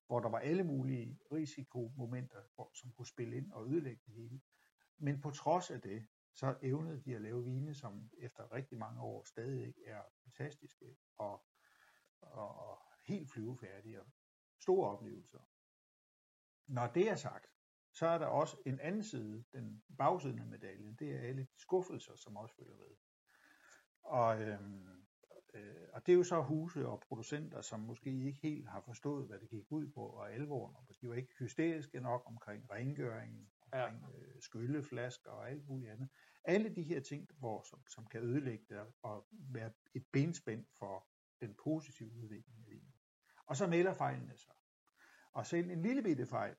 hvor 0.07 0.19
der 0.19 0.29
var 0.29 0.39
alle 0.39 0.63
mulige 0.63 1.19
risikomomenter, 1.31 2.41
hvor, 2.55 2.71
som 2.73 2.91
kunne 2.91 3.07
spille 3.07 3.37
ind 3.37 3.51
og 3.51 3.67
ødelægge 3.67 4.01
det 4.05 4.13
hele. 4.13 4.41
Men 4.97 5.21
på 5.21 5.31
trods 5.31 5.71
af 5.71 5.81
det, 5.81 6.07
så 6.33 6.55
evnede 6.61 7.01
de 7.01 7.15
at 7.15 7.21
lave 7.21 7.43
vine, 7.43 7.73
som 7.73 8.09
efter 8.17 8.53
rigtig 8.53 8.77
mange 8.77 9.01
år 9.01 9.23
stadig 9.23 9.73
er 9.85 10.01
fantastiske 10.23 10.97
og, 11.17 11.45
og, 12.21 12.69
og 12.69 12.81
helt 13.05 13.31
flyvefærdige 13.31 14.01
og 14.01 14.07
store 14.59 14.89
oplevelser. 14.89 15.39
Når 16.67 16.87
det 16.87 17.09
er 17.09 17.15
sagt, 17.15 17.58
så 17.99 18.07
er 18.07 18.17
der 18.17 18.25
også 18.25 18.57
en 18.65 18.79
anden 18.79 19.03
side, 19.03 19.43
den 19.53 19.83
bagsiden 19.97 20.39
af 20.39 20.47
medaljen, 20.47 20.95
det 20.95 21.15
er 21.15 21.19
alle 21.19 21.41
de 21.41 21.61
skuffelser, 21.61 22.15
som 22.15 22.37
også 22.37 22.55
følger 22.55 22.75
med. 22.75 22.95
Og, 24.03 24.41
øhm, 24.41 25.07
øh, 25.53 25.87
og 25.93 26.05
det 26.05 26.11
er 26.11 26.17
jo 26.17 26.23
så 26.23 26.41
huse 26.41 26.87
og 26.87 26.99
producenter, 27.07 27.61
som 27.61 27.79
måske 27.79 28.25
ikke 28.25 28.39
helt 28.41 28.69
har 28.69 28.81
forstået, 28.81 29.27
hvad 29.27 29.39
det 29.39 29.49
gik 29.49 29.71
ud 29.71 29.87
på, 29.87 30.01
og 30.01 30.33
alvoren, 30.33 30.75
og 30.75 30.95
de 31.01 31.09
var 31.09 31.15
ikke 31.15 31.33
hysteriske 31.39 31.99
nok 31.99 32.23
omkring 32.25 32.71
rengøringen, 32.71 33.49
omkring 33.61 34.01
ja. 34.01 34.19
øh, 34.19 34.41
skylleflasker 34.41 35.31
og 35.31 35.49
alt 35.49 35.67
muligt 35.67 35.91
andet. 35.91 36.09
Alle 36.43 36.75
de 36.75 36.83
her 36.83 36.99
ting, 36.99 37.29
hvor, 37.39 37.61
som, 37.69 37.87
som 37.87 38.05
kan 38.07 38.23
ødelægge 38.23 38.65
det 38.69 38.79
og 39.01 39.27
være 39.31 39.71
et 39.93 40.05
benspænd 40.13 40.65
for 40.79 41.07
den 41.41 41.55
positive 41.63 42.11
udvikling 42.11 42.59
af 42.59 42.69
vinen. 42.69 42.93
Og 43.45 43.55
så 43.55 43.67
melder 43.67 43.93
fejlene 43.93 44.37
sig. 44.37 44.53
Og 45.33 45.45
selv 45.45 45.69
en 45.69 45.81
lille 45.81 46.03
bitte 46.03 46.25
fejl 46.25 46.55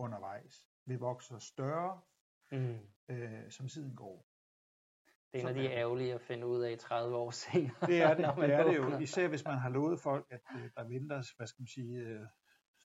undervejs 0.00 0.66
vil 0.86 0.98
vokse 0.98 1.28
sig 1.28 1.42
større, 1.42 2.00
Mm. 2.52 2.78
øh, 3.08 3.50
som 3.50 3.68
tiden 3.68 3.96
går. 3.96 4.26
Det 5.32 5.38
er 5.38 5.42
en 5.42 5.48
af 5.48 5.54
de 5.54 5.66
er 5.66 5.72
ærgerlige 5.80 6.14
at 6.14 6.20
finde 6.20 6.46
ud 6.46 6.62
af 6.62 6.78
30 6.78 7.16
år 7.16 7.30
senere. 7.30 7.86
Det 7.86 8.02
er 8.02 8.14
det, 8.14 8.24
det, 8.36 8.50
er 8.54 8.64
det 8.64 8.76
jo. 8.76 8.98
Især 8.98 9.28
hvis 9.28 9.44
man 9.44 9.58
har 9.58 9.68
lovet 9.70 10.00
folk, 10.00 10.26
at 10.30 10.40
øh, 10.56 10.70
der 10.76 10.84
venter, 10.88 11.32
hvad 11.36 11.46
skal 11.46 11.62
man 11.62 11.66
sige, 11.66 11.98
øh, 11.98 12.26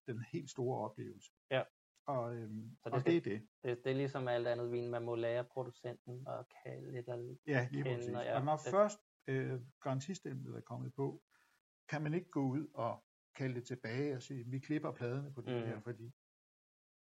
den 0.07 0.23
helt 0.33 0.49
store 0.49 0.89
oplevelse. 0.89 1.31
Ja. 1.51 1.63
Og, 2.07 2.35
øhm, 2.35 2.77
Så 2.83 2.89
det 2.89 2.93
og 2.93 2.99
skal- 3.01 3.13
det 3.13 3.17
er 3.17 3.21
det. 3.37 3.47
Det, 3.63 3.83
det 3.83 3.91
er 3.91 3.95
ligesom 3.95 4.27
alt 4.27 4.47
andet 4.47 4.71
vin, 4.71 4.89
man 4.89 5.03
må 5.03 5.15
lære 5.15 5.43
producenten 5.43 6.27
at 6.27 6.45
kalde 6.63 6.91
lidt 6.91 7.07
og 7.09 7.37
Ja, 7.47 7.67
lige 7.71 7.83
kende, 7.83 7.97
præcis. 7.97 8.15
og 8.15 8.23
ja, 8.23 8.35
Og 8.39 8.45
når 8.45 8.57
det- 8.57 8.71
først 8.71 8.99
øh, 9.27 9.61
garantistemplet 9.81 10.55
er 10.57 10.61
kommet 10.61 10.93
på, 10.93 11.23
kan 11.89 12.01
man 12.01 12.13
ikke 12.13 12.29
gå 12.29 12.41
ud 12.41 12.67
og 12.73 13.03
kalde 13.35 13.55
det 13.55 13.63
tilbage 13.67 14.15
og 14.15 14.21
sige, 14.21 14.43
vi 14.47 14.59
klipper 14.59 14.91
pladerne 14.91 15.33
på 15.33 15.41
det 15.41 15.55
Mhm. 15.57 15.65
her, 15.65 15.79
fordi 15.79 16.13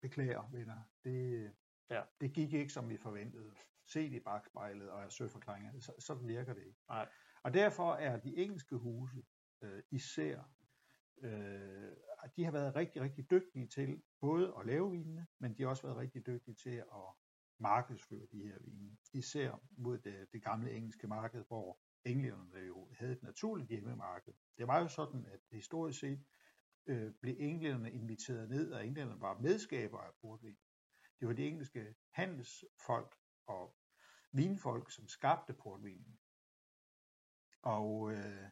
beklager, 0.01 0.51
venner, 0.53 0.83
det, 1.05 1.53
Ja. 1.91 2.03
det 2.21 2.33
gik 2.33 2.53
ikke, 2.53 2.73
som 2.73 2.89
vi 2.89 2.97
forventede. 2.97 3.55
Se 3.87 4.07
i 4.07 4.21
bagspejlet 4.21 4.91
og 4.91 5.03
er 5.03 5.09
søforklaringer. 5.09 5.81
Så, 5.81 5.93
så 5.99 6.15
virker 6.15 6.55
det 6.55 6.63
ikke. 6.67 6.81
Nej. 6.89 7.09
Og 7.43 7.55
derfor 7.55 7.93
er 7.95 8.21
de 8.21 8.37
engelske 8.37 8.77
huse 8.77 9.23
øh, 9.63 9.83
især, 9.91 10.51
øh, 11.23 11.93
de 12.37 12.45
har 12.45 12.51
været 12.53 12.77
rigtig, 12.77 13.03
rigtig 13.03 13.31
dygtige 13.31 13.67
til 13.67 14.03
både 14.21 14.55
at 14.59 14.67
lave 14.67 14.91
vinene, 14.91 15.27
men 15.39 15.55
de 15.57 15.63
har 15.63 15.71
også 15.71 15.83
været 15.83 15.97
rigtig 15.97 16.27
dygtige 16.27 16.55
til 16.55 16.71
at 16.77 17.15
markedsføre 17.59 18.27
de 18.33 18.43
her 18.43 18.59
vine. 18.61 18.97
Især 19.13 19.61
mod 19.71 19.99
det, 19.99 20.33
det 20.33 20.43
gamle 20.43 20.71
engelske 20.73 21.07
marked, 21.09 21.45
hvor 21.49 21.79
englænderne 22.05 22.59
jo 22.67 22.89
havde 22.93 23.13
et 23.13 23.23
naturligt 23.23 23.69
hjemmemarked. 23.69 24.33
Det 24.59 24.67
var 24.67 24.81
jo 24.81 24.89
sådan, 24.89 25.27
at 25.27 25.41
historisk 25.51 26.01
set 26.01 26.25
øh, 26.87 27.13
blev 27.21 27.37
englænderne 27.39 27.93
inviteret 27.93 28.49
ned, 28.49 28.73
og 28.73 28.87
englænderne 28.87 29.21
var 29.21 29.39
medskaber 29.39 29.99
af 29.99 30.11
portvin. 30.21 30.57
Det 31.21 31.29
var 31.29 31.35
de 31.35 31.47
engelske 31.47 31.95
handelsfolk 32.11 33.17
og 33.47 33.77
vinfolk, 34.33 34.91
som 34.91 35.09
skabte 35.09 35.53
portvinen. 35.53 36.19
Og 37.63 38.13
øh, 38.13 38.51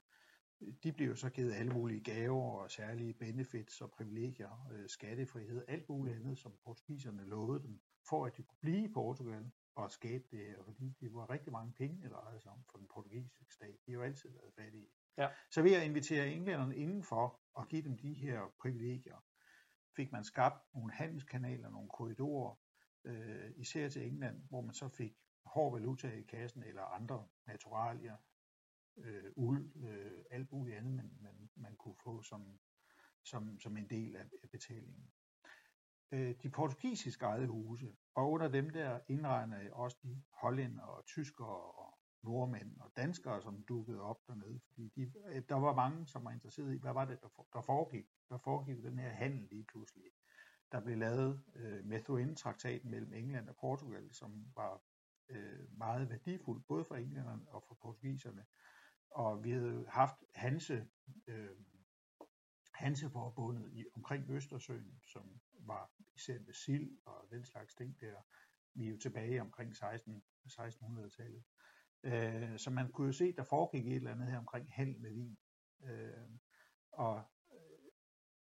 de 0.82 0.92
blev 0.92 1.08
jo 1.08 1.16
så 1.16 1.30
givet 1.30 1.54
alle 1.54 1.72
mulige 1.72 2.00
gaver 2.00 2.60
og 2.60 2.70
særlige 2.70 3.14
benefits 3.14 3.80
og 3.80 3.90
privilegier, 3.90 4.68
øh, 4.72 4.88
skattefrihed, 4.88 5.64
alt 5.68 5.88
muligt 5.88 6.16
andet, 6.16 6.38
som 6.38 6.52
portugiserne 6.64 7.24
lovede 7.24 7.62
dem, 7.62 7.80
for 8.08 8.26
at 8.26 8.36
de 8.36 8.42
kunne 8.42 8.58
blive 8.60 8.84
i 8.84 8.92
Portugal 8.92 9.50
og 9.74 9.90
skabe 9.90 10.24
det 10.30 10.46
her, 10.46 10.62
fordi 10.62 10.94
det 11.00 11.14
var 11.14 11.30
rigtig 11.30 11.52
mange 11.52 11.72
penge, 11.72 12.02
der 12.02 12.08
drejede 12.08 12.40
sig 12.40 12.52
om 12.52 12.64
for 12.70 12.78
den 12.78 12.88
portugisiske 12.94 13.54
stat. 13.54 13.76
De 13.86 13.92
har 13.92 13.98
jo 13.98 14.02
altid 14.02 14.30
været 14.30 14.54
fattige. 14.54 14.88
Ja. 15.18 15.28
Så 15.50 15.62
ved 15.62 15.74
at 15.74 15.84
invitere 15.84 16.28
englænderne 16.28 16.76
indenfor 16.76 17.40
og 17.54 17.68
give 17.68 17.82
dem 17.82 17.96
de 17.96 18.14
her 18.14 18.40
privilegier, 18.60 19.24
fik 19.96 20.12
man 20.12 20.24
skabt 20.24 20.74
nogle 20.74 20.92
handelskanaler, 20.92 21.70
nogle 21.70 21.88
korridorer, 21.88 22.54
øh, 23.04 23.50
især 23.56 23.88
til 23.88 24.06
England, 24.06 24.42
hvor 24.48 24.60
man 24.60 24.74
så 24.74 24.88
fik 24.88 25.12
hård 25.44 25.72
valuta 25.72 26.10
i 26.10 26.22
kassen 26.22 26.62
eller 26.62 26.82
andre 26.82 27.26
naturalier, 27.46 28.16
øh, 28.96 29.32
uld, 29.36 29.76
øh, 29.76 30.24
alt 30.30 30.52
muligt 30.52 30.76
andet, 30.76 30.94
man, 30.94 31.10
man, 31.20 31.50
man 31.54 31.76
kunne 31.76 31.96
få 32.04 32.22
som, 32.22 32.58
som, 33.24 33.60
som 33.60 33.76
en 33.76 33.90
del 33.90 34.16
af, 34.16 34.24
af 34.42 34.50
betalingen. 34.50 35.12
Øh, 36.12 36.34
de 36.42 36.50
portugisiske 36.50 37.24
ejede 37.24 37.46
huse, 37.46 37.96
og 38.14 38.30
under 38.30 38.48
dem 38.48 38.70
der 38.70 39.00
indregner 39.08 39.58
jeg 39.58 39.72
også 39.72 39.96
de 40.02 40.22
hollænder 40.32 40.82
og 40.82 41.06
tyskere 41.06 41.56
og 41.56 41.83
nordmænd 42.24 42.80
og 42.80 42.92
danskere, 42.96 43.42
som 43.42 43.62
dukkede 43.62 44.00
op 44.00 44.26
dernede, 44.28 44.60
fordi 44.60 44.88
de, 44.88 45.12
øh, 45.26 45.42
der 45.48 45.54
var 45.54 45.74
mange, 45.74 46.06
som 46.06 46.24
var 46.24 46.30
interesseret 46.30 46.74
i, 46.74 46.78
hvad 46.78 46.92
var 46.92 47.04
det, 47.04 47.20
der, 47.20 47.28
for, 47.28 47.48
der 47.52 47.60
foregik? 47.60 48.06
Der 48.28 48.38
foregik 48.38 48.82
den 48.82 48.98
her 48.98 49.10
handel 49.10 49.48
lige 49.50 49.64
pludselig. 49.64 50.04
Der 50.72 50.80
blev 50.80 50.98
lavet 50.98 51.44
øh, 51.54 51.84
Methuen-traktaten 51.84 52.90
mellem 52.90 53.12
England 53.12 53.48
og 53.48 53.56
Portugal, 53.56 54.12
som 54.12 54.46
var 54.54 54.82
øh, 55.28 55.78
meget 55.78 56.10
værdifuld, 56.10 56.62
både 56.62 56.84
for 56.84 56.94
englænderne 56.94 57.48
og 57.48 57.62
for 57.62 57.74
portugiserne. 57.74 58.44
Og 59.10 59.44
vi 59.44 59.50
havde 59.50 59.86
haft 59.88 60.16
Hanse, 60.34 60.86
øh, 61.26 61.56
Hanseforbundet 62.74 63.72
i, 63.72 63.84
omkring 63.94 64.30
Østersøen, 64.30 65.00
som 65.02 65.40
var 65.52 65.90
især 66.14 66.38
med 66.38 66.54
sild 66.54 66.98
og 67.04 67.26
den 67.30 67.44
slags 67.44 67.74
ting 67.74 68.00
der. 68.00 68.16
Vi 68.74 68.86
er 68.86 68.90
jo 68.90 68.96
tilbage 68.96 69.40
omkring 69.40 69.76
16, 69.76 70.22
1600-tallet. 70.48 71.44
Øh, 72.04 72.58
så 72.58 72.70
man 72.70 72.92
kunne 72.92 73.06
jo 73.06 73.12
se, 73.12 73.32
der 73.32 73.44
foregik 73.44 73.86
et 73.86 73.96
eller 73.96 74.12
andet 74.12 74.30
her 74.30 74.38
omkring 74.38 74.72
handel 74.72 75.00
med 75.00 75.12
vin. 75.12 75.38
Øh, 75.84 76.38
og 76.92 77.22
øh, 77.52 77.90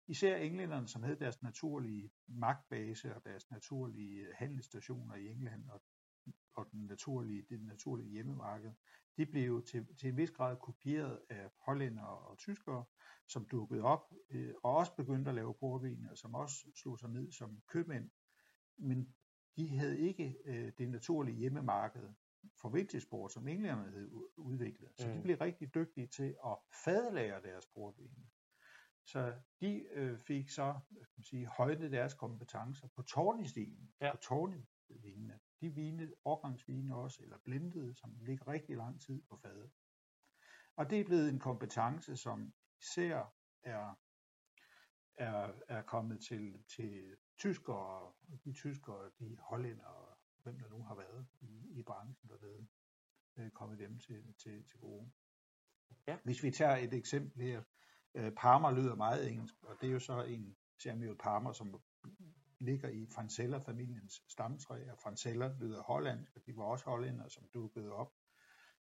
især 0.07 0.37
englænderne, 0.37 0.89
som 0.89 1.03
havde 1.03 1.19
deres 1.19 1.43
naturlige 1.43 2.11
magtbase 2.27 3.15
og 3.15 3.25
deres 3.25 3.51
naturlige 3.51 4.21
øh, 4.21 4.35
handelsstationer 4.37 5.15
i 5.15 5.29
England 5.29 5.69
og, 5.71 5.83
og 6.55 6.69
den 6.73 6.87
naturlige, 6.87 7.47
det 7.49 7.63
naturlige 7.63 8.11
hjemmemarked, 8.11 8.73
de 9.17 9.27
blev 9.27 9.65
til, 9.65 9.97
til 9.97 10.09
en 10.09 10.17
vis 10.17 10.31
grad 10.31 10.57
kopieret 10.57 11.21
af 11.31 11.51
hollænder 11.67 12.03
og 12.03 12.39
tyskere, 12.39 12.85
som 13.29 13.49
dukkede 13.49 13.83
op 13.83 14.13
øh, 14.31 14.55
og 14.63 14.77
også 14.77 14.97
begyndte 14.97 15.29
at 15.29 15.35
lave 15.35 15.55
portvin, 15.55 16.07
og 16.11 16.19
som 16.19 16.35
også 16.35 16.57
slog 16.75 16.99
sig 16.99 17.11
ned 17.11 17.33
som 17.33 17.63
købmænd. 17.67 18.11
Men 18.79 19.15
de 19.57 19.79
havde 19.79 20.01
ikke 20.01 20.37
øh, 20.45 20.73
det 20.79 20.89
naturlige 20.89 21.37
hjemmemarked 21.37 22.09
for 22.61 22.69
vintage 22.69 23.29
som 23.31 23.49
englænderne 23.49 23.91
havde 23.91 24.39
udviklet. 24.39 24.91
Så 24.97 25.09
mm. 25.09 25.15
de 25.15 25.23
blev 25.23 25.37
rigtig 25.37 25.75
dygtige 25.75 26.07
til 26.07 26.37
at 26.47 26.57
fadlære 26.85 27.43
deres 27.43 27.67
portvin. 27.67 28.29
Så 29.05 29.35
de 29.61 29.87
øh, 29.93 30.19
fik 30.19 30.51
så 30.51 30.81
hvad 30.91 31.05
skal 31.05 31.19
man 31.19 31.25
sige, 31.25 31.47
højde 31.47 31.91
deres 31.91 32.15
kompetencer 32.15 32.89
på 32.97 33.03
tårnestilen, 33.03 33.93
ja. 34.01 34.13
på 34.13 34.17
tårnevinene. 34.17 35.41
De 35.61 35.75
vine, 35.75 36.13
årgangsvine 36.25 36.97
også, 36.97 37.23
eller 37.23 37.39
blendede, 37.45 37.95
som 37.95 38.17
ligger 38.21 38.49
rigtig 38.49 38.77
lang 38.77 39.01
tid 39.01 39.23
på 39.31 39.37
fadet. 39.37 39.71
Og 40.77 40.91
det 40.91 41.01
er 41.01 41.05
blevet 41.05 41.29
en 41.29 41.39
kompetence, 41.39 42.17
som 42.17 42.53
især 42.81 43.35
er, 43.63 43.99
er, 45.17 45.53
er 45.69 45.83
kommet 45.83 46.21
til, 46.21 46.65
til 46.77 47.17
tyskere, 47.39 48.13
de 48.45 48.53
tyskere, 48.53 49.11
de 49.19 49.37
hollændere, 49.41 50.08
hvem 50.49 50.61
der 50.61 50.69
nu 50.69 50.83
har 50.83 50.95
været 50.95 51.27
i, 51.41 51.79
i 51.79 51.83
branchen 51.83 52.29
dernede, 52.29 52.67
øh, 53.39 53.51
kommet 53.51 53.79
dem 53.79 53.99
til, 53.99 54.35
til, 54.43 54.65
til 54.71 54.81
gode. 54.81 55.11
Ja. 56.07 56.19
Hvis 56.25 56.43
vi 56.43 56.51
tager 56.51 56.77
et 56.77 56.95
eksempel 56.95 57.43
her, 57.43 57.63
øh, 58.15 58.33
Parma 58.33 58.71
lyder 58.71 58.95
meget 58.95 59.31
engelsk, 59.31 59.55
og 59.63 59.77
det 59.81 59.89
er 59.89 59.93
jo 59.93 59.99
så 59.99 60.23
en 60.23 60.57
Samuel 60.83 61.17
Parma, 61.17 61.53
som 61.53 61.81
ligger 62.61 62.89
i 62.89 63.07
Francella-familiens 63.15 64.23
stamtræ, 64.29 64.91
og 64.91 64.99
Francella 64.99 65.57
lyder 65.61 65.83
hollandsk, 65.83 66.37
og 66.37 66.43
de 66.47 66.57
var 66.57 66.65
også 66.65 66.85
hollænder, 66.85 67.29
som 67.29 67.49
dukkede 67.55 67.93
op 67.93 68.13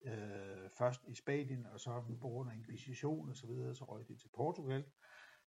øh, 0.06 0.70
først 0.78 1.02
i 1.08 1.16
Spanien, 1.16 1.66
og 1.66 1.80
så 1.80 2.02
på 2.22 2.28
grund 2.28 2.52
af 2.52 2.56
inkvisition 2.56 3.30
og 3.30 3.36
så 3.36 3.48
videre, 3.48 3.76
så 3.76 3.86
røg 3.86 4.08
de 4.08 4.18
til 4.18 4.30
Portugal, 4.36 4.86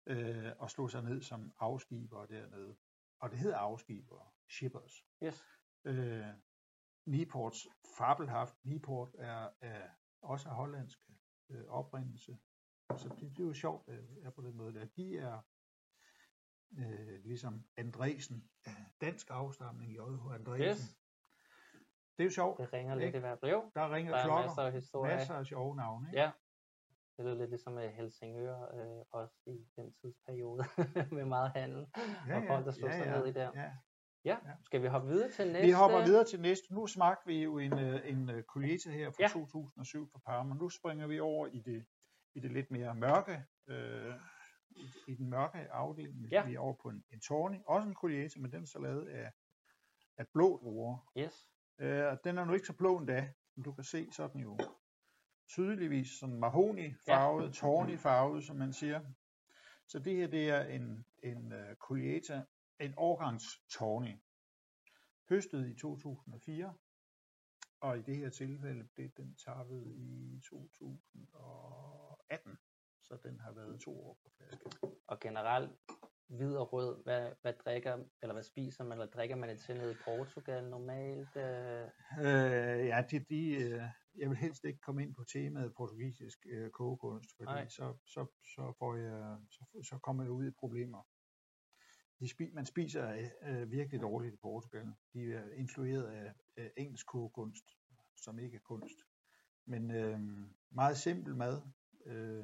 øh, 0.06 0.52
og 0.60 0.72
slog 0.72 0.92
sig 0.92 1.04
ned 1.04 1.22
som 1.22 1.54
afskiber 1.60 2.26
dernede. 2.26 2.76
Og 3.20 3.32
det 3.32 3.40
hedder 3.40 3.58
afskiber, 3.58 4.34
shippers. 4.50 5.06
Yes. 5.24 5.44
Øh, 5.86 6.26
Nieports 7.06 7.68
fabelhaft. 7.98 8.56
Nieport 8.64 9.16
er, 9.18 9.50
er 9.62 9.90
også 10.22 10.50
af 10.50 10.56
hollandsk 10.56 11.00
øh, 11.50 11.66
oprindelse. 11.68 12.38
Så 12.98 13.10
det, 13.10 13.38
det 13.38 13.44
er 13.44 13.48
jo 13.48 13.54
sjovt, 13.54 13.90
at 13.90 14.04
er 14.22 14.30
på 14.30 14.42
den 14.42 14.58
måde 14.58 14.74
der. 14.74 14.86
De 14.86 15.18
er 15.18 15.42
øh, 16.78 17.24
ligesom 17.24 17.66
Andresen, 17.78 18.50
dansk 19.02 19.28
afstamning, 19.30 19.96
J.H. 19.96 20.34
Andresen. 20.34 20.68
Yes. 20.68 20.98
Det 22.18 22.24
er 22.24 22.24
jo 22.24 22.32
sjovt. 22.32 22.60
Det 22.60 22.74
ringer 22.74 22.96
lidt 22.96 23.16
i 23.16 23.18
hver 23.18 23.36
brev. 23.36 23.72
Der 23.76 23.94
ringer 23.94 24.16
der 24.16 24.24
klokker. 24.24 24.46
Masser 24.46 24.62
af, 24.62 24.74
historie. 24.74 25.16
masser 25.16 25.36
af 25.36 25.46
sjove 25.46 25.76
navne. 25.76 26.08
Ikke? 26.08 26.20
Ja. 26.20 26.32
Det 27.18 27.26
lyder 27.26 27.38
lidt 27.38 27.50
ligesom 27.50 27.74
med 27.74 27.90
Helsingør, 27.90 28.62
øh, 28.76 29.06
også 29.12 29.36
i 29.46 29.68
den 29.76 29.94
tidsperiode, 29.94 30.64
med 31.16 31.26
meget 31.26 31.52
handel, 31.52 31.88
ja, 32.28 32.38
og 32.38 32.44
folk, 32.48 32.66
der 32.66 32.72
slog 32.72 32.90
ja, 32.90 32.98
sig 32.98 33.06
ja, 33.06 33.18
ned 33.18 33.28
i 33.28 33.32
der. 33.32 33.52
Ja. 33.56 33.72
Ja, 34.26 34.38
skal 34.64 34.82
vi 34.82 34.88
hoppe 34.88 35.08
videre 35.08 35.32
til 35.32 35.52
næste? 35.52 35.66
Vi 35.66 35.72
hopper 35.72 36.06
videre 36.06 36.26
til 36.26 36.42
næste. 36.42 36.74
Nu 36.74 36.88
smagte 36.88 37.28
vi 37.28 37.44
jo 37.44 37.58
en, 37.58 37.80
øh, 37.80 38.10
en 38.10 38.30
uh, 38.30 38.42
Colheita 38.42 38.90
her 38.90 39.12
fra 39.12 39.24
ja. 39.24 39.28
2007 39.28 40.10
fra 40.12 40.20
Parma. 40.26 40.56
Nu 40.56 40.70
springer 40.70 41.08
vi 41.08 41.20
over 41.20 41.48
i 41.48 41.60
det, 41.60 41.86
i 42.36 42.40
det 42.40 42.52
lidt 42.52 42.72
mere 42.72 42.96
mørke, 42.96 43.44
øh, 43.68 44.14
i, 44.70 44.90
i 45.08 45.16
den 45.16 45.30
mørke 45.30 45.72
afdeling. 45.72 46.28
Ja. 46.32 46.46
Vi 46.46 46.56
er 46.56 46.60
over 46.60 46.74
på 46.82 46.90
en, 46.90 47.04
en 47.14 47.20
Tawny, 47.20 47.58
også 47.66 47.88
en 47.88 47.96
Colheita, 47.96 48.40
men 48.40 48.52
den 48.52 48.62
er 48.62 48.68
så 48.68 48.80
lavet 48.80 49.08
af, 49.08 49.32
af 50.18 50.28
blå 50.34 50.60
druer. 50.64 51.12
Yes. 51.18 51.50
Øh, 51.80 52.18
den 52.24 52.38
er 52.38 52.46
nu 52.46 52.54
ikke 52.54 52.68
så 52.68 52.74
blå 52.74 52.98
endda, 52.98 53.30
som 53.54 53.64
du 53.64 53.74
kan 53.74 53.84
se, 53.84 54.12
så 54.12 54.24
er 54.24 54.28
den 54.28 54.42
jo 54.42 54.58
tydeligvis 55.50 56.10
sådan 56.20 56.40
mahoni 56.40 56.94
farvet, 57.06 57.46
ja. 57.46 57.52
tawny 57.52 57.98
farvet, 57.98 58.44
som 58.44 58.56
man 58.56 58.74
siger. 58.74 59.02
Så 59.88 60.00
det 60.00 60.16
her, 60.16 60.28
det 60.28 60.50
er 60.50 60.64
en, 60.64 61.06
en 61.24 61.54
uh, 61.54 61.76
Colheita 61.80 62.44
en 62.82 62.94
årgangs 62.98 63.46
tawny. 63.70 64.16
Høstet 65.30 65.68
i 65.68 65.76
2004, 65.76 66.74
og 67.82 67.98
i 67.98 68.02
det 68.02 68.18
her 68.18 68.30
tilfælde 68.30 68.88
blev 68.96 69.10
den 69.18 69.36
tappet 69.36 69.94
i 69.96 70.40
2018, 70.50 72.58
så 73.02 73.18
den 73.24 73.40
har 73.40 73.52
været 73.52 73.82
to 73.82 74.06
år 74.06 74.18
på 74.24 74.30
flaske. 74.38 74.70
Og 75.08 75.20
generelt 75.20 75.72
hvid 76.28 76.56
og 76.56 76.74
rød, 76.74 77.04
hvad, 77.04 77.32
hvad 77.42 77.54
drikker, 77.54 78.04
eller 78.22 78.34
hvad 78.34 78.44
spiser 78.44 78.84
man, 78.84 78.92
eller 78.92 79.12
drikker 79.12 79.36
man 79.36 79.50
det 79.50 79.60
til 79.60 79.76
nede 79.76 79.92
i 79.92 79.96
Portugal 80.06 80.70
normalt? 80.70 81.36
Øh? 81.36 81.88
Øh, 82.20 82.88
ja, 82.88 83.04
de, 83.12 83.20
de, 83.20 83.52
øh, 83.52 83.82
jeg 84.16 84.30
vil 84.30 84.38
helst 84.38 84.64
ikke 84.64 84.80
komme 84.80 85.04
ind 85.04 85.16
på 85.16 85.24
temaet 85.24 85.74
portugisisk 85.78 86.46
øh, 86.50 86.70
kogekunst, 86.70 87.30
fordi 87.38 87.70
så, 87.70 87.98
så, 88.06 88.26
så, 88.56 88.74
får 88.80 88.96
jeg, 88.96 89.38
så, 89.50 89.66
så 89.84 89.98
kommer 89.98 90.24
jeg 90.24 90.32
ud 90.32 90.48
i 90.48 90.52
problemer 90.52 91.04
de 92.22 92.28
spi, 92.28 92.50
man 92.54 92.66
spiser 92.66 93.30
øh, 93.42 93.72
virkelig 93.72 94.02
dårligt 94.02 94.34
i 94.34 94.38
Portugal. 94.38 94.94
De 95.14 95.34
er 95.34 95.52
influeret 95.52 96.04
af, 96.04 96.34
af 96.58 96.72
engelsk 96.78 97.08
kogekunst, 97.08 97.66
som 98.16 98.40
ikke 98.40 98.56
er 98.56 98.62
kunst. 98.62 98.98
Men 99.66 99.92
øh, 99.92 100.20
meget 100.72 100.98
simpel 100.98 101.36
mad 101.36 101.62
øh, 102.06 102.44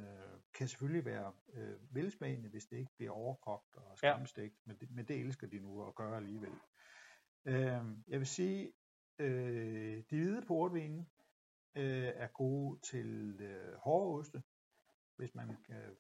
kan 0.54 0.68
selvfølgelig 0.68 1.06
være 1.06 1.34
øh, 1.54 1.96
velsmagende, 1.96 2.50
hvis 2.50 2.66
det 2.66 2.78
ikke 2.78 2.92
bliver 2.98 3.12
overkogt 3.12 3.76
og 3.76 3.98
skamstegt, 3.98 4.54
ja. 4.56 4.62
men, 4.66 4.78
det, 4.80 4.92
men 4.92 5.06
det 5.08 5.20
elsker 5.20 5.48
de 5.48 5.60
nu 5.60 5.88
at 5.88 5.96
gøre 5.96 6.18
alligevel. 6.18 6.54
Øh, 7.46 7.82
jeg 8.08 8.20
vil 8.20 8.28
sige, 8.28 8.74
øh, 9.20 10.04
de 10.10 10.18
hvide 10.18 10.46
portvine 10.48 11.06
øh, 11.76 12.12
er 12.16 12.28
gode 12.28 12.80
til 12.80 13.42
øh, 13.42 13.74
hårde 13.74 14.20
oste, 14.20 14.44
hvis 15.16 15.36
man 15.36 15.58
kan 15.66 15.96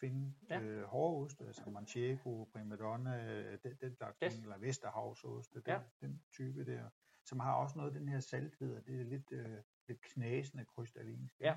finde 0.00 0.34
Ja. 0.50 0.60
øh, 0.60 0.84
hårdost, 0.84 1.40
altså 1.40 1.70
Manchego, 1.70 2.44
Primadonna, 2.44 3.32
øh, 3.34 3.58
den, 3.62 3.76
den 3.80 3.94
slags 3.94 4.18
Yes. 4.24 4.38
eller 4.38 4.58
Vesterhavsost, 4.58 5.54
den, 5.54 5.62
Ja. 5.66 5.80
den 6.00 6.22
type 6.32 6.64
der, 6.64 6.90
som 7.24 7.40
har 7.40 7.54
også 7.54 7.78
noget 7.78 7.94
af 7.94 7.98
den 8.00 8.08
her 8.08 8.20
salthed, 8.20 8.76
og 8.76 8.86
det 8.86 9.00
er 9.00 9.04
lidt, 9.04 9.32
øh, 9.32 9.58
lidt 9.88 10.00
knasende 10.02 10.64
krystallinsk. 10.64 11.40
Ja. 11.40 11.56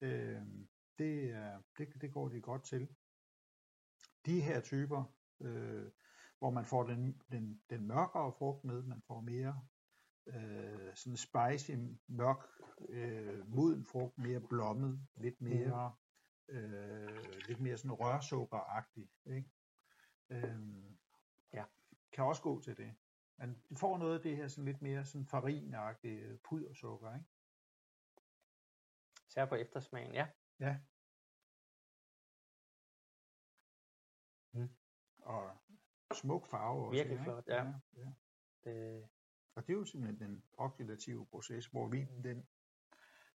Øh, 0.00 0.42
det, 0.98 1.30
er, 1.30 1.62
det, 1.78 2.00
det 2.00 2.12
går 2.12 2.28
de 2.28 2.40
godt 2.40 2.64
til. 2.64 2.88
De 4.26 4.40
her 4.40 4.60
typer, 4.60 5.04
øh, 5.40 5.90
hvor 6.38 6.50
man 6.50 6.64
får 6.64 6.82
den, 6.82 7.22
den, 7.32 7.62
den 7.70 7.86
mørkere 7.86 8.32
frugt 8.32 8.64
med, 8.64 8.82
man 8.82 9.02
får 9.06 9.20
mere 9.20 9.66
øh, 10.26 10.94
sådan 10.94 11.16
spicy, 11.16 11.70
mørk, 12.08 12.46
øh, 12.88 13.48
moden 13.48 13.84
frugt, 13.86 14.18
mere 14.18 14.40
blommet, 14.40 15.06
lidt 15.16 15.40
mere, 15.40 15.94
øh, 16.48 17.32
lidt 17.48 17.60
mere 17.60 17.76
sådan 17.76 17.92
rørsukkeragtig, 17.92 19.10
ikke? 19.26 19.50
Øh, 20.30 20.84
Ja. 21.52 21.64
Kan 22.12 22.24
også 22.24 22.42
gå 22.42 22.60
til 22.60 22.76
det. 22.76 22.94
Du 23.70 23.74
får 23.76 23.98
noget 23.98 24.14
af 24.16 24.22
det 24.22 24.36
her 24.36 24.48
sådan 24.48 24.64
lidt 24.64 24.82
mere 24.82 25.04
sådan 25.04 25.26
farinagtige 25.26 26.38
pudersukker, 26.44 27.14
ikke? 27.14 27.26
Især 29.28 29.46
på 29.46 29.54
eftersmagen, 29.54 30.14
ja. 30.14 30.28
Ja. 30.60 30.80
Mm. 34.52 34.68
Og 35.18 35.56
smuk 36.14 36.46
farve 36.46 36.86
også. 36.86 36.96
Virkelig 36.96 37.18
her, 37.18 37.24
flot, 37.24 37.46
ikke? 37.46 37.54
ja. 37.54 37.72
ja. 37.96 38.12
Det, 38.64 39.08
Og 39.54 39.66
det 39.66 39.72
er 39.72 39.78
jo 39.78 39.84
simpelthen 39.84 40.28
den 40.30 40.44
oxidative 40.52 41.26
proces, 41.26 41.66
hvor 41.66 41.88
vinen 41.88 42.24
den 42.24 42.48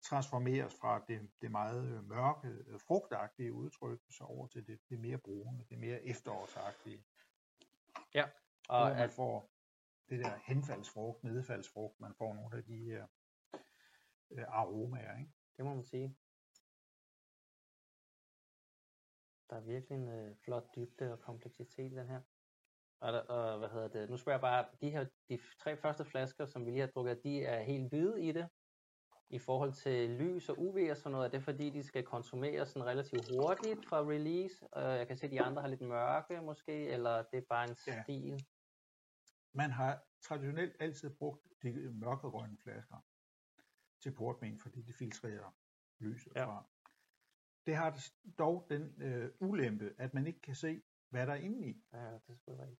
transformeres 0.08 0.74
fra 0.80 1.04
det, 1.08 1.30
det 1.40 1.50
meget 1.50 1.84
øh, 1.86 2.04
mørke, 2.04 2.48
øh, 2.48 2.80
frugtagtige 2.80 3.52
udtryk, 3.52 4.00
så 4.10 4.24
over 4.24 4.46
til 4.46 4.66
det, 4.66 4.80
det 4.90 5.00
mere 5.00 5.18
brune, 5.18 5.64
det 5.70 5.78
mere 5.78 6.04
efterårsagtige, 6.04 7.04
og 8.68 8.78
hvor 8.86 8.94
man 8.94 9.02
at, 9.02 9.10
får 9.10 9.50
det 10.08 10.18
der 10.24 10.36
henfaldsfrugt, 10.36 11.24
nedfaldsfrugt, 11.24 12.00
man 12.00 12.14
får 12.14 12.34
nogle 12.34 12.56
af 12.56 12.64
de 12.64 12.76
her 12.76 13.06
øh, 14.30 14.44
aromaer. 14.48 15.18
Ikke? 15.18 15.32
det 15.56 15.64
må 15.64 15.74
man 15.74 15.84
sige. 15.84 16.16
Der 19.50 19.56
er 19.56 19.60
virkelig 19.60 19.96
en 19.96 20.08
øh, 20.08 20.36
flot 20.36 20.74
dybde 20.76 21.12
og 21.12 21.20
kompleksitet 21.20 21.92
i 21.92 21.96
den 21.96 22.08
her. 22.08 22.20
Og, 23.00 23.12
der, 23.12 23.20
og 23.20 23.58
hvad 23.58 23.68
hedder 23.68 23.88
det? 23.88 24.10
Nu 24.10 24.16
spørger 24.16 24.36
jeg 24.36 24.40
bare, 24.40 24.66
de 24.80 24.90
her 24.90 25.06
de 25.28 25.38
tre 25.60 25.76
første 25.76 26.04
flasker, 26.04 26.46
som 26.46 26.66
vi 26.66 26.70
lige 26.70 26.80
har 26.80 26.86
drukket, 26.86 27.22
de 27.22 27.44
er 27.44 27.62
helt 27.62 27.88
hvide 27.88 28.22
i 28.22 28.32
det. 28.32 28.48
I 29.30 29.38
forhold 29.38 29.72
til 29.72 30.10
lys 30.10 30.48
og 30.48 30.58
UV 30.58 30.78
og 30.90 30.96
sådan 30.96 31.12
noget, 31.12 31.26
er 31.26 31.30
det 31.30 31.42
fordi, 31.42 31.70
de 31.70 31.82
skal 31.82 32.04
konsumeres 32.04 32.68
sådan 32.68 32.86
relativt 32.86 33.28
hurtigt 33.36 33.86
fra 33.86 34.00
release? 34.00 34.66
Og 34.72 34.82
jeg 34.82 35.06
kan 35.06 35.16
se, 35.16 35.26
at 35.26 35.32
de 35.32 35.40
andre 35.40 35.62
har 35.62 35.68
lidt 35.68 35.80
mørke 35.80 36.40
måske, 36.42 36.72
eller 36.88 37.22
det 37.22 37.38
er 37.38 37.46
bare 37.48 37.64
en 37.70 37.76
Ja. 37.86 38.02
stil? 38.02 38.46
Man 39.52 39.70
har 39.70 40.02
traditionelt 40.22 40.76
altid 40.80 41.10
brugt 41.10 41.46
de 41.62 41.72
mørkegrønne 41.94 42.56
flasker 42.62 42.96
til 44.02 44.14
portvin, 44.14 44.58
fordi 44.58 44.82
de 44.82 44.92
filtrerer 44.92 45.56
lyset 45.98 46.32
Ja. 46.36 46.44
fra. 46.44 46.64
Det 47.66 47.76
har 47.76 47.98
dog 48.38 48.66
den 48.70 49.02
øh, 49.02 49.30
ulempe, 49.40 49.94
at 49.98 50.14
man 50.14 50.26
ikke 50.26 50.40
kan 50.40 50.54
se, 50.54 50.82
hvad 51.10 51.26
der 51.26 51.32
er 51.32 51.36
inde 51.36 51.68
i. 51.68 51.82
Ja, 51.92 51.98
det 51.98 52.14
er 52.28 52.34
selvfølgelig. 52.36 52.78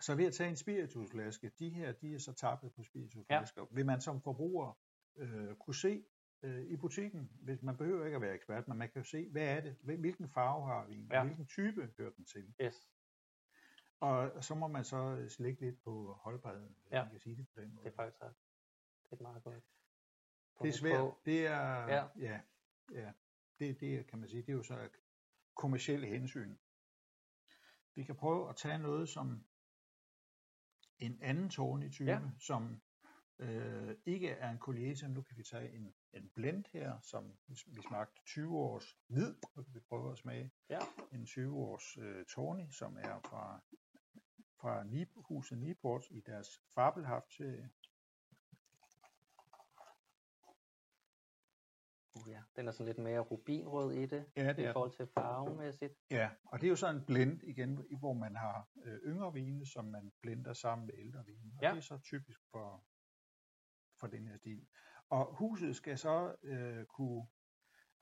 Så 0.00 0.14
ved 0.14 0.24
at 0.26 0.34
tage 0.34 0.50
en 0.50 0.56
spiritusflaske, 0.56 1.48
de 1.58 1.70
her, 1.70 1.92
de 1.92 2.14
er 2.14 2.18
så 2.18 2.32
tappet 2.32 2.72
på 2.74 2.82
spiritusflasker, 2.82 3.62
ja. 3.62 3.66
vil 3.70 3.86
man 3.86 4.00
som 4.00 4.20
forbruger 4.22 4.78
øh, 5.18 5.56
kunne 5.56 5.74
se 5.74 6.04
øh, 6.42 6.64
i 6.66 6.76
butikken, 6.76 7.30
hvis 7.42 7.62
man 7.62 7.76
behøver 7.76 8.04
ikke 8.04 8.16
at 8.16 8.22
være 8.22 8.34
ekspert, 8.34 8.68
men 8.68 8.78
man 8.78 8.88
kan 8.90 9.02
jo 9.02 9.04
se, 9.08 9.28
hvad 9.30 9.42
er 9.56 9.60
det, 9.60 9.76
Hvil- 9.82 10.00
hvilken 10.00 10.28
farve 10.28 10.66
har 10.66 10.86
vi, 10.86 11.06
Ja. 11.10 11.24
hvilken 11.24 11.46
type 11.46 11.92
hører 11.98 12.10
den 12.12 12.24
til. 12.24 12.54
Yes, 12.62 12.88
Og 14.00 14.44
så 14.44 14.54
må 14.54 14.66
man 14.68 14.84
så 14.84 15.26
slække 15.28 15.60
lidt 15.60 15.82
på 15.82 16.12
holdbarheden, 16.12 16.76
hvis 16.82 16.92
Ja. 16.92 17.02
man 17.02 17.10
kan 17.10 17.20
sige 17.20 17.36
det 17.36 17.48
på 17.54 17.60
den 17.60 17.74
måde. 17.74 17.84
det 17.84 17.92
er 17.92 17.96
faktisk 17.96 18.22
ret. 18.22 18.34
Det 19.10 19.18
er 19.18 19.22
meget 19.22 19.42
godt. 19.44 19.64
det 20.62 20.68
er 20.68 20.72
svært. 20.72 21.14
Det 21.24 21.46
er, 21.46 21.86
Ja. 21.88 22.06
ja, 22.18 22.40
ja, 22.92 23.12
det, 23.58 23.80
det 23.80 24.06
kan 24.06 24.18
man 24.18 24.28
sige, 24.28 24.42
det 24.42 24.48
er 24.48 24.56
jo 24.56 24.62
så 24.62 24.88
kommersielle 25.54 26.06
hensyn. 26.06 26.56
Vi 27.94 28.04
kan 28.04 28.16
prøve 28.16 28.48
at 28.48 28.56
tage 28.56 28.78
noget 28.78 29.08
som 29.08 29.44
en 30.98 31.18
anden 31.22 31.50
tårnig 31.50 31.92
type, 31.92 32.10
Ja. 32.10 32.16
ja. 32.18 32.30
som 32.38 32.80
øh, 33.38 33.96
ikke 34.06 34.28
er 34.30 34.50
en 34.50 34.58
Collier, 34.58 35.08
nu 35.08 35.22
kan 35.22 35.36
vi 35.36 35.42
tage 35.42 35.72
en, 35.72 35.94
en 36.12 36.28
blend 36.34 36.64
her, 36.72 37.00
som 37.00 37.32
vi, 37.46 37.54
smagte 37.88 38.20
20 38.26 38.56
års 38.58 38.96
hvid, 39.06 39.34
kan 39.54 39.64
vi 39.74 39.80
prøve 39.80 40.12
at 40.12 40.18
smage 40.18 40.50
Ja. 40.70 40.78
en 41.12 41.26
20 41.26 41.56
års 41.56 41.96
øh, 41.98 42.24
tårnig, 42.26 42.72
som 42.74 42.96
er 42.96 43.20
fra, 43.24 43.60
fra 44.60 44.84
Nip, 44.84 45.08
huset 45.16 45.58
Niport 45.58 46.06
i 46.10 46.20
deres 46.20 46.62
fabelhaft 46.74 47.32
serie. 47.32 47.70
Uh, 52.14 52.30
ja. 52.30 52.42
Den 52.56 52.68
er 52.68 52.72
sådan 52.72 52.86
lidt 52.86 52.98
mere 52.98 53.20
rubinrød 53.20 53.92
i 53.92 54.06
det, 54.06 54.26
Ja, 54.36 54.52
det 54.52 54.70
i 54.70 54.72
forhold 54.72 54.90
til 54.96 55.06
farvemæssigt. 55.06 55.94
Ja, 56.10 56.30
og 56.44 56.60
det 56.60 56.66
er 56.66 56.70
jo 56.70 56.76
så 56.76 56.88
en 56.88 57.04
blend 57.06 57.42
igen, 57.42 57.84
hvor 57.98 58.12
man 58.12 58.36
har 58.36 58.68
øh, 58.84 58.98
yngre 59.04 59.32
vine, 59.32 59.66
som 59.66 59.84
man 59.84 60.12
blender 60.22 60.52
sammen 60.52 60.86
med 60.86 60.94
ældre 60.98 61.24
vine. 61.26 61.52
Og 61.56 61.62
Ja. 61.62 61.70
det 61.70 61.76
er 61.76 61.80
så 61.80 61.98
typisk 61.98 62.40
for, 62.50 62.84
for 64.00 64.06
den 64.06 64.26
her 64.26 64.36
stil. 64.36 64.66
Og 65.10 65.36
huset 65.38 65.76
skal 65.76 65.98
så 65.98 66.34
øh, 66.42 66.84
kunne 66.84 67.26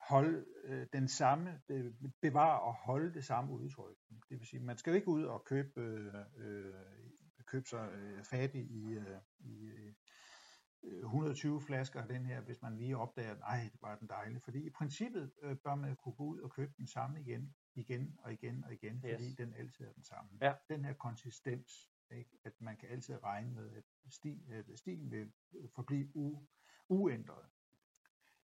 holde 0.09 0.45
øh, 0.63 0.87
den 0.93 1.07
samme, 1.07 1.61
øh, 1.69 1.93
bevare 2.21 2.61
og 2.61 2.73
holde 2.73 3.13
det 3.13 3.25
samme 3.25 3.53
udtryk. 3.53 3.97
Det 4.29 4.39
vil 4.39 4.47
sige, 4.47 4.59
man 4.59 4.77
skal 4.77 4.91
jo 4.91 4.95
ikke 4.95 5.07
ud 5.07 5.23
og 5.23 5.45
købe, 5.45 5.81
øh, 5.81 6.13
øh, 6.37 6.73
købe 7.45 7.67
sig 7.69 7.89
øh, 7.93 8.23
fattig 8.23 8.61
i, 8.71 8.93
øh, 8.93 9.19
i 9.39 9.65
øh, 9.65 9.93
120 10.83 11.61
flasker 11.61 12.01
af 12.01 12.07
den 12.07 12.25
her, 12.25 12.41
hvis 12.41 12.61
man 12.61 12.77
lige 12.77 12.97
opdager, 12.97 13.31
at 13.31 13.39
nej, 13.39 13.69
det 13.73 13.81
var 13.81 13.95
den 13.95 14.07
dejlige. 14.07 14.39
Fordi 14.39 14.65
i 14.65 14.69
princippet 14.69 15.31
øh, 15.43 15.55
bør 15.63 15.75
man 15.75 15.95
kunne 15.95 16.15
gå 16.15 16.23
ud 16.23 16.39
og 16.39 16.51
købe 16.51 16.73
den 16.77 16.87
samme 16.87 17.21
igen, 17.21 17.55
igen 17.75 18.15
og 18.23 18.33
igen 18.33 18.63
og 18.63 18.73
igen, 18.73 18.95
Yes. 18.95 19.01
fordi 19.13 19.35
den 19.37 19.53
altid 19.53 19.85
er 19.85 19.93
den 19.93 20.03
samme. 20.03 20.29
Ja. 20.41 20.53
Den 20.69 20.85
her 20.85 20.93
konsistens, 20.93 21.89
ikke? 22.11 22.37
at 22.43 22.61
man 22.61 22.77
kan 22.77 22.89
altid 22.89 23.23
regne 23.23 23.51
med, 23.53 23.75
at 23.75 23.83
stil, 24.09 24.51
at 24.51 24.79
stilen 24.79 25.11
vil 25.11 25.33
forblive 25.75 26.11
u, 26.15 26.47
uændret. 26.89 27.45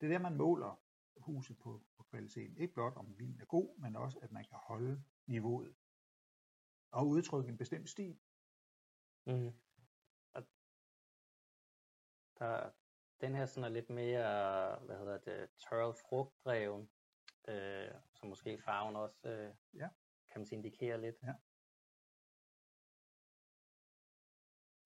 Det 0.01 0.07
er 0.07 0.11
der, 0.11 0.19
man 0.19 0.37
måler 0.37 0.83
huset 1.17 1.59
på, 1.59 1.83
på 1.97 2.03
kvaliteten. 2.03 2.59
Ikke 2.59 2.75
blot 2.75 2.97
om 2.97 3.19
vinen 3.19 3.41
er 3.41 3.45
god, 3.45 3.79
men 3.79 3.97
også, 3.97 4.19
at 4.23 4.33
man 4.33 4.45
kan 4.45 4.59
holde 4.63 5.05
niveauet 5.27 5.75
og 6.91 7.09
udtrykke 7.09 7.49
en 7.51 7.57
bestemt 7.59 7.91
stil. 7.91 8.19
Mm. 9.27 9.53
Og 10.33 10.47
der, 12.39 12.71
den 13.21 13.35
her 13.35 13.47
sådan 13.47 13.65
er 13.65 13.69
lidt 13.69 13.91
mere, 13.91 14.79
hvad 14.79 14.99
hedder 14.99 15.19
det, 15.19 15.51
tørret 15.59 15.97
frugtdreven, 15.97 16.91
øh, 17.49 17.95
som 18.15 18.29
måske 18.29 18.63
farven 18.65 18.97
også, 18.97 19.29
øh, 19.29 19.55
Ja. 19.75 19.89
kan 20.31 20.41
man 20.41 20.47
sige, 20.47 20.57
indikerer 20.57 20.97
lidt. 20.97 21.17
Ja. 21.23 21.35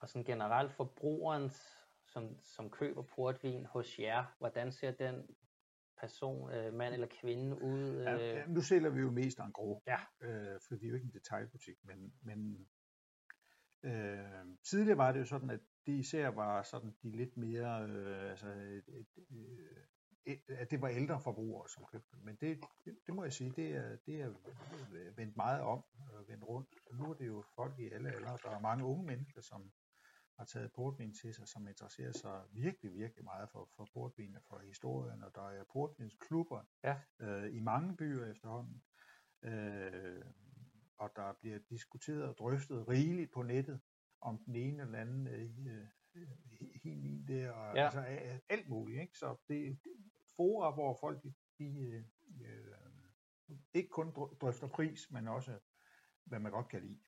Og 0.04 0.08
sådan 0.08 0.24
generelt 0.24 0.72
forbrugerens, 0.72 1.78
som, 2.06 2.42
som 2.42 2.70
køber 2.70 3.02
portvin 3.02 3.66
hos 3.66 3.98
jer, 3.98 4.34
hvordan 4.38 4.72
ser 4.72 4.90
den 4.90 5.28
person, 6.00 6.50
øh, 6.50 6.74
mand 6.74 6.94
eller 6.94 7.06
kvinde 7.20 7.62
ud? 7.62 7.90
Øh, 7.90 8.04
ja, 8.04 8.46
nu 8.46 8.60
sælger 8.60 8.90
vi 8.90 9.00
jo 9.00 9.10
mest 9.10 9.38
en 9.38 9.52
grå, 9.52 9.82
Ja. 9.86 9.98
øh, 10.20 10.60
for 10.68 10.76
vi 10.76 10.86
er 10.86 10.88
jo 10.88 10.94
ikke 10.94 11.04
en 11.04 11.12
detailbutik, 11.12 11.76
men, 11.84 12.14
men 12.22 12.68
øh, 13.82 14.46
tidligere 14.64 14.98
var 14.98 15.12
det 15.12 15.20
jo 15.20 15.24
sådan, 15.24 15.50
at 15.50 15.60
det 15.86 15.92
især 15.92 16.28
var 16.28 16.62
sådan 16.62 16.96
de 17.02 17.10
lidt 17.10 17.36
mere, 17.36 17.82
øh, 17.88 18.30
altså, 18.30 18.48
et, 18.48 18.84
et, 18.88 19.06
øh, 19.30 19.76
et, 20.26 20.42
at 20.48 20.70
det 20.70 20.80
var 20.80 20.88
ældre 20.88 21.20
forbrugere, 21.20 21.68
som 21.68 21.84
købte. 21.92 22.16
Men 22.22 22.36
det, 22.36 22.60
det, 22.84 22.98
det 23.06 23.14
må 23.14 23.22
jeg 23.24 23.32
sige, 23.32 23.52
det 23.56 23.70
er, 23.76 23.96
det 24.06 24.20
er 24.20 24.30
vendt 25.16 25.36
meget 25.36 25.60
om, 25.60 25.84
og 26.12 26.28
vendt 26.28 26.44
rundt. 26.44 26.68
Nu 26.92 27.04
er 27.10 27.14
det 27.14 27.26
jo 27.26 27.44
folk 27.54 27.78
i 27.78 27.90
alle 27.92 28.08
aldre. 28.14 28.38
Der 28.42 28.50
er 28.56 28.60
mange 28.60 28.84
unge 28.84 29.06
mennesker, 29.06 29.40
som 29.40 29.72
har 30.38 30.44
taget 30.44 30.72
portvin 30.72 31.14
til 31.14 31.34
sig, 31.34 31.48
som 31.48 31.68
interesserer 31.68 32.12
sig 32.12 32.42
virkelig, 32.52 32.92
virkelig 32.94 33.24
meget 33.24 33.50
for, 33.50 33.68
for 33.76 33.88
portvin 33.92 34.36
og 34.36 34.42
for 34.48 34.58
historien, 34.58 35.22
og 35.22 35.34
der 35.34 35.48
er 35.50 35.64
portvinsklubber 35.72 36.62
Ja. 36.84 37.00
øh, 37.20 37.54
i 37.56 37.60
mange 37.60 37.96
byer 37.96 38.26
efterhånden. 38.30 38.82
Øh, 39.42 40.24
og 40.98 41.10
der 41.16 41.32
bliver 41.40 41.58
diskuteret 41.58 42.22
og 42.28 42.34
drøftet 42.38 42.88
rigeligt 42.88 43.32
på 43.32 43.42
nettet 43.42 43.80
om 44.20 44.38
den 44.44 44.56
ene 44.56 44.82
eller 44.82 44.98
anden 44.98 45.26
øh, 45.26 45.50
øh, 45.66 46.28
helt 46.84 47.02
vin 47.02 47.28
der, 47.28 47.50
og 47.50 47.76
Ja. 47.76 47.84
altså 47.84 48.00
alt 48.48 48.68
muligt. 48.68 49.00
Ikke? 49.00 49.18
Så 49.18 49.36
det, 49.48 49.78
det 49.84 49.92
fora, 50.36 50.74
hvor 50.74 50.96
folk 51.00 51.22
de, 51.22 51.34
de 51.58 52.04
øh, 52.44 52.74
ikke 53.74 53.88
kun 53.88 54.08
drø- 54.08 54.36
drøfter 54.40 54.66
pris, 54.68 55.10
men 55.10 55.28
også 55.28 55.58
hvad 56.24 56.38
man 56.40 56.52
godt 56.52 56.68
kan 56.68 56.82
lide. 56.82 57.00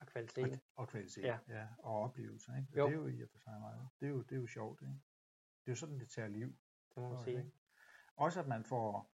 Og 0.00 0.06
kvalitet. 0.06 0.60
Og 0.76 0.88
kvalitet, 0.88 1.22
Ja. 1.24 1.38
ja. 1.48 1.68
og 1.78 1.94
oplevelser. 2.02 2.56
Ikke? 2.56 2.68
Og 2.72 2.76
Jo. 2.78 2.86
Det 2.86 2.92
er 2.92 2.96
jo 2.96 3.06
i 3.06 3.22
og 3.22 3.28
for 3.30 3.38
sig 3.38 3.60
meget. 3.60 3.88
Det 4.00 4.06
er 4.06 4.10
jo, 4.10 4.22
det 4.22 4.32
er 4.36 4.40
jo 4.40 4.46
sjovt. 4.46 4.82
Ikke? 4.82 4.92
Det 5.64 5.66
er 5.68 5.72
jo 5.72 5.76
sådan, 5.76 6.00
det 6.00 6.10
tager 6.10 6.28
liv. 6.28 6.46
Det 6.94 7.02
må 7.02 7.08
man 7.08 7.18
sige. 7.24 7.38
ikke? 7.38 7.52
Også 8.16 8.40
at 8.40 8.46
man 8.48 8.64
får 8.64 9.12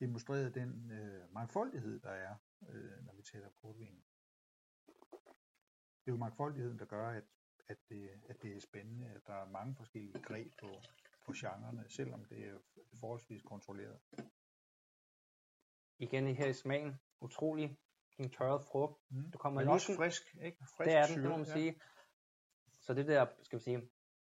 demonstreret 0.00 0.54
den 0.54 0.90
øh, 0.90 1.32
mangfoldighed, 1.32 2.00
der 2.00 2.10
er, 2.10 2.36
øh, 2.68 3.04
når 3.04 3.14
vi 3.14 3.22
taler 3.22 3.48
portvin. 3.60 4.04
Det 6.04 6.10
er 6.10 6.12
jo 6.12 6.16
mangfoldigheden, 6.16 6.78
der 6.78 6.84
gør, 6.84 7.08
at, 7.10 7.24
at, 7.68 7.78
det, 7.88 8.10
at 8.28 8.42
det 8.42 8.56
er 8.56 8.60
spændende, 8.60 9.06
at 9.10 9.26
der 9.26 9.34
er 9.34 9.48
mange 9.48 9.74
forskellige 9.76 10.22
greb 10.22 10.52
på, 10.60 10.68
på 11.24 11.32
genrerne, 11.36 11.84
selvom 11.88 12.24
det 12.24 12.46
er 12.48 12.58
forholdsvis 13.00 13.42
kontrolleret. 13.42 14.00
Igen 15.98 16.26
her 16.36 16.46
i 16.48 16.52
smagen, 16.52 17.00
utrolig 17.20 17.78
en 18.18 18.30
tørret 18.30 18.64
frugt. 18.64 19.00
Mm. 19.10 19.30
Du 19.30 19.38
kommer 19.38 19.60
Men 19.60 19.68
også 19.68 19.96
frisk, 19.96 20.22
ikke? 20.42 20.58
Frisk 20.76 20.88
Det 20.90 20.96
er 20.96 21.06
den, 21.06 21.22
det 21.22 21.30
må 21.30 21.36
man 21.36 21.46
ja. 21.46 21.52
sige. 21.52 21.80
Så 22.80 22.94
det 22.94 23.06
der, 23.06 23.26
skal 23.42 23.58
vi 23.58 23.62
sige, 23.64 23.90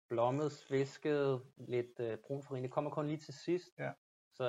blommet, 0.09 0.53
svisket, 0.53 1.43
lidt 1.57 2.01
øh, 2.01 2.19
brun 2.19 2.43
farin, 2.43 2.63
det 2.63 2.71
kommer 2.73 2.91
kun 2.91 3.07
lige 3.07 3.19
til 3.19 3.35
sidst. 3.35 3.79
Ja. 3.79 3.93
Så 4.35 4.45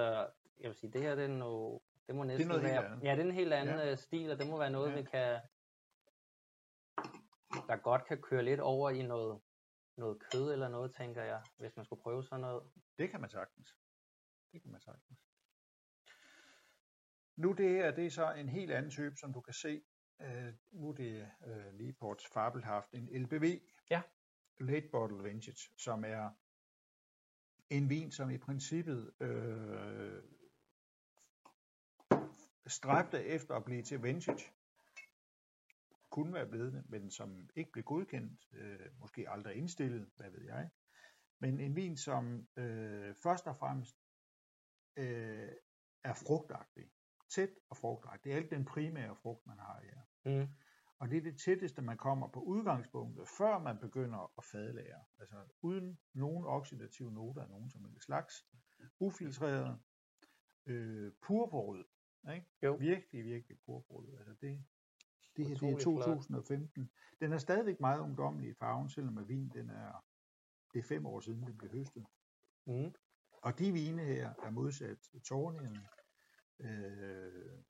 jeg 0.59 0.69
vil 0.69 0.75
sige, 0.75 0.91
det 0.91 1.01
her 1.01 1.15
det 1.15 1.23
er 1.23 1.27
noget, 1.27 1.81
det 2.07 2.15
må 2.15 2.23
næsten 2.23 2.47
noget 2.47 2.63
helt 2.63 2.73
være, 2.73 2.85
andet. 2.85 3.03
ja, 3.03 3.11
det 3.11 3.19
er 3.19 3.25
en 3.25 3.31
helt 3.31 3.53
anden 3.53 3.75
Ja. 3.75 3.85
ja. 3.87 3.95
stil, 3.95 4.31
og 4.31 4.39
det 4.39 4.47
må 4.49 4.57
være 4.57 4.69
noget, 4.69 4.91
Ja. 4.91 4.95
vi 4.95 5.03
kan, 5.03 5.39
der 7.67 7.75
godt 7.83 8.05
kan 8.05 8.21
køre 8.21 8.43
lidt 8.43 8.59
over 8.59 8.89
i 8.89 9.01
noget, 9.01 9.41
noget 9.97 10.19
kød 10.31 10.51
eller 10.53 10.67
noget, 10.67 10.95
tænker 10.95 11.23
jeg, 11.23 11.41
hvis 11.57 11.75
man 11.75 11.85
skulle 11.85 12.01
prøve 12.01 12.23
sådan 12.23 12.41
noget. 12.41 12.63
Det 12.97 13.09
kan 13.09 13.21
man 13.21 13.29
sagtens. 13.29 13.69
Det 14.51 14.61
kan 14.61 14.71
man 14.71 14.81
sagtens. 14.81 15.19
Nu 17.35 17.51
det 17.51 17.69
her, 17.69 17.91
det 17.91 18.05
er 18.05 18.09
så 18.09 18.33
en 18.33 18.49
helt 18.49 18.71
anden 18.71 18.91
type, 18.91 19.15
som 19.17 19.33
du 19.33 19.41
kan 19.41 19.53
se. 19.53 19.81
Øh, 20.21 20.53
nu 20.71 20.89
er 20.89 20.93
det 20.93 21.31
øh, 21.45 21.87
et 21.87 22.23
fabelhaft 22.33 22.93
en 22.93 23.23
LBV. 23.23 23.61
Ja. 23.89 24.01
Late 24.59 24.89
Bottle 24.91 25.23
Vintage, 25.23 25.69
som 25.77 26.03
er 26.05 26.29
en 27.69 27.89
vin, 27.89 28.11
som 28.11 28.29
i 28.29 28.37
princippet 28.37 29.13
øh, 29.19 30.23
stræbte 32.67 33.23
efter 33.23 33.55
at 33.55 33.65
blive 33.65 33.83
til 33.83 34.03
vintage. 34.03 34.51
Kunne 36.09 36.33
være 36.33 36.47
blevet 36.47 36.73
det, 36.73 36.89
men 36.89 37.11
som 37.11 37.49
ikke 37.55 37.71
blev 37.71 37.83
godkendt, 37.83 38.41
øh, 38.53 38.99
måske 38.99 39.29
aldrig 39.29 39.55
indstillet, 39.55 40.09
hvad 40.15 40.29
ved 40.31 40.43
jeg. 40.45 40.69
Men 41.39 41.59
en 41.59 41.75
vin, 41.75 41.97
som 41.97 42.47
øh, 42.57 43.15
først 43.23 43.47
og 43.47 43.57
fremmest 43.57 43.95
øh, 44.97 45.51
er 46.03 46.13
frugtagtig. 46.13 46.91
Tæt 47.35 47.49
og 47.69 47.77
frugtagtig. 47.77 48.23
Det 48.23 48.31
er 48.31 48.37
alt 48.37 48.51
den 48.51 48.65
primære 48.65 49.15
frugt, 49.15 49.47
man 49.47 49.59
har 49.59 49.81
her. 49.83 50.01
Mm. 50.25 50.47
Og 50.99 51.09
det 51.09 51.17
er 51.17 51.21
det 51.21 51.39
tætteste, 51.39 51.81
man 51.81 51.97
kommer 51.97 52.27
på 52.27 52.39
udgangspunktet, 52.39 53.27
før 53.37 53.59
man 53.59 53.77
begynder 53.77 54.31
at 54.37 54.43
fadlære. 54.43 55.03
Altså 55.19 55.35
uden 55.61 55.99
nogen 56.13 56.45
oxidative 56.45 57.11
noter 57.11 57.41
af 57.41 57.49
nogen 57.49 57.69
som 57.69 57.85
helst 57.85 58.05
slags. 58.05 58.45
Ufiltreret. 58.99 59.79
Øh, 60.65 61.11
purbrød. 61.21 61.85
Ikke? 62.33 62.47
Jo. 62.63 62.75
Virkelig, 62.75 63.25
virkelig 63.25 63.57
purbrød. 63.65 64.17
Altså 64.17 64.33
det, 64.33 64.65
det 65.37 65.47
her 65.47 65.55
det 65.55 65.69
er 65.69 65.75
Utrolig 65.75 65.83
flot. 65.83 66.15
2015. 66.15 66.91
Den 67.19 67.33
er 67.33 67.37
stadigvæk 67.37 67.79
meget 67.79 67.99
ungdommelig 67.99 68.49
i 68.49 68.53
farven, 68.53 68.89
selvom 68.89 69.27
vin 69.27 69.49
den 69.49 69.69
er, 69.69 70.05
det 70.73 70.79
er 70.79 70.83
fem 70.83 71.05
år 71.05 71.19
siden, 71.19 71.43
den 71.43 71.57
blev 71.57 71.71
høstet. 71.71 72.05
Mm. 72.65 72.93
Og 73.41 73.59
de 73.59 73.71
vine 73.71 74.03
her 74.03 74.33
er 74.43 74.49
modsat 74.49 75.09
tårnene. 75.23 75.87
Øh, 76.59 77.63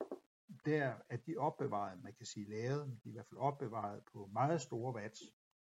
der 0.64 1.00
er 1.08 1.16
de 1.16 1.36
opbevaret, 1.36 2.02
man 2.02 2.14
kan 2.14 2.26
sige 2.26 2.50
lavet, 2.50 2.88
men 2.88 3.00
de 3.04 3.08
er 3.08 3.10
i 3.10 3.12
hvert 3.12 3.26
fald 3.26 3.40
opbevaret 3.40 4.04
på 4.04 4.26
meget 4.26 4.60
store 4.60 4.94
vats 4.94 5.20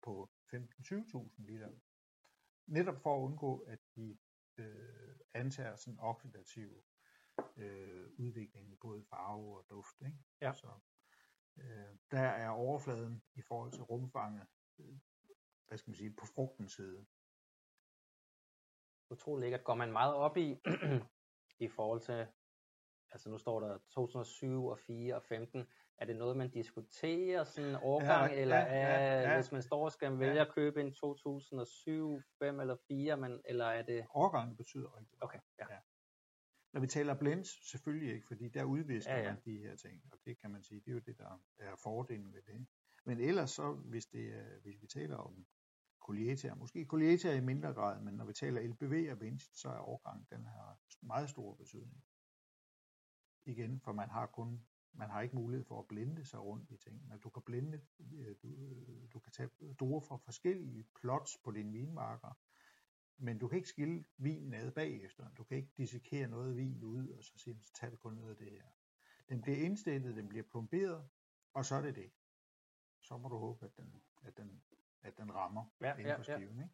på 0.01 0.29
15-20.000 0.53 1.31
liter. 1.37 1.71
Netop 2.67 3.01
for 3.01 3.15
at 3.15 3.21
undgå, 3.21 3.59
at 3.59 3.79
de 3.95 4.17
øh, 4.57 5.15
antager 5.33 5.75
sådan 5.75 5.99
oxidativ 5.99 6.83
øh, 7.57 8.09
udvikling 8.17 8.71
i 8.71 8.75
både 8.75 9.03
farve 9.03 9.57
og 9.57 9.65
duft. 9.69 10.01
Ikke? 10.01 10.17
Ja. 10.41 10.53
Så, 10.53 10.67
øh, 11.57 11.95
der 12.11 12.19
er 12.19 12.49
overfladen 12.49 13.23
i 13.33 13.41
forhold 13.41 13.71
til 13.71 13.83
rumfanget, 13.83 14.47
øh, 14.79 14.99
hvad 15.67 15.77
skal 15.77 15.89
man 15.89 15.95
sige, 15.95 16.13
på 16.13 16.25
frugtens 16.25 16.73
side. 16.73 17.05
utrolig 19.09 19.41
lækkert. 19.41 19.63
Går 19.63 19.75
man 19.75 19.91
meget 19.91 20.15
op 20.15 20.37
i, 20.37 20.61
i 21.65 21.67
forhold 21.67 22.01
til, 22.01 22.27
altså 23.11 23.29
nu 23.29 23.37
står 23.37 23.59
der 23.59 23.77
2007 23.89 24.65
og 24.65 24.79
4 24.79 25.15
og 25.15 25.23
15, 25.23 25.67
er 25.97 26.05
det 26.05 26.15
noget, 26.15 26.37
man 26.37 26.49
diskuterer 26.49 27.43
sådan 27.43 27.69
en 27.69 27.75
årgang, 27.81 28.31
Ja, 28.33 28.41
eller 28.41 28.55
ja, 28.57 28.63
ja, 28.63 28.87
er, 28.87 29.21
ja. 29.21 29.35
hvis 29.35 29.51
man 29.51 29.61
står 29.61 29.85
og 29.85 29.91
skal 29.91 30.19
vælge 30.19 30.41
at 30.41 30.53
købe 30.53 30.81
en 30.81 30.93
2007, 30.93 32.21
5 32.39 32.59
eller 32.59 32.75
4, 32.87 33.17
men, 33.17 33.41
eller 33.45 33.65
er 33.65 33.81
det, 33.81 34.05
Årgangen 34.13 34.57
betyder 34.57 34.97
rigtig 34.97 35.17
meget. 35.21 35.23
okay, 35.23 35.39
ja. 35.59 35.77
Når 36.73 36.81
vi 36.81 36.87
taler 36.87 37.13
blends, 37.13 37.69
selvfølgelig 37.71 38.13
ikke, 38.13 38.27
fordi 38.27 38.49
der 38.49 38.63
udvisker 38.63 39.11
Ja, 39.13 39.17
ja, 39.17 39.23
ja. 39.23 39.29
ja. 39.29 39.33
man 39.33 39.41
de 39.45 39.57
her 39.57 39.75
ting, 39.75 40.01
og 40.11 40.17
det 40.25 40.39
kan 40.41 40.51
man 40.51 40.63
sige, 40.63 40.79
det 40.79 40.87
er 40.87 40.93
jo 40.93 40.99
det, 40.99 41.17
der 41.17 41.41
er 41.59 41.75
fordelen 41.75 42.33
ved 42.33 42.41
det. 42.41 42.67
Men 43.05 43.19
ellers 43.19 43.51
så, 43.51 43.73
hvis, 43.73 44.05
det 44.05 44.25
er, 44.37 44.59
hvis 44.61 44.81
vi 44.81 44.87
taler 44.87 45.17
om 45.17 45.45
Collieta, 45.99 46.53
måske 46.53 46.85
Collieta 46.85 47.35
i 47.35 47.39
mindre 47.39 47.73
grad, 47.73 48.01
men 48.01 48.13
når 48.13 48.25
vi 48.25 48.33
taler 48.33 48.61
LBV 48.61 49.11
og 49.11 49.21
vintage, 49.21 49.51
så 49.53 49.69
er 49.69 49.79
årgang, 49.89 50.29
den 50.29 50.45
har 50.45 50.77
meget 51.01 51.29
stor 51.29 51.55
betydning. 51.55 52.03
Igen, 53.45 53.79
for 53.79 53.93
man 53.93 54.09
har 54.09 54.25
kun 54.25 54.65
man 54.93 55.09
har 55.09 55.21
ikke 55.21 55.35
mulighed 55.35 55.65
for 55.65 55.79
at 55.79 55.87
blinde 55.87 56.25
sig 56.25 56.39
rundt 56.39 56.71
i 56.71 56.77
ting. 56.77 57.07
Men 57.07 57.19
du 57.19 57.29
kan 57.29 57.41
blinde, 57.43 57.81
øh, 58.13 58.35
du, 58.43 58.47
øh, 58.47 59.11
du 59.13 59.19
kan 59.19 59.31
tage 59.31 59.49
druer 59.79 59.99
fra 59.99 60.17
forskellige 60.17 60.87
plots 60.95 61.37
på 61.37 61.51
dine 61.51 61.71
vinmarker, 61.71 62.37
men 63.17 63.39
du 63.39 63.47
kan 63.47 63.57
ikke 63.57 63.69
skille 63.69 64.05
vinen 64.17 64.53
ad 64.53 64.71
bagefter. 64.71 65.29
Du 65.37 65.43
kan 65.43 65.57
ikke 65.57 65.71
dissekere 65.77 66.27
noget 66.27 66.57
vin 66.57 66.83
ud, 66.83 67.09
og 67.09 67.23
så 67.23 67.37
sige, 67.37 67.61
så 67.61 67.73
tager 67.73 67.91
vi 67.91 67.97
kun 67.97 68.13
noget 68.13 68.29
af 68.31 68.37
det 68.37 68.51
her. 68.51 68.63
Den 69.29 69.41
bliver 69.41 69.57
indstillet, 69.57 70.15
den 70.15 70.29
bliver 70.29 70.43
plomberet, 70.43 71.09
og 71.53 71.65
så 71.65 71.75
er 71.75 71.81
det 71.81 71.95
det. 71.95 72.11
Så 73.01 73.17
må 73.17 73.29
du 73.29 73.37
håbe, 73.37 73.65
at 73.65 73.77
den, 73.77 74.03
at 74.23 74.37
den, 74.37 74.63
at 75.01 75.17
den 75.17 75.35
rammer 75.35 75.65
Ja, 75.81 75.91
inden 75.91 76.05
ja, 76.05 76.15
for 76.17 76.31
ja. 76.31 76.37
skiven. 76.37 76.59
Ikke? 76.59 76.73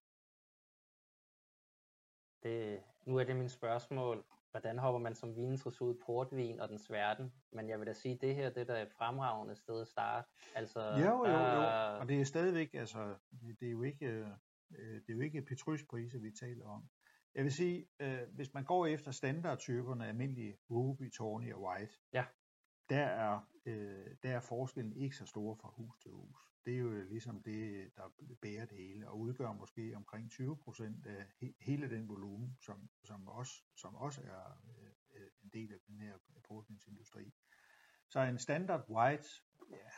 Det, 2.43 2.83
nu 3.05 3.17
er 3.17 3.23
det 3.23 3.35
min 3.35 3.49
spørgsmål. 3.49 4.25
Hvordan 4.51 4.77
hopper 4.79 4.99
man 4.99 5.15
som 5.15 5.35
vininteresse 5.35 5.83
ud 5.83 5.95
i 5.95 5.97
portvin 6.05 6.59
og 6.59 6.69
dens 6.69 6.91
verden? 6.91 7.33
Men 7.51 7.69
jeg 7.69 7.79
vil 7.79 7.87
da 7.87 7.93
sige, 7.93 8.13
at 8.15 8.21
det 8.21 8.35
her 8.35 8.49
det 8.49 8.61
er 8.69 8.73
da 8.75 8.81
et 8.81 8.91
fremragende 8.97 9.55
sted 9.55 9.81
at 9.81 9.87
starte. 9.87 10.27
Altså, 10.55 10.81
Jo, 10.81 10.97
jo, 10.97 11.25
jo. 11.25 11.31
der- 11.31 11.99
Og 11.99 12.07
det 12.07 12.21
er 12.21 12.25
stadigvæk, 12.25 12.73
altså, 12.73 13.15
det 13.41 13.59
det 13.59 13.67
er 13.67 13.71
jo 13.71 13.83
ikke, 13.83 14.05
øh, 14.05 14.27
det 14.77 15.09
er 15.09 15.13
jo 15.13 15.19
ikke 15.19 15.41
Petrus-priser, 15.41 16.19
vi 16.19 16.31
taler 16.31 16.65
om. 16.65 16.89
Jeg 17.35 17.43
vil 17.43 17.51
sige, 17.53 17.87
øh, 17.99 18.19
hvis 18.35 18.53
man 18.53 18.63
går 18.63 18.85
efter 18.85 19.11
standardtyperne, 19.11 20.07
almindelige 20.07 20.57
Ruby, 20.71 21.11
Tawny 21.17 21.53
og 21.53 21.61
White, 21.61 21.93
Ja. 22.13 22.25
der, 22.89 23.05
er, 23.05 23.39
øh, 23.67 24.15
der 24.23 24.35
er 24.35 24.39
forskellen 24.39 24.93
ikke 24.93 25.15
så 25.15 25.25
stor 25.25 25.55
fra 25.55 25.73
hus 25.75 25.97
til 25.99 26.11
hus. 26.11 26.37
Det 26.65 26.73
er 26.73 26.79
jo 26.79 27.03
ligesom 27.03 27.43
det, 27.43 27.91
der 27.97 28.09
bærer 28.41 28.65
det 28.65 28.77
hele, 28.77 29.09
og 29.09 29.19
udgør 29.19 29.51
måske 29.53 29.95
omkring 29.95 30.31
20% 30.31 31.07
af 31.07 31.25
he- 31.43 31.57
hele 31.59 31.89
den 31.89 32.09
volumen, 32.09 32.57
som, 32.61 32.89
som, 33.03 33.27
også, 33.27 33.53
som 33.75 33.95
også 33.95 34.21
er 34.21 34.61
øh, 34.69 35.21
øh, 35.21 35.29
en 35.43 35.49
del 35.53 35.73
af 35.73 35.79
den 35.87 35.99
her 35.99 36.17
portvinsindustri. 36.47 37.33
Så 38.09 38.19
en 38.19 38.37
standard 38.37 38.89
white, 38.89 39.29
ja, 39.71 39.89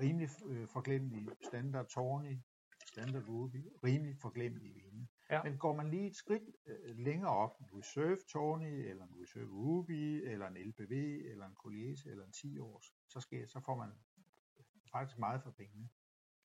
rimelig 0.00 0.28
øh, 0.46 0.68
forglemmelig, 0.68 1.28
standard 1.42 1.88
tawny, 1.88 2.38
standard 2.86 3.28
ruby, 3.28 3.68
rimelig 3.84 4.16
forglemmelig 4.18 4.74
vine. 4.74 5.08
Ja. 5.30 5.42
Men 5.42 5.58
går 5.58 5.74
man 5.76 5.90
lige 5.90 6.06
et 6.06 6.16
skridt 6.16 6.42
øh, 6.66 6.96
længere 6.96 7.30
op, 7.36 7.60
en 7.60 7.78
reserve 7.78 8.18
tawny, 8.32 8.88
eller 8.90 9.04
en 9.06 9.22
reserve 9.22 9.48
ruby, 9.50 10.30
eller 10.32 10.46
en 10.46 10.56
LBV, 10.56 10.92
eller 11.30 11.46
en 11.46 11.54
Collier, 11.54 12.02
eller 12.06 12.24
en 12.24 12.32
10 12.32 12.58
års, 12.58 12.94
så, 13.08 13.20
skal, 13.20 13.48
så 13.48 13.60
får 13.60 13.74
man 13.74 13.90
faktisk 14.92 15.18
meget 15.18 15.42
for 15.42 15.50
pengene. 15.50 15.88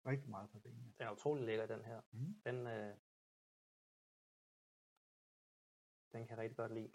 Rigtig 0.05 0.30
meget 0.30 0.49
for 0.49 0.59
pengene. 0.59 0.93
Den 0.97 1.07
er 1.07 1.11
utrolig 1.11 1.45
lækker, 1.45 1.65
den 1.65 1.86
her. 1.86 2.01
Mm. 2.11 2.41
Den, 2.45 2.67
øh, 2.67 2.95
den 6.13 6.28
kan 6.28 6.30
jeg 6.30 6.38
rigtig 6.38 6.57
godt 6.57 6.74
lide. 6.74 6.91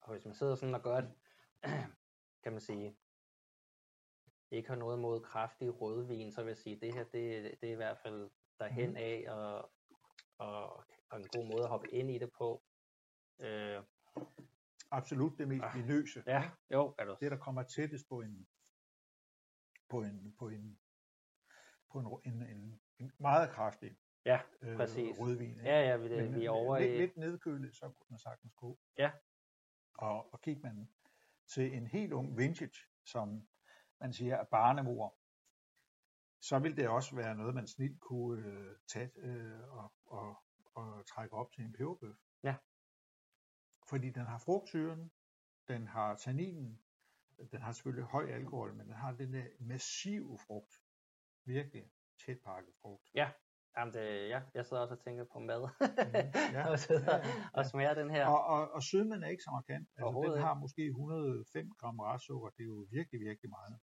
Og 0.00 0.12
hvis 0.12 0.24
man 0.24 0.34
sidder 0.34 0.54
sådan 0.54 0.74
og 0.74 0.82
gør 0.82 1.00
det, 1.00 1.14
kan 2.42 2.52
man 2.52 2.60
sige, 2.60 2.96
ikke 4.50 4.68
har 4.68 4.76
noget 4.76 4.98
mod 4.98 5.20
kraftig 5.20 5.80
rødvin, 5.80 6.32
så 6.32 6.42
vil 6.42 6.50
jeg 6.50 6.56
sige, 6.58 6.80
det 6.80 6.94
her, 6.94 7.04
det, 7.04 7.54
det 7.60 7.68
er 7.68 7.72
i 7.72 7.76
hvert 7.76 7.98
fald 7.98 8.30
derhen 8.58 8.88
Mhm. 8.88 8.96
af, 8.96 9.24
og, 9.28 9.70
og, 10.38 10.84
og 11.10 11.18
en 11.20 11.28
god 11.28 11.46
måde 11.46 11.62
at 11.62 11.68
hoppe 11.68 11.88
ind 11.90 12.10
i 12.10 12.18
det 12.18 12.30
på. 12.38 12.62
Øh, 13.40 13.82
Absolut 14.90 15.38
det 15.38 15.48
mest 15.48 15.64
Ah. 15.64 15.74
vinøse. 15.74 16.22
ja, 16.26 16.50
jo, 16.72 16.94
er 16.98 17.04
du 17.04 17.16
Det, 17.20 17.30
der 17.30 17.38
kommer 17.38 17.62
tættest 17.62 18.08
på 18.08 18.20
en, 18.20 18.48
på 19.88 20.02
en, 20.02 20.34
på 20.38 20.48
en, 20.48 20.78
på 21.92 21.98
en, 21.98 22.32
en, 22.32 22.42
en, 22.42 22.80
en 22.98 23.12
meget 23.18 23.50
kraftig 23.50 23.96
Ja, 24.24 24.40
øh, 24.62 24.76
præcis. 24.76 25.18
rødvin. 25.20 25.50
ikke? 25.50 25.62
Ja, 25.62 25.80
ja, 25.88 25.96
vi, 25.96 26.08
Men, 26.08 26.34
vi 26.34 26.44
er 26.44 26.52
øh, 26.52 26.58
over 26.60 26.78
lidt, 26.78 26.90
i... 26.92 26.96
lidt 26.96 27.16
nedkølet, 27.16 27.74
så 27.76 27.80
kunne 27.90 28.06
man 28.10 28.18
sagtens 28.18 28.52
gå. 28.56 28.78
Ja. 28.98 29.12
Og, 29.94 30.32
og 30.32 30.40
kigger 30.40 30.62
man 30.62 30.88
til 31.54 31.74
en 31.74 31.86
helt 31.86 32.12
ung 32.12 32.38
vintage, 32.38 32.80
som 33.04 33.48
man 34.00 34.12
siger 34.12 34.36
er 34.36 34.44
barnemor, 34.44 35.16
så 36.40 36.58
vil 36.58 36.76
det 36.76 36.88
også 36.88 37.16
være 37.16 37.34
noget, 37.34 37.54
man 37.54 37.66
snilt 37.66 38.00
kunne 38.00 38.46
øh, 38.46 38.76
tage 38.92 39.10
øh, 39.16 39.60
og, 39.68 39.92
og, 40.06 40.36
og 40.74 41.06
trække 41.06 41.34
op 41.34 41.52
til 41.52 41.64
en 41.64 41.72
peberbøf. 41.72 42.16
Ja. 42.42 42.56
fordi 43.88 44.10
den 44.10 44.26
har 44.26 44.38
frugtsyren, 44.38 45.12
den 45.68 45.86
har 45.86 46.16
tanninen, 46.16 46.82
den 47.52 47.60
har 47.62 47.72
selvfølgelig 47.72 48.04
høj 48.04 48.30
alkohol, 48.30 48.74
men 48.74 48.86
den 48.86 48.94
har 48.94 49.12
den 49.12 49.32
der 49.32 49.46
massive 49.60 50.38
frugt. 50.46 50.74
Virkelig 51.44 51.90
tæt 52.26 52.38
pakket 52.44 52.74
frugt. 52.82 53.10
Jamen, 53.76 53.94
det, 53.94 54.28
ja, 54.28 54.40
jeg 54.54 54.66
sidder 54.66 54.82
også 54.82 54.94
og 54.94 55.00
tænker 55.00 55.24
på 55.32 55.38
mad. 55.38 55.62
ja, 56.52 56.68
og 56.72 56.78
sidder 56.78 57.16
ja, 57.16 57.28
ja, 57.28 57.50
og 57.54 57.66
smager 57.66 57.94
den 57.94 58.10
her. 58.10 58.26
Og, 58.26 58.44
og, 58.44 58.70
og 58.70 58.82
sødmen 58.82 59.22
er 59.22 59.28
ikke 59.28 59.42
så 59.42 59.50
markant. 59.50 59.88
Altså, 59.96 60.32
den 60.34 60.42
har 60.42 60.54
måske 60.54 60.82
105 60.86 61.70
gram 61.80 61.98
restsukker. 62.00 62.48
Det 62.56 62.62
er 62.62 62.66
jo 62.66 62.86
virkelig, 62.90 63.20
virkelig 63.20 63.50
meget. 63.50 63.76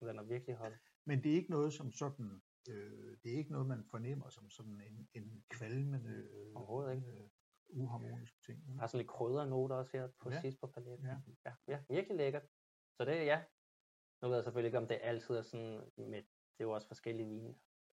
Den 0.00 0.18
er 0.18 0.22
virkelig 0.22 0.56
holdt. 0.56 0.80
Men 1.04 1.22
det 1.22 1.32
er 1.32 1.36
ikke 1.36 1.50
noget 1.50 1.72
som 1.72 1.92
sådan, 1.92 2.42
øh, 2.70 3.16
det 3.22 3.32
er 3.32 3.38
ikke 3.38 3.52
noget, 3.52 3.66
man 3.66 3.84
fornemmer 3.90 4.28
som 4.28 4.50
sådan 4.50 4.80
en, 4.80 5.08
en 5.14 5.37
kvalmende, 5.58 6.10
øh, 6.10 6.52
Overhovedet 6.56 6.94
ikke. 6.96 7.06
øh, 7.08 7.28
uharmonisk 7.68 8.42
ting. 8.46 8.76
Der 8.76 8.82
er 8.82 8.86
sådan 8.86 8.98
lidt 8.98 9.08
kryddernoter 9.10 9.76
også 9.76 9.96
her 9.96 10.08
på 10.20 10.28
Ja. 10.30 10.34
ja. 10.34 10.40
sidst 10.40 10.60
på 10.60 10.66
paletten. 10.66 11.06
Ja. 11.06 11.16
ja. 11.46 11.54
Ja, 11.68 11.82
virkelig 11.88 12.16
lækkert. 12.16 12.42
Så 12.96 13.04
det 13.04 13.16
er 13.18 13.22
ja. 13.22 13.44
Nu 14.22 14.28
ved 14.28 14.36
jeg 14.36 14.44
selvfølgelig 14.44 14.68
ikke, 14.68 14.78
om 14.78 14.88
det 14.88 14.98
altid 15.02 15.34
er 15.34 15.42
sådan 15.42 15.90
med, 15.96 16.22
det 16.22 16.60
er 16.60 16.64
jo 16.64 16.70
også 16.70 16.86
forskellige 16.88 17.28
vine. 17.28 17.54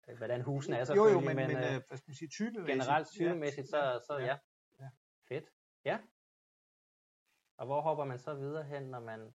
øh, 0.09 0.17
Hvordan 0.17 0.43
husene 0.43 0.77
er 0.77 0.81
jo, 0.81 0.85
selvfølgelig, 0.85 1.15
jo, 1.15 1.27
men, 1.27 1.37
men, 1.37 1.47
men, 1.47 1.57
men 1.57 1.65
øh, 1.65 1.75
øh, 1.75 1.83
hvad 1.89 1.97
skal 1.99 2.11
man 2.11 2.15
sige, 2.15 2.29
typemæssigt. 2.29 2.67
generelt 2.83 3.09
typemæssigt, 3.09 3.69
så, 3.69 4.01
så 4.07 4.19
ja, 4.19 4.25
ja. 4.27 4.39
ja. 4.81 4.91
Fedt. 5.29 5.51
Ja. 5.85 6.01
Og 7.57 7.67
hvor 7.67 7.81
hopper 7.81 8.05
man 8.05 8.19
så 8.19 8.35
videre 8.35 8.65
hen, 8.65 8.83
når 8.83 9.01
man... 9.01 9.35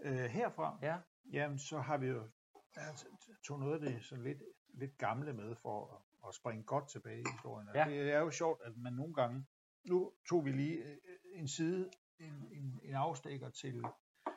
Øh, 0.00 0.24
herfra, 0.30 0.78
Ja, 0.82 1.00
jamen 1.32 1.58
så 1.58 1.78
har 1.78 1.98
vi 1.98 2.06
jo 2.06 2.30
altså, 2.76 3.06
tog 3.46 3.58
noget 3.58 3.74
af 3.74 3.80
det 3.80 4.04
sådan 4.04 4.24
lidt, 4.24 4.42
lidt 4.74 4.98
gamle 4.98 5.32
med 5.32 5.54
for 5.54 5.94
at, 5.94 6.02
at 6.28 6.34
springe 6.34 6.64
godt 6.64 6.88
tilbage 6.88 7.20
i 7.20 7.24
historien. 7.32 7.68
Og 7.68 7.74
Ja. 7.74 7.84
Det 7.84 8.12
er 8.12 8.18
jo 8.18 8.30
sjovt, 8.30 8.62
at 8.64 8.76
man 8.76 8.92
nogle 8.92 9.14
gange, 9.14 9.46
nu 9.84 10.12
tog 10.28 10.44
vi 10.44 10.52
lige 10.52 10.78
øh, 10.84 10.96
en 11.32 11.48
side, 11.48 11.90
en, 12.18 12.48
en, 12.52 12.80
en 12.82 12.94
afstikker 12.94 13.50
til 13.50 13.82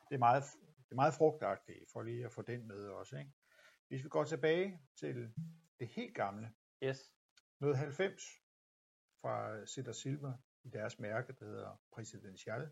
det 0.10 0.20
meget, 0.20 0.44
det 0.90 0.96
meget 0.96 1.14
frugtagtige, 1.14 1.86
for 1.94 2.02
lige 2.02 2.26
at 2.26 2.32
få 2.32 2.42
den 2.42 2.68
med 2.68 2.88
også. 2.88 3.18
Ikke? 3.18 3.32
Hvis 3.88 4.04
vi 4.04 4.10
går 4.10 4.24
tilbage 4.24 4.80
til 5.00 5.34
det 5.80 5.88
helt 5.88 6.16
gamle, 6.16 6.54
yes. 6.84 7.14
noget 7.60 7.78
90 7.78 8.24
fra 9.22 9.66
Sitter 9.66 9.92
Silver 9.92 10.34
i 10.64 10.70
deres 10.70 11.00
mærke, 11.00 11.34
der 11.34 11.46
hedder 11.46 11.82
Presidential. 11.92 12.70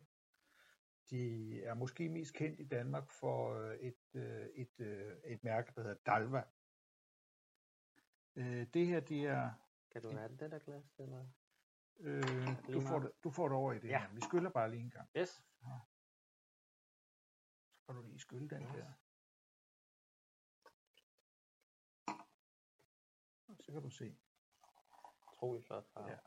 De 1.09 1.63
er 1.63 1.73
måske 1.73 2.09
mest 2.09 2.33
kendt 2.33 2.59
i 2.59 2.67
Danmark 2.67 3.11
for 3.11 3.53
øh, 3.53 3.75
et, 3.79 4.15
øh, 4.15 4.47
et, 4.55 4.79
øh, 4.79 5.15
et 5.25 5.43
mærke, 5.43 5.71
der 5.75 5.81
hedder 5.81 5.97
Dalva. 6.05 6.43
Øh, 8.35 8.67
Det 8.73 8.87
her, 8.87 8.99
det 8.99 9.25
er... 9.25 9.51
Kan 9.91 10.01
du 10.01 10.11
have 10.11 10.37
det 10.37 10.51
der 10.51 10.59
glas? 10.59 10.95
Eller? 10.99 11.25
Øh, 11.99 12.23
du, 12.73 12.81
får 12.81 12.99
det, 12.99 13.11
du 13.23 13.31
får 13.31 13.47
det 13.47 13.57
over 13.57 13.73
i 13.73 13.79
det 13.79 13.87
Ja. 13.89 13.99
her. 13.99 14.09
Vi 14.13 14.21
skyller 14.21 14.49
bare 14.49 14.69
lige 14.71 14.81
en 14.83 14.89
gang. 14.89 15.09
Yes. 15.17 15.29
Så 15.29 15.41
kan 17.85 17.95
du 17.95 18.01
lige 18.01 18.19
skylle 18.19 18.49
den 18.49 18.61
der. 18.63 18.91
Så 23.59 23.71
kan 23.71 23.81
du 23.81 23.89
se. 23.89 24.17
Utrolig 25.33 25.63
flot 25.63 25.87
farve. 25.93 26.09
Ja. 26.09 26.17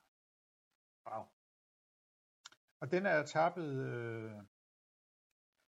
Wow. 1.11 1.25
Og 2.81 2.91
den 2.91 3.07
er 3.07 3.27
tappet, 3.27 3.87
øh, 3.87 4.33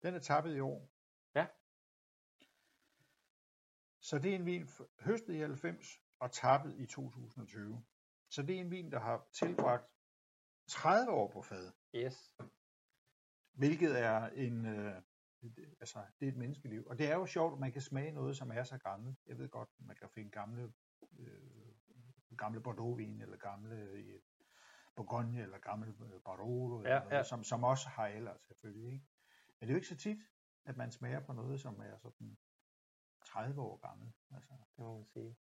den 0.01 0.15
er 0.15 0.19
tappet 0.19 0.55
i 0.55 0.59
år. 0.59 0.89
Ja. 1.35 1.47
Så 3.99 4.19
det 4.19 4.31
er 4.31 4.35
en 4.35 4.45
vin 4.45 4.67
høstet 4.99 5.33
i 5.33 5.37
90 5.39 6.01
og 6.19 6.31
tappet 6.31 6.75
i 6.79 6.85
2020. 6.85 7.85
Så 8.29 8.41
det 8.41 8.55
er 8.55 8.59
en 8.59 8.71
vin, 8.71 8.91
der 8.91 8.99
har 8.99 9.27
tilbragt 9.33 9.85
30 10.67 11.11
år 11.11 11.31
på 11.31 11.41
fad, 11.41 11.71
Yes. 11.95 12.33
hvilket 13.53 13.99
er 13.99 14.27
en, 14.27 14.65
øh, 14.65 15.01
altså, 15.79 16.05
det 16.19 16.27
er 16.27 16.31
et 16.31 16.37
menneskeliv. 16.37 16.87
Og 16.87 16.97
det 16.97 17.11
er 17.11 17.15
jo 17.15 17.25
sjovt, 17.25 17.53
at 17.53 17.59
man 17.59 17.71
kan 17.71 17.81
smage 17.81 18.11
noget, 18.11 18.37
som 18.37 18.51
er 18.51 18.63
så 18.63 18.77
gammelt. 18.77 19.19
Jeg 19.27 19.37
ved 19.37 19.49
godt, 19.49 19.69
man 19.79 19.95
kan 19.95 20.09
finde 20.09 20.31
gamle, 20.31 20.73
øh, 21.19 21.75
gamle 22.37 22.61
Bordeaux-vin, 22.61 23.21
eller 23.21 23.37
gamle 23.37 23.75
øh, 23.75 24.19
Bourgogne, 24.95 25.41
eller 25.41 25.57
gamle 25.57 25.95
øh, 26.13 26.21
Barolo, 26.21 26.77
eller 26.79 26.93
Ja, 26.93 26.99
noget, 26.99 27.11
ja. 27.17 27.23
Som, 27.23 27.43
som 27.43 27.63
også 27.63 27.89
har 27.89 28.05
alder 28.07 28.37
selvfølgelig. 28.37 28.93
Ikke? 28.93 29.05
Men 29.59 29.67
det 29.67 29.67
er 29.67 29.73
jo 29.73 29.75
ikke 29.75 29.87
så 29.87 29.97
tit, 29.97 30.19
at 30.65 30.77
man 30.77 30.91
smager 30.91 31.19
på 31.19 31.33
noget, 31.33 31.61
som 31.61 31.79
er 31.79 31.97
sådan 31.97 32.37
30 33.25 33.61
år 33.61 33.77
gammel, 33.77 34.13
altså, 34.31 34.53
Det 34.77 34.85
må 34.85 34.95
man 34.97 35.05
sige. 35.05 35.35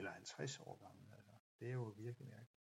Eller 0.00 0.12
50 0.12 0.60
år 0.60 0.76
gammel. 0.84 1.14
Altså. 1.16 1.32
Det 1.60 1.68
er 1.68 1.72
jo 1.72 1.82
virkelig 1.96 2.28
mærkeligt. 2.28 2.56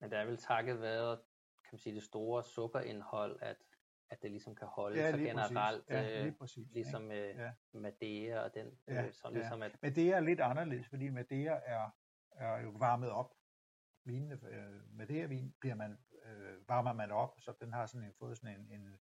Men 0.00 0.10
det 0.10 0.18
er 0.18 0.24
vel 0.24 0.36
takket 0.36 0.80
være, 0.80 1.16
kan 1.64 1.68
man 1.72 1.78
sige, 1.78 1.94
det 1.94 2.02
store 2.02 2.44
sukkerindhold, 2.44 3.38
at, 3.42 3.56
at 4.10 4.22
det 4.22 4.30
ligesom 4.30 4.54
kan 4.54 4.66
holde 4.68 5.00
Ja, 5.00 5.10
sig 5.10 5.18
lige 5.18 5.34
præcis. 5.34 5.48
generelt, 5.48 5.84
Ja, 5.88 6.18
øh, 6.18 6.24
lige 6.24 6.36
præcis. 6.38 6.58
ikke? 6.58 6.72
ligesom 6.74 7.02
med 7.02 7.34
Ja. 7.34 7.52
Madeira 7.72 8.38
og 8.44 8.54
den, 8.54 8.80
Ja, 8.88 9.06
øh, 9.06 9.12
så 9.12 9.28
ja. 9.28 9.34
ligesom 9.34 9.62
at, 9.62 9.82
Men 9.82 9.94
det 9.94 10.12
er 10.12 10.20
lidt 10.20 10.40
anderledes, 10.40 10.88
fordi 10.88 11.08
Madeira 11.08 11.60
er, 11.64 11.90
er 12.30 12.60
jo 12.62 12.70
varmet 12.70 13.10
op. 13.10 13.34
Vinene, 14.04 14.40
øh, 14.48 14.80
Madeira-vin 14.98 15.56
bliver 15.60 15.74
man, 15.74 15.98
øh, 16.24 16.68
varmer 16.68 16.92
man 16.92 17.10
op, 17.10 17.40
så 17.40 17.54
den 17.60 17.72
har 17.72 17.86
sådan 17.86 18.06
en, 18.06 18.14
fået 18.14 18.36
sådan 18.38 18.60
en, 18.60 18.72
en, 18.72 19.00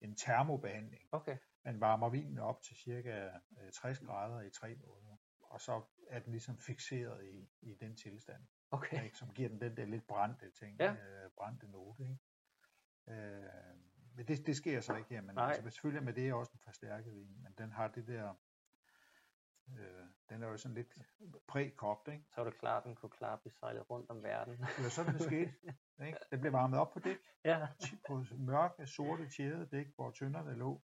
en 0.00 0.14
termobehandling. 0.16 1.08
okay, 1.12 1.36
Man 1.64 1.80
varmer 1.80 2.08
vinen 2.08 2.38
op 2.38 2.62
til 2.62 2.76
cirka 2.76 3.30
øh, 3.60 3.72
60 3.72 3.98
grader 4.00 4.40
i 4.40 4.50
tre 4.50 4.74
måneder, 4.74 5.16
og 5.40 5.60
så 5.60 5.82
er 6.08 6.18
den 6.18 6.30
ligesom 6.32 6.58
fixeret 6.58 7.24
i, 7.24 7.48
i 7.60 7.74
den 7.74 7.96
tilstand, 7.96 8.42
okay, 8.70 9.04
ikke? 9.04 9.18
som 9.18 9.32
giver 9.34 9.48
den 9.48 9.60
den 9.60 9.76
der 9.76 9.84
lidt 9.84 10.06
brændte 10.06 10.50
ting, 10.50 10.76
Ja. 10.80 10.92
øh, 10.92 11.30
brændte 11.36 11.68
note. 11.68 12.02
Ikke? 12.02 12.18
Øh, 13.08 13.44
men 14.14 14.28
det, 14.28 14.46
det 14.46 14.56
sker 14.56 14.80
så 14.80 14.96
ikke 14.96 15.10
her, 15.10 15.20
men 15.22 15.34
Nej. 15.34 15.52
altså, 15.52 15.70
selvfølgelig 15.70 16.04
med 16.04 16.12
det 16.12 16.28
er 16.28 16.34
også 16.34 16.52
en 16.52 16.58
forstærket 16.58 17.14
vin, 17.14 17.42
men 17.42 17.54
den 17.58 17.72
har 17.72 17.88
det 17.88 18.06
der, 18.06 18.34
øh, 19.68 20.06
den 20.28 20.42
er 20.42 20.48
jo 20.48 20.56
sådan 20.56 20.74
lidt 20.74 20.98
prækogt, 21.48 22.08
ikke? 22.08 22.24
så 22.28 22.40
var 22.40 22.50
det 22.50 22.58
klart, 22.58 22.82
at 22.82 22.86
den 22.86 22.94
kunne 22.94 23.10
klare 23.10 23.38
blive 23.38 23.52
sejlet 23.52 23.90
rundt 23.90 24.10
om 24.10 24.22
verden. 24.22 24.58
Det 24.58 24.82
var 24.82 24.88
sådan, 24.88 25.14
det 25.14 25.22
skete. 25.22 25.54
Ikke? 26.06 26.18
Den 26.30 26.40
blev 26.40 26.52
varmet 26.52 26.78
op 26.80 26.92
på 26.92 26.98
dæk, 26.98 27.16
ja, 27.44 27.68
på 28.08 28.24
mørke, 28.38 28.86
sorte, 28.86 29.28
tjærede 29.28 29.66
dæk, 29.66 29.86
hvor 29.94 30.10
tønderne 30.10 30.54
lå. 30.54 30.82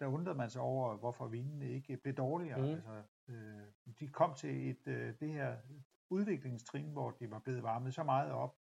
Der 0.00 0.06
undrede 0.06 0.36
man 0.36 0.50
sig 0.50 0.62
over, 0.62 0.96
hvorfor 0.96 1.28
vinene 1.28 1.70
ikke 1.70 1.96
blev 1.96 2.14
dårligere. 2.14 2.58
Mm. 2.58 2.64
Altså, 2.64 3.02
øh, 3.28 3.62
de 4.00 4.08
kom 4.08 4.34
til 4.34 4.70
et, 4.70 4.86
øh, 4.86 5.14
det 5.20 5.32
her 5.32 5.56
udviklingstrin, 6.10 6.92
hvor 6.92 7.10
de 7.10 7.30
var 7.30 7.38
blevet 7.38 7.62
varmet 7.62 7.94
så 7.94 8.02
meget 8.02 8.32
op, 8.32 8.56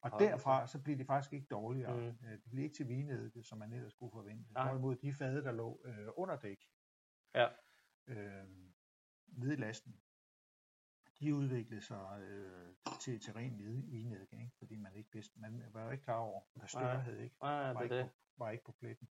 og 0.00 0.10
derfra 0.18 0.66
så 0.66 0.82
blev 0.82 0.98
de 0.98 1.04
faktisk 1.04 1.32
ikke 1.32 1.46
dårligere. 1.46 1.96
Mm. 1.96 2.06
Mm. 2.06 2.40
De 2.44 2.50
blev 2.50 2.64
ikke 2.64 2.76
til 2.76 2.88
vinedike, 2.88 3.42
som 3.42 3.58
man 3.58 3.72
ellers 3.72 3.92
skulle 3.92 4.12
forvente. 4.12 4.50
Hvorimod 4.52 4.96
de 4.96 5.12
fade, 5.12 5.44
der 5.44 5.52
lå 5.52 5.80
øh, 5.84 6.08
under 6.16 6.36
dæk, 6.36 6.58
Ja. 7.34 7.48
Øh, 8.06 8.44
nede 9.26 9.52
i 9.52 9.56
lasten, 9.56 10.00
de 11.20 11.34
udviklede 11.34 11.80
sig 11.82 12.20
øh, 12.22 12.74
til, 13.00 13.20
til 13.20 13.32
ren 13.32 13.54
hvide- 13.54 13.90
vinedike, 13.90 14.36
ikke? 14.36 14.56
fordi 14.58 14.76
man 14.76 14.94
ikke 14.94 15.10
vidste, 15.12 15.40
man 15.40 15.62
var 15.72 15.84
jo 15.84 15.90
ikke 15.90 16.04
klar 16.04 16.16
over, 16.16 16.42
hvad 16.54 16.68
Nej. 16.74 16.94
havde 16.96 17.24
ikke, 17.24 17.36
Nej, 17.42 17.72
var, 17.72 17.80
det 17.80 17.84
ikke 17.84 17.96
det. 17.98 18.04
på, 18.10 18.12
var 18.36 18.50
ikke 18.50 18.64
på 18.64 18.72
pletten. 18.72 19.08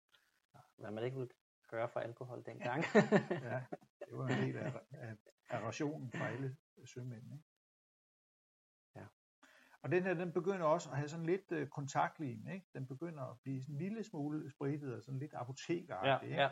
Hvad 0.77 0.91
man 0.91 1.05
ikke 1.05 1.17
ville 1.17 1.33
gøre 1.69 1.89
for 1.89 2.01
alkohol 2.01 2.43
dengang. 2.47 2.85
Ja, 3.51 3.65
det 4.09 4.19
var 4.19 4.27
en 4.29 4.43
del 4.43 4.57
af, 4.57 4.81
af, 4.91 5.17
af 5.51 5.61
rationen 5.61 6.13
for 6.13 6.25
alle 6.25 6.57
sømænd. 6.85 7.33
Ikke? 7.33 7.45
Ja. 8.97 9.07
Og 9.83 9.91
den 9.93 10.03
her, 10.03 10.15
den 10.15 10.33
begynder 10.33 10.67
også 10.67 10.91
at 10.91 10.97
have 10.97 11.09
sådan 11.09 11.27
lidt 11.27 11.53
øh, 11.53 11.69
kontaktlim, 11.69 12.49
ikke? 12.49 12.67
Den 12.75 12.87
begynder 12.87 13.23
at 13.23 13.41
blive 13.41 13.63
sådan 13.63 13.75
en 13.75 13.79
lille 13.79 14.05
smule 14.05 14.51
spritet 14.51 14.97
og 14.97 15.03
sådan 15.03 15.19
lidt 15.19 15.33
ja, 15.33 15.41
apotekeragtig, 15.41 16.29
ikke? 16.29 16.43
ja, 16.43 16.51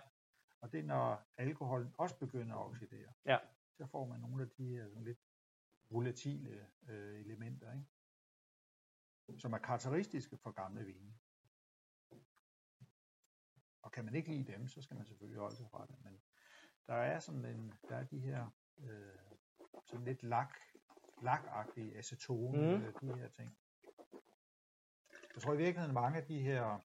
Og 0.64 0.72
det 0.72 0.80
er 0.80 0.84
når 0.84 1.26
alkoholen 1.36 1.94
også 1.98 2.18
begynder 2.18 2.56
at 2.56 2.66
oxidere. 2.66 3.12
Ja. 3.26 3.38
Så 3.76 3.86
får 3.86 4.06
man 4.06 4.20
nogle 4.20 4.42
af 4.42 4.50
de 4.50 4.68
her 4.68 4.88
sådan 4.88 5.04
lidt 5.04 5.18
volatile 5.90 6.66
øh, 6.88 7.20
elementer, 7.20 7.72
ikke? 7.72 9.40
Som 9.40 9.52
er 9.52 9.58
karakteristiske 9.58 10.36
for 10.36 10.50
gamle 10.50 10.84
vine. 10.84 11.14
Og 13.82 13.92
kan 13.92 14.04
man 14.04 14.14
ikke 14.14 14.28
lide 14.28 14.52
dem, 14.52 14.68
så 14.68 14.82
skal 14.82 14.96
man 14.96 15.06
selvfølgelig 15.06 15.40
holde 15.40 15.56
sig 15.56 15.70
fra 15.70 15.86
det. 15.86 16.04
Men 16.04 16.22
der 16.86 16.94
er 16.94 17.18
sådan 17.18 17.44
en, 17.44 17.74
der 17.88 17.96
er 17.96 18.04
de 18.04 18.18
her 18.18 18.50
øh, 18.78 19.18
sådan 19.84 20.04
lidt 20.04 20.22
lak, 20.22 20.56
lakagtige 21.22 21.96
acetone, 21.98 22.76
mm. 22.76 22.84
øh, 22.84 22.94
de 23.00 23.18
her 23.18 23.28
ting. 23.28 23.58
Jeg 25.34 25.42
tror 25.42 25.54
i 25.54 25.56
virkeligheden 25.56 25.94
mange 25.94 26.18
af 26.18 26.26
de 26.26 26.40
her 26.40 26.80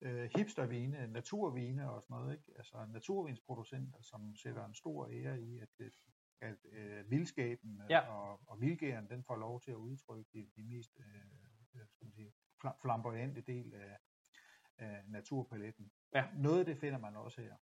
øh, 0.00 0.30
hipstervine, 0.36 1.06
naturvine 1.06 1.90
og 1.90 2.02
sådan 2.02 2.14
noget, 2.14 2.32
ikke? 2.32 2.52
altså 2.56 2.86
naturvinsproducenter, 2.86 4.00
som 4.02 4.36
sætter 4.36 4.64
en 4.64 4.74
stor 4.74 5.06
ære 5.12 5.40
i, 5.40 5.58
at, 5.58 5.68
det, 5.78 5.92
at 6.40 6.56
øh, 6.64 7.10
vildskaben 7.10 7.80
øh, 7.80 7.86
Ja. 7.90 8.00
og, 8.12 8.40
og 8.46 8.60
vildgæren, 8.60 9.08
den 9.10 9.24
får 9.24 9.36
lov 9.36 9.60
til 9.60 9.70
at 9.70 9.74
udtrykke 9.76 10.30
de, 10.32 10.50
de 10.56 10.62
mest 10.62 10.90
øh, 10.98 11.14
øh, 11.74 11.86
skal 11.88 12.04
man 12.04 12.12
sige, 12.12 12.32
fla- 12.64 12.78
flamboyante 12.82 13.40
del 13.40 13.74
af, 13.74 13.98
af 14.78 15.04
naturpaletten. 15.08 15.92
Ja. 16.14 16.28
Noget 16.36 16.58
af 16.58 16.64
det 16.64 16.78
finder 16.78 16.98
man 16.98 17.16
også 17.16 17.40
her. 17.40 17.56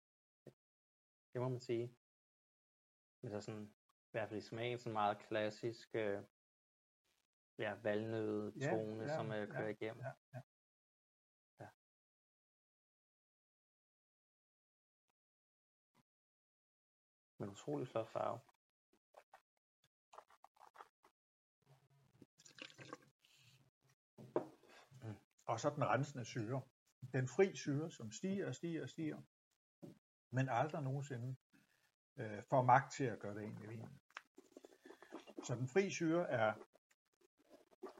det 1.33 1.41
må 1.41 1.49
man 1.49 1.59
sige. 1.61 1.95
Men 3.21 3.31
så 3.31 3.41
sådan 3.41 3.73
hvert 4.11 4.29
fald 4.29 4.39
i 4.39 4.41
smagen 4.41 4.77
sådan 4.79 4.93
meget 4.93 5.19
klassisk 5.19 5.95
øh, 5.95 6.23
ja, 7.59 7.73
valnøde 7.73 8.53
Ja, 8.59 8.69
tone, 8.69 9.03
ja, 9.03 9.15
som 9.15 9.31
øh, 9.31 9.47
kører 9.47 9.63
ja, 9.63 9.67
igennem. 9.67 10.01
ja, 10.03 10.07
ja. 10.07 10.13
Ja. 10.33 10.41
Men 17.46 17.52
utrolig 17.52 17.88
flot 17.88 18.10
farve. 18.10 18.39
Og 25.46 25.60
så 25.60 25.70
den 25.70 25.86
rensende 25.86 26.26
syre. 26.26 26.62
Den 27.14 27.28
fri 27.28 27.56
syre, 27.56 27.91
som 27.91 28.12
stiger 28.12 28.48
og 28.48 28.56
stiger 28.56 28.84
og 28.84 28.89
stiger, 28.89 29.22
men 30.30 30.50
aldrig 30.50 30.84
nogensinde 30.84 31.36
øh, 32.18 32.43
får 32.50 32.62
magt 32.62 32.93
til 32.93 33.04
at 33.04 33.20
gøre 33.20 33.36
det 33.36 33.41
ind 33.41 33.64
i 33.64 33.68
vinen. 33.68 34.02
Så 35.43 35.56
den 35.56 35.68
fri 35.68 35.89
syre 35.89 36.30
er, 36.30 36.54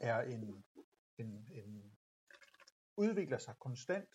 er 0.02 0.22
en, 0.22 0.66
en, 1.18 1.50
en, 1.52 1.98
udvikler 2.98 3.38
sig 3.38 3.56
konstant 3.60 4.10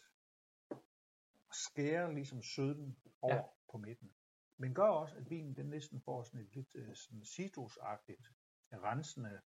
og 1.48 1.54
skærer 1.54 2.12
ligesom 2.12 2.42
søden 2.42 2.98
over 3.22 3.34
ja. 3.34 3.42
på 3.72 3.78
midten. 3.78 4.14
Men 4.60 4.74
gør 4.74 4.88
også, 4.88 5.16
at 5.16 5.30
vinen 5.30 5.56
den 5.56 5.66
næsten 5.66 6.00
får 6.00 6.22
sådan 6.22 6.40
et 6.40 6.54
lidt 6.54 6.74
øh, 6.74 6.94
sådan 6.96 7.24
citrusagtigt, 7.24 8.32
rensende, 8.72 9.40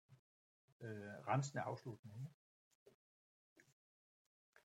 øh, 0.80 1.28
rensende 1.28 1.61
afslutning. 1.64 2.16
ikke? 2.22 2.34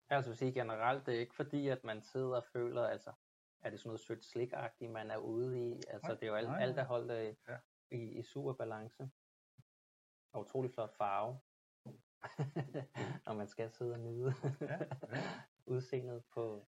Jeg 0.09 0.17
altså 0.17 0.31
vil 0.31 0.39
sige 0.39 0.53
generelt, 0.53 1.07
det 1.07 1.15
er 1.15 1.21
ikke 1.21 1.35
fordi, 1.35 1.69
at 1.69 1.85
man 1.85 2.03
sidder 2.03 2.37
og 2.37 2.45
føler, 2.45 2.87
altså, 2.87 3.13
er 3.61 3.71
det 3.71 3.81
sådan 3.81 3.89
noget 3.89 4.01
sødt 4.01 4.25
slikagtigt, 4.25 4.91
man 4.91 5.11
er 5.11 5.17
ude 5.17 5.71
i. 5.71 5.73
Altså, 5.89 6.09
Nej, 6.09 6.15
det 6.15 6.23
er 6.23 6.27
jo 6.27 6.35
alt, 6.35 6.49
nej, 6.49 6.61
alt 6.63 6.73
er 6.79 6.83
nej. 6.83 6.85
holdt 6.85 7.11
øh, 7.11 7.35
Ja. 7.49 7.59
i, 7.91 8.19
i 8.19 8.23
super 8.23 8.53
balance. 8.53 9.11
Og 10.33 10.41
utrolig 10.41 10.71
flot 10.71 10.97
farve. 10.97 11.41
Når 13.27 13.35
man 13.35 13.49
skal 13.49 13.71
sidde 13.71 13.93
og 13.93 14.01
nyde 14.01 14.35
Ja, 14.61 14.79
ja. 15.01 15.23
udseendet 15.75 16.25
på, 16.25 16.67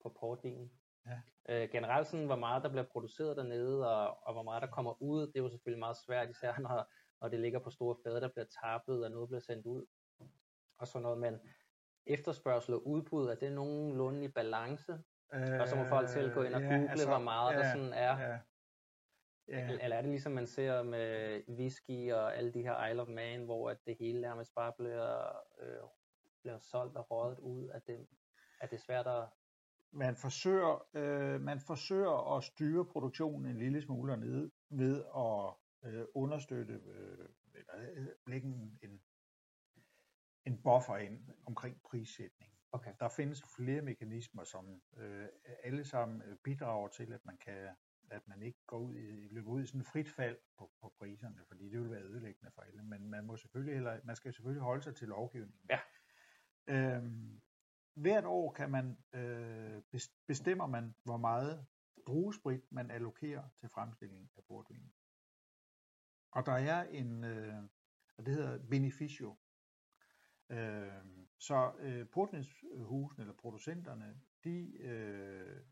på 0.00 0.08
portvinen. 0.08 0.72
Ja. 1.06 1.20
Øh, 1.48 1.70
generelt 1.70 2.06
sådan, 2.06 2.26
hvor 2.26 2.36
meget 2.36 2.62
der 2.62 2.68
bliver 2.68 2.84
produceret 2.84 3.36
dernede, 3.36 3.90
og, 3.90 4.18
og 4.26 4.32
hvor 4.32 4.42
meget 4.42 4.62
der 4.62 4.68
kommer 4.68 5.02
ud, 5.02 5.26
det 5.26 5.36
er 5.36 5.42
jo 5.42 5.48
selvfølgelig 5.48 5.78
meget 5.78 5.96
svært, 5.96 6.30
især 6.30 6.58
når, 6.68 6.92
når 7.20 7.28
det 7.28 7.40
ligger 7.40 7.58
på 7.58 7.70
store 7.70 7.96
fade, 8.04 8.20
der 8.20 8.28
bliver 8.28 8.46
tappet, 8.62 9.04
og 9.04 9.10
noget 9.10 9.28
bliver 9.28 9.40
sendt 9.40 9.66
ud. 9.66 9.86
Og 10.78 10.88
sådan 10.88 11.02
noget, 11.02 11.18
men 11.18 11.40
efterspørgsel 12.06 12.74
og 12.74 12.86
udbud, 12.86 13.26
er 13.26 13.34
det 13.34 13.52
nogenlunde 13.52 14.24
i 14.24 14.28
balance? 14.28 14.92
Og 15.60 15.68
så 15.68 15.76
må 15.76 15.84
folk 15.84 16.08
selv 16.08 16.34
gå 16.34 16.42
ind 16.42 16.54
og 16.54 16.62
Øh, 16.62 16.68
google, 16.68 17.06
hvor 17.06 17.18
meget 17.18 17.56
der 17.56 17.72
sådan 17.72 17.92
er. 17.92 18.18
Ja, 18.18 18.38
ja, 19.48 19.78
Eller 19.82 19.96
er 19.96 20.02
det 20.02 20.10
ligesom 20.10 20.32
man 20.32 20.46
ser 20.46 20.82
med 20.82 21.42
whisky 21.48 22.12
og 22.12 22.36
alle 22.36 22.52
de 22.52 22.62
her 22.62 22.86
Isle 22.86 23.02
of 23.02 23.08
Man, 23.08 23.44
hvor 23.44 23.70
at 23.70 23.78
det 23.86 23.96
hele 24.00 24.20
nærmest 24.20 24.54
bare 24.54 24.72
bliver, 24.78 25.36
øh, 25.60 25.82
bliver 26.42 26.58
solgt 26.58 26.96
og 26.96 27.10
røget 27.10 27.38
ud, 27.38 27.68
at 27.68 27.86
det, 27.86 28.06
at 28.60 28.70
det 28.70 28.76
er 28.76 28.80
svært 28.80 29.06
at... 29.06 29.24
man 29.92 30.16
forsøger, 30.16 30.88
øh, 30.94 31.40
man 31.40 31.60
forsøger 31.60 32.36
at 32.36 32.44
styre 32.44 32.84
produktionen 32.84 33.46
en 33.46 33.58
lille 33.58 33.82
smule 33.82 34.16
ned 34.16 34.50
ved 34.70 35.04
at 35.16 35.54
øh, 35.90 36.04
understøtte, 36.14 36.74
øh, 36.74 37.28
eller 37.54 37.90
øh, 37.96 38.06
lægge 38.26 38.48
en, 38.48 38.78
en, 38.82 39.00
en 40.46 40.62
buffer 40.62 40.96
ind 40.96 41.28
omkring 41.46 41.82
prissætning. 41.82 42.52
Okay. 42.72 42.92
Der 43.00 43.08
findes 43.08 43.42
flere 43.56 43.82
mekanismer, 43.82 44.44
som 44.44 44.82
øh, 44.96 45.28
alle 45.64 45.84
sammen 45.84 46.22
øh, 46.22 46.36
bidrager 46.44 46.88
til, 46.88 47.12
at 47.12 47.24
man 47.24 47.38
kan 47.38 47.68
at 48.10 48.28
man 48.28 48.42
ikke 48.42 48.58
går 48.66 48.78
ud 48.78 48.96
i, 48.96 49.28
løber 49.30 49.50
ud 49.50 49.62
i 49.62 49.66
sådan 49.66 49.80
et 49.80 49.86
frit 49.86 50.08
fald 50.08 50.38
på, 50.58 50.70
på 50.80 50.92
priserne, 50.98 51.44
fordi 51.48 51.68
det 51.68 51.80
vil 51.80 51.90
være 51.90 52.02
ødelæggende 52.02 52.52
for 52.54 52.62
alle. 52.62 52.82
Men 52.82 53.10
man, 53.10 53.24
må 53.24 53.36
selvfølgelig 53.36 53.74
heller, 53.74 54.00
man 54.04 54.16
skal 54.16 54.32
selvfølgelig 54.32 54.62
holde 54.62 54.82
sig 54.82 54.96
til 54.96 55.08
lovgivningen. 55.08 55.70
Ja. 55.70 55.78
Øhm, 56.68 57.40
hvert 57.96 58.24
år 58.24 58.52
kan 58.52 58.70
man 58.70 58.98
øh, 59.12 59.82
bestemmer 60.26 60.66
man, 60.66 60.94
hvor 61.02 61.16
meget 61.16 61.66
druesprit 62.06 62.72
man 62.72 62.90
allokerer 62.90 63.48
til 63.56 63.68
fremstilling 63.68 64.30
af 64.36 64.44
portvin. 64.44 64.92
Og 66.30 66.46
der 66.46 66.52
er 66.52 66.82
en, 66.82 67.24
øh, 67.24 67.62
og 68.16 68.26
det 68.26 68.34
hedder 68.34 68.58
beneficio. 68.70 69.36
Øh, 70.50 71.04
så 71.38 71.72
øh, 71.78 72.08
portvinshusene 72.08 73.22
eller 73.22 73.34
producenterne, 73.34 74.20
de 74.44 74.76
øh, 74.78 75.62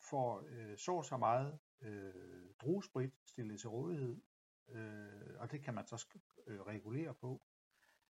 får 0.00 0.44
øh, 0.46 0.78
så 0.78 1.02
så 1.02 1.16
meget 1.16 1.58
øh, 1.80 2.14
druesprit 2.58 3.12
stillet 3.26 3.60
til 3.60 3.68
rådighed, 3.68 4.20
øh, 4.68 5.34
og 5.38 5.52
det 5.52 5.62
kan 5.62 5.74
man 5.74 5.86
så 5.86 5.96
sk- 5.96 6.44
øh, 6.46 6.60
regulere 6.60 7.14
på. 7.14 7.42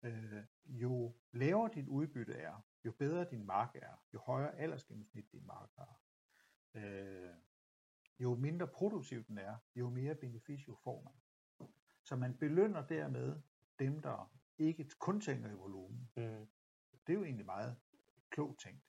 Øh, 0.03 0.43
jo 0.65 1.15
lavere 1.31 1.71
dit 1.73 1.87
udbytte 1.87 2.33
er, 2.33 2.61
jo 2.85 2.91
bedre 2.91 3.25
din 3.31 3.45
mark 3.45 3.75
er, 3.75 4.03
jo 4.13 4.19
højere 4.19 4.55
aldersgennemsnit 4.55 5.31
din 5.31 5.45
mark 5.45 5.69
har, 5.75 6.01
øh, 6.73 7.33
jo 8.19 8.35
mindre 8.35 8.67
produktiv 8.67 9.23
den 9.23 9.37
er, 9.37 9.57
jo 9.75 9.89
mere 9.89 10.15
beneficio 10.15 10.75
får 10.75 11.01
man. 11.01 11.13
Så 12.03 12.15
man 12.15 12.37
belønner 12.37 12.87
dermed 12.87 13.41
dem, 13.79 14.01
der 14.01 14.31
ikke 14.57 14.89
kun 14.99 15.21
tænker 15.21 15.49
i 15.49 15.53
volumen. 15.53 16.11
Mm. 16.15 16.47
Det 17.07 17.13
er 17.13 17.13
jo 17.13 17.23
egentlig 17.23 17.45
meget 17.45 17.77
klogt 18.29 18.59
tænkt. 18.59 18.83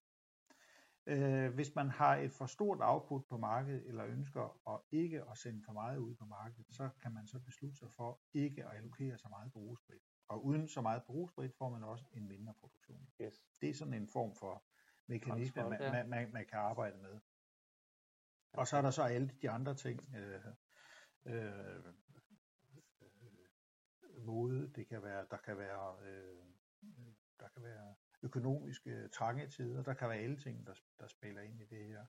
Øh, 1.07 1.55
hvis 1.55 1.75
man 1.75 1.91
har 1.91 2.17
et 2.17 2.33
for 2.33 2.47
stort 2.47 2.79
output 2.81 3.27
på 3.27 3.37
markedet, 3.37 3.87
eller 3.87 4.07
ønsker 4.07 4.71
at 4.75 4.81
ikke 4.91 5.31
at 5.31 5.39
sende 5.39 5.63
for 5.65 5.73
meget 5.73 5.99
ud 5.99 6.15
på 6.15 6.25
markedet, 6.25 6.67
så 6.71 6.91
kan 7.03 7.13
man 7.13 7.27
så 7.27 7.39
beslutte 7.39 7.79
sig 7.79 7.91
for 7.93 8.21
ikke 8.33 8.65
at 8.65 8.77
allokere 8.77 9.19
så 9.19 9.29
meget 9.29 9.53
brugsprit. 9.53 10.03
Og 10.31 10.45
uden 10.45 10.69
så 10.69 10.81
meget 10.81 11.03
brugsprit 11.05 11.55
får 11.55 11.71
man 11.71 11.85
også 11.85 12.05
en 12.13 12.29
mindre 12.29 12.55
produktion. 12.61 13.09
Yes. 13.21 13.45
Det 13.61 13.71
er 13.71 13.75
sådan 13.75 13.95
en 13.95 14.09
form 14.09 14.35
for 14.35 14.65
mekanisme, 15.07 15.63
man, 15.63 15.83
ja. 15.83 15.93
man, 15.93 16.09
man, 16.09 16.33
man 16.33 16.47
kan 16.47 16.59
arbejde 16.59 16.99
med. 16.99 17.21
Og 18.53 18.67
så 18.67 18.77
er 18.77 18.83
der 18.83 18.91
så 18.91 19.03
alle 19.03 19.31
de 19.43 19.51
andre 19.51 19.75
ting. 19.75 20.15
Øh, 20.17 20.45
øh, 21.27 21.95
mode, 24.19 24.73
det 24.73 24.89
kan 24.89 25.03
være, 25.03 25.27
der 25.31 25.37
kan 25.37 25.59
være, 25.59 25.97
øh, 26.03 26.45
der 27.41 27.49
kan 27.49 27.63
være 27.63 27.95
økonomiske 28.23 29.09
trange 29.09 29.49
tider, 29.49 29.83
der 29.83 29.95
kan 29.95 30.09
være 30.09 30.19
alle 30.19 30.37
ting, 30.37 30.67
der, 30.67 30.75
der 31.01 31.07
spiller 31.07 31.43
ind 31.43 31.61
i 31.61 31.65
det 31.65 31.87
her. 31.87 32.07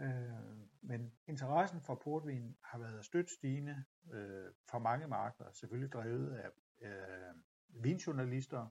Øh, 0.00 0.68
men 0.80 1.18
interessen 1.26 1.80
for 1.80 1.94
portvin 1.94 2.56
har 2.64 2.78
været 2.78 3.04
stødt 3.04 3.30
stigende 3.30 3.84
øh, 4.12 4.52
fra 4.70 4.78
mange 4.78 5.08
markeder, 5.08 5.52
selvfølgelig 5.52 5.92
drevet 5.92 6.36
af 6.36 6.50
øh, 6.80 7.34
vinjournalister, 7.68 8.68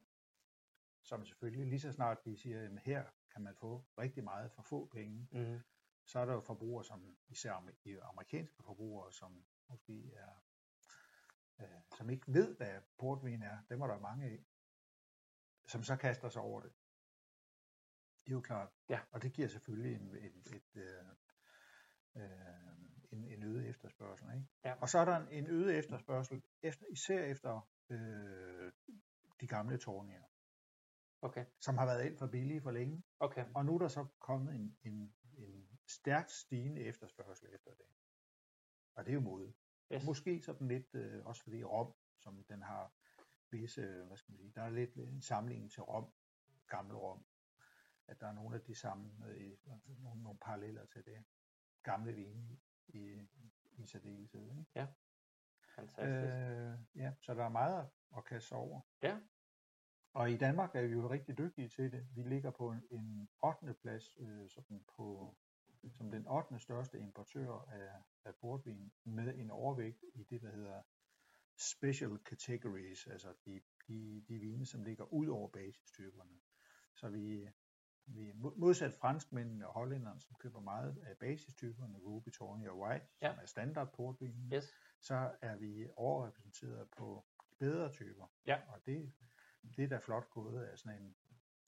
som 1.03 1.25
selvfølgelig 1.25 1.67
lige 1.67 1.79
så 1.79 1.91
snart 1.91 2.25
de 2.25 2.37
siger, 2.37 2.65
at 2.65 2.79
her 2.79 3.05
kan 3.33 3.41
man 3.43 3.55
få 3.55 3.85
rigtig 3.97 4.23
meget 4.23 4.51
for 4.51 4.61
få 4.61 4.85
penge, 4.85 5.27
Mm. 5.31 5.59
så 6.05 6.19
er 6.19 6.25
der 6.25 6.33
jo 6.33 6.41
forbrugere, 6.41 6.83
som 6.85 7.17
især 7.27 7.53
amerikanske 8.03 8.63
forbrugere, 8.63 9.13
som 9.13 9.45
måske 9.69 10.13
er, 10.13 10.43
øh, 11.59 11.81
som 11.97 12.09
ikke 12.09 12.33
ved, 12.33 12.57
hvad 12.57 12.81
portvin 12.97 13.43
er, 13.43 13.57
dem 13.69 13.81
er 13.81 13.87
der 13.87 13.99
mange 13.99 14.25
af, 14.25 14.45
som 15.67 15.83
så 15.83 15.95
kaster 15.95 16.29
sig 16.29 16.41
over 16.41 16.61
det. 16.61 16.73
Det 18.25 18.31
er 18.31 18.35
jo 18.35 18.41
klart. 18.41 18.69
Ja. 18.89 18.99
Og 19.11 19.21
det 19.23 19.33
giver 19.33 19.47
selvfølgelig 19.47 19.95
en, 19.95 20.15
et, 20.15 20.53
et, 20.55 20.75
øh, 20.75 21.05
øh, 22.15 22.77
en, 23.11 23.23
en 23.23 23.43
øget 23.43 23.69
efterspørgsel. 23.69 24.27
Ikke? 24.35 24.47
Ja. 24.65 24.73
Og 24.81 24.89
så 24.89 24.99
er 24.99 25.05
der 25.05 25.17
en, 25.17 25.27
en 25.43 25.47
øget 25.47 25.77
efterspørgsel, 25.77 26.43
efter, 26.61 26.85
især 26.91 27.23
efter 27.23 27.69
øh, 27.89 28.71
de 29.41 29.47
gamle 29.47 29.77
tårnier, 29.77 30.23
Okay, 31.21 31.45
som 31.59 31.77
har 31.77 31.85
været 31.85 32.01
alt 32.01 32.19
for 32.19 32.27
billige 32.27 32.61
for 32.61 32.71
længe. 32.71 33.03
okay. 33.19 33.45
Og 33.55 33.65
nu 33.65 33.75
er 33.75 33.79
der 33.79 33.87
så 33.87 34.05
kommet 34.19 34.55
en, 34.55 34.77
en, 34.83 35.15
en 35.37 35.79
stærkt 35.87 36.31
stigende 36.31 36.81
efterspørgsel 36.81 37.47
efter 37.53 37.71
det. 37.71 37.85
Og 38.95 39.05
det 39.05 39.11
er 39.11 39.13
jo 39.13 39.19
mode. 39.21 39.53
Yes. 39.93 40.05
Måske 40.05 40.41
sådan 40.41 40.67
lidt, 40.67 40.95
øh, 40.95 41.25
også 41.25 41.43
fordi 41.43 41.63
Rom, 41.63 41.93
som 42.19 42.43
den 42.43 42.61
har 42.61 42.93
visse, 43.51 43.81
øh, 43.81 44.07
hvad 44.07 44.17
skal 44.17 44.31
man 44.31 44.37
sige, 44.39 44.51
der 44.55 44.61
er 44.61 44.69
lidt 44.69 44.95
en 44.95 45.21
sammenligning 45.21 45.71
til 45.71 45.83
Rom, 45.83 46.13
gamle 46.67 46.95
Rom, 46.97 47.25
at 48.07 48.19
der 48.19 48.27
er 48.27 48.33
nogle 48.33 48.55
af 48.55 48.61
de 48.61 48.75
samme, 48.75 49.27
øh, 49.27 49.57
nogle, 49.65 50.23
nogle 50.23 50.39
paralleller 50.39 50.85
til 50.85 51.05
det. 51.05 51.25
Gamle 51.83 52.13
vine 52.13 52.59
i, 52.87 53.27
i 53.77 53.85
særdeleshed. 53.85 54.51
Ikke? 54.51 54.65
Fantastisk. 55.75 56.01
Øh, 56.05 56.73
ja, 56.95 57.13
så 57.21 57.33
der 57.33 57.43
er 57.45 57.49
meget 57.49 57.89
at- 58.17 58.25
kaste 58.25 58.53
over. 58.53 58.81
Ja. 59.03 59.19
Og 60.13 60.31
i 60.31 60.37
Danmark 60.37 60.75
er 60.75 60.81
vi 60.81 60.87
jo 60.93 61.09
rigtig 61.09 61.37
dygtige 61.37 61.69
til 61.69 61.91
det. 61.91 62.07
Vi 62.15 62.21
ligger 62.23 62.51
på 62.51 62.71
en, 62.71 62.83
en 62.91 63.29
8. 63.43 63.73
plads, 63.73 64.17
øh, 64.19 64.49
sådan 64.49 64.83
på, 64.97 65.35
som 65.91 66.11
den 66.11 66.27
8. 66.27 66.59
største 66.59 66.99
importør 66.99 67.51
af, 67.71 67.89
af 68.25 68.35
portvin, 68.35 68.91
med 69.03 69.35
en 69.35 69.51
overvægt 69.51 70.03
i 70.13 70.23
det, 70.23 70.41
der 70.41 70.51
hedder 70.51 70.81
special 71.57 72.17
categories, 72.25 73.07
altså 73.07 73.33
de, 73.45 73.61
de, 73.87 74.23
de 74.27 74.39
vine, 74.39 74.65
som 74.65 74.83
ligger 74.83 75.13
ud 75.13 75.27
over 75.27 75.47
basistyperne. 75.49 76.39
Så 76.95 77.09
vi, 77.09 77.49
vi 78.05 78.31
modsat 78.55 78.93
franskmændene 78.93 79.67
og 79.67 79.73
hollænderne, 79.73 80.21
som 80.21 80.35
køber 80.39 80.59
meget 80.59 80.97
af 81.05 81.17
basistyperne, 81.17 81.97
Ruby, 81.97 82.29
Tawny 82.29 82.67
og 82.67 82.79
White, 82.79 83.05
Ja. 83.21 83.31
som 83.31 83.39
er 83.41 83.45
standard 83.45 83.93
portvinen, 83.93 84.53
Yes. 84.53 84.73
Så 85.05 85.31
er 85.41 85.55
vi 85.55 85.87
overrepræsenteret 85.95 86.87
på 86.97 87.25
de 87.51 87.55
bedre 87.59 87.91
typer. 87.91 88.31
Ja. 88.47 88.61
Og 88.67 88.79
det, 88.85 89.13
det 89.77 89.83
er 89.83 89.87
da 89.87 89.97
flot 89.97 90.29
gået 90.29 90.63
af 90.63 90.77
sådan 90.77 91.01
en 91.01 91.15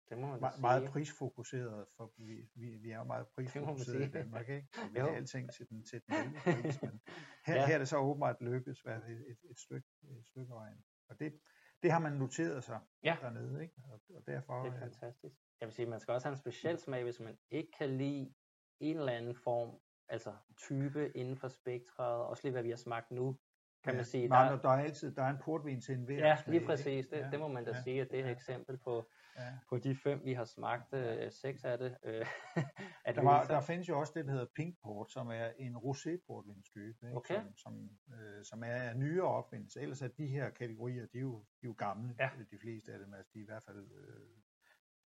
Det 0.10 0.18
må 0.18 0.28
man 0.28 0.42
da 0.42 0.50
meget, 0.60 0.82
sige. 0.82 0.92
prisfokuseret, 0.92 1.86
for 1.98 2.14
vi, 2.18 2.50
vi, 2.56 2.76
vi 2.76 2.92
er 2.92 2.98
jo 2.98 3.04
meget 3.04 3.28
prisfokuseret 3.28 4.08
i. 4.08 4.12
Danmark, 4.12 4.50
ikke? 4.50 4.68
Vi 4.94 5.00
har 5.00 5.08
alting 5.08 5.54
til 5.54 5.70
den, 5.70 5.84
til 5.84 6.02
den 6.08 6.16
lille 6.26 6.40
pris, 6.44 6.82
men 6.82 7.02
her, 7.46 7.56
Ja. 7.56 7.66
her 7.68 7.74
er 7.74 7.78
det 7.78 7.88
så 7.88 7.98
åbenbart 7.98 8.42
lykkes 8.42 8.82
hvad, 8.82 8.96
et, 8.98 9.26
et, 9.32 9.38
et, 9.50 9.60
stykke, 9.60 9.88
et 10.20 10.26
stykke 10.28 10.54
vejen. 10.54 10.86
Og 11.10 11.20
det, 11.20 11.40
det 11.84 11.92
har 11.92 12.00
man 12.00 12.12
noteret 12.14 12.64
sig 12.64 12.80
Ja. 13.04 13.18
dernede, 13.22 13.64
ikke? 13.64 13.76
Og, 13.92 14.02
og 14.16 14.28
derfor 14.28 14.64
Det 14.64 14.70
er 14.70 14.74
øh, 14.76 14.80
fantastisk. 14.80 15.36
Jeg 15.62 15.68
vil 15.68 15.74
sige, 15.74 15.86
man 15.86 16.00
skal 16.00 16.12
også 16.14 16.28
have 16.28 16.34
en 16.34 16.38
speciel 16.40 16.80
smag, 16.80 17.04
hvis 17.04 17.20
man 17.20 17.38
ikke 17.50 17.72
kan 17.78 17.98
lide 17.98 18.34
en 18.80 18.98
eller 18.98 19.12
anden 19.14 19.36
form, 19.36 19.80
altså 20.10 20.34
type 20.58 21.12
inden 21.18 21.38
for 21.38 21.48
spektret, 21.48 22.16
også 22.26 22.44
lige 22.44 22.52
hvad 22.52 22.64
vi 22.64 22.70
har 22.70 22.78
smagt 22.78 23.12
nu, 23.12 23.38
kan 23.84 23.96
man 23.96 24.06
sige. 24.06 24.28
Nej, 24.28 24.44
Der, 24.44 24.52
der, 24.56 24.62
der 24.62 24.70
er 24.70 24.84
altid 24.84 25.16
der 25.16 25.24
er 25.24 25.30
en 25.30 25.38
portvin 25.42 25.82
til 25.82 25.96
enhver 25.96 26.28
ja, 26.28 26.38
lige 26.48 26.66
præcis. 26.66 27.08
Det, 27.08 27.18
Ja, 27.18 27.30
det 27.32 27.40
må 27.40 27.48
man 27.48 27.66
da 27.66 27.72
ja, 27.72 27.82
sige, 27.82 28.02
at 28.02 28.12
det 28.12 28.20
er 28.20 28.24
et 28.24 28.28
ja, 28.28 28.32
eksempel 28.32 28.78
på, 28.78 29.10
ja. 29.38 29.54
på 29.70 29.78
de 29.78 29.96
fem, 29.96 30.22
vi 30.26 30.34
har 30.34 30.46
smagt, 30.46 30.94
øh, 30.94 31.32
seks 31.32 31.64
af 31.64 31.78
det. 31.78 31.98
Øh, 32.04 32.26
at 33.06 33.16
Der, 33.16 33.22
var, 33.22 33.44
der 33.44 33.62
findes 33.62 33.90
jo 33.90 34.00
også 34.00 34.14
det, 34.16 34.26
der 34.26 34.32
hedder 34.32 34.46
Pink 34.56 34.76
Port, 34.84 35.12
som 35.12 35.28
er 35.28 35.52
en 35.58 35.76
rosé 35.76 36.18
portvinstype, 36.28 37.08
ikke? 37.08 37.18
Okay. 37.18 37.36
som, 37.36 37.58
som, 37.58 37.90
øh, 38.14 38.44
som 38.44 38.64
er 38.64 38.92
en 38.92 39.00
nyere 39.00 39.28
opfindelse. 39.28 39.82
Ellers 39.82 40.02
er 40.02 40.08
de 40.08 40.28
her 40.28 40.50
kategorier, 40.50 41.06
de 41.06 41.18
er 41.18 41.22
jo, 41.22 41.40
de 41.40 41.44
er 41.64 41.68
jo 41.68 41.76
gamle, 41.78 42.16
Ja. 42.20 42.30
de 42.52 42.58
fleste 42.62 42.94
af 42.94 43.00
dem. 43.00 43.14
Altså, 43.14 43.32
de 43.34 43.40
er 43.40 43.44
i 43.44 43.46
hvert 43.46 43.64
fald 43.64 43.88
øh, 43.92 44.28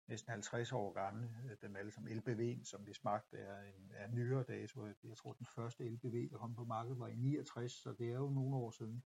næsten 0.08 0.30
50 0.30 0.72
år 0.72 0.92
gamle, 0.92 1.30
øh, 1.50 1.56
dem 1.62 1.76
alle 1.76 1.90
som 1.92 2.06
LBV, 2.06 2.64
som 2.64 2.86
vi 2.86 2.92
smagte, 2.92 3.36
er, 3.36 3.62
en, 3.62 3.90
er 3.94 4.08
nyere 4.08 4.42
dato. 4.42 4.86
Jeg 4.86 5.16
tror, 5.16 5.32
den 5.32 5.46
første 5.46 5.88
LBV, 5.88 6.30
der 6.30 6.38
kom 6.38 6.54
på 6.54 6.64
markedet, 6.64 6.98
var 6.98 7.08
i 7.08 7.14
69, 7.16 7.72
så 7.72 7.92
det 7.92 8.08
er 8.08 8.14
jo 8.14 8.30
nogle 8.30 8.56
år 8.56 8.70
siden. 8.70 9.04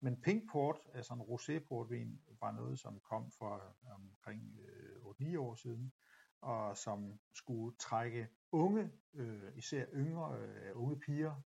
Men 0.00 0.20
Pink 0.22 0.50
Port, 0.52 0.76
altså 0.94 1.14
en 1.14 1.20
rosé-portvin, 1.20 2.20
var 2.40 2.50
noget, 2.52 2.78
som 2.78 3.00
kom 3.00 3.30
for 3.30 3.76
omkring 3.90 4.58
øh, 4.60 4.96
8-9 5.32 5.38
år 5.38 5.54
siden, 5.54 5.92
og 6.40 6.76
som 6.76 7.20
skulle 7.34 7.76
trække 7.76 8.28
unge, 8.52 8.90
øh, 9.14 9.56
især 9.56 9.86
yngre, 9.94 10.38
øh, 10.38 10.70
unge 10.74 11.00
piger, 11.00 11.42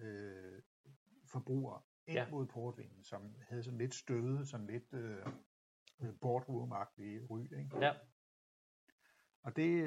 øh, 0.00 0.62
forbrugere 1.32 1.82
ind 2.06 2.16
Ja. 2.18 2.30
mod 2.30 2.46
portvinen, 2.46 3.04
som 3.04 3.34
havde 3.48 3.62
sådan 3.62 3.78
lidt 3.78 3.94
støde, 3.94 4.46
sådan 4.46 4.66
lidt 4.66 4.94
øh, 4.94 5.26
øh, 6.00 6.14
boardroom-agtige 6.24 7.26
ry. 7.30 7.40
Ikke? 7.40 7.70
Ja, 7.80 7.92
Og 9.42 9.56
det, 9.56 9.84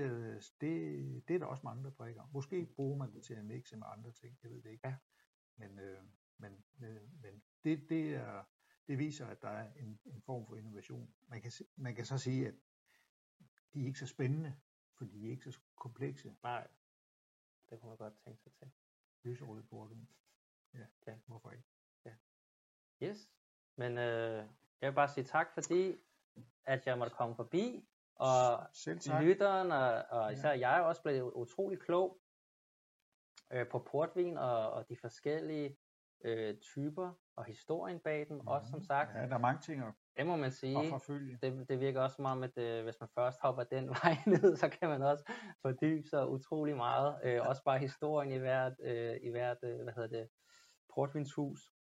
det, 0.62 1.28
det 1.28 1.36
er 1.36 1.40
der 1.40 1.46
også 1.46 1.62
mange, 1.64 1.84
der 1.84 1.90
drikker. 1.92 2.30
Måske 2.34 2.66
bruger 2.66 2.98
man 2.98 3.14
det 3.14 3.24
til 3.24 3.34
at 3.34 3.46
mixe 3.46 3.78
med 3.78 3.88
andre 3.92 4.12
ting, 4.12 4.38
jeg 4.44 4.52
ved 4.52 4.62
det 4.62 4.70
ikke. 4.70 4.88
Ja. 4.88 4.96
Men, 5.56 5.80
øh, 5.80 6.04
men, 6.38 6.66
øh, 6.84 7.22
men 7.22 7.44
det, 7.64 7.90
det, 7.90 8.14
er, 8.16 8.44
det 8.88 8.98
viser, 8.98 9.28
at 9.28 9.42
der 9.42 9.50
er 9.50 9.74
en, 9.74 10.00
en 10.06 10.22
form 10.22 10.48
for 10.48 10.56
innovation. 10.56 11.14
Man 11.28 11.42
kan, 11.42 11.52
man 11.76 11.96
kan 11.96 12.06
så 12.06 12.18
sige, 12.18 12.48
at 12.48 12.54
de 13.74 13.82
er 13.82 13.86
ikke 13.86 14.00
så 14.00 14.08
spændende, 14.08 14.56
fordi 14.98 15.20
de 15.20 15.28
er 15.28 15.32
ikke 15.32 15.52
så 15.52 15.60
komplekse. 15.76 16.36
nej. 16.44 16.68
Det 17.70 17.80
kunne 17.80 17.90
man 17.90 17.98
godt 17.98 18.20
tænke 18.20 18.44
sig 18.44 18.54
til. 18.54 18.72
Lyserød 19.24 19.64
portvin. 19.64 20.10
Ja, 20.74 20.86
Ja. 21.08 21.16
hvorfor 21.26 21.52
ikke? 21.52 21.64
Yes. 23.04 23.30
Men 23.76 23.98
øh, 23.98 24.48
jeg 24.82 24.90
vil 24.92 24.96
bare 24.96 25.10
sige 25.10 25.24
tak, 25.24 25.48
fordi 25.54 25.96
at 26.66 26.88
jeg 26.88 26.98
måtte 26.98 27.16
komme 27.16 27.36
forbi, 27.36 27.90
og 28.16 28.60
lytteren 29.22 29.72
og, 29.72 30.04
og 30.10 30.30
Ja. 30.30 30.30
især 30.30 30.52
jeg 30.54 30.78
er 30.78 30.82
også 30.82 31.02
blevet 31.02 31.32
utrolig 31.32 31.80
klog 31.80 32.18
øh, 33.54 33.68
på 33.68 33.80
portvin 33.80 34.38
og, 34.38 34.72
og 34.72 34.90
de 34.90 34.98
forskellige 35.02 35.78
øh, 36.26 36.58
typer 36.58 37.12
og 37.36 37.46
historien 37.46 38.00
bag 38.00 38.26
dem, 38.30 38.48
også 38.48 38.70
som 38.70 38.82
sagt. 38.82 39.16
Ja, 39.16 39.22
der 39.28 39.34
er 39.34 39.38
mange 39.40 39.62
ting 39.62 39.84
at, 39.84 39.94
Det 40.18 40.26
må 40.28 40.36
man 40.36 40.52
sige. 40.52 40.76
Det, 41.42 41.70
det 41.70 41.80
virker 41.80 42.02
også 42.02 42.16
som 42.16 42.26
om, 42.26 42.44
at 42.44 42.58
øh, 42.58 42.84
hvis 42.84 42.96
man 43.00 43.10
først 43.16 43.40
hopper 43.42 43.64
den 43.64 43.90
vej 44.04 44.16
ned, 44.28 44.56
så 44.58 44.70
kan 44.70 44.90
man 44.90 45.02
også 45.02 45.32
fordybe 45.62 46.08
sig 46.08 46.28
utrolig 46.30 46.76
meget. 46.76 47.20
Øh, 47.24 47.48
også 47.48 47.64
bare 47.64 47.80
historien 47.80 48.32
i 48.32 48.38
hvert, 48.38 48.74
øh, 48.80 49.16
i 49.22 49.30
hvert 49.30 49.58
øh, 49.64 49.84
hvad 49.84 49.94
hedder 49.94 50.10
det, 50.20 50.30
portvinshus. 50.94 51.72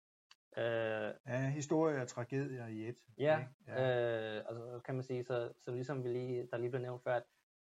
Øh, 0.56 1.14
Ja, 1.26 1.48
historie 1.50 2.02
og 2.02 2.08
tragedier 2.08 2.66
i 2.66 2.88
et. 2.88 2.96
Ja, 3.18 3.38
ikke? 3.38 3.50
ja. 3.66 4.38
Øh, 4.38 4.44
og 4.48 4.54
så 4.56 4.80
kan 4.84 4.94
man 4.94 5.04
sige, 5.04 5.24
så, 5.24 5.52
så 5.64 5.70
ligesom 5.70 6.04
vi 6.04 6.08
lige, 6.08 6.48
der 6.50 6.56
lige 6.58 6.70
blev 6.70 6.82
nævnt 6.82 7.02
før, 7.02 7.14
at 7.16 7.22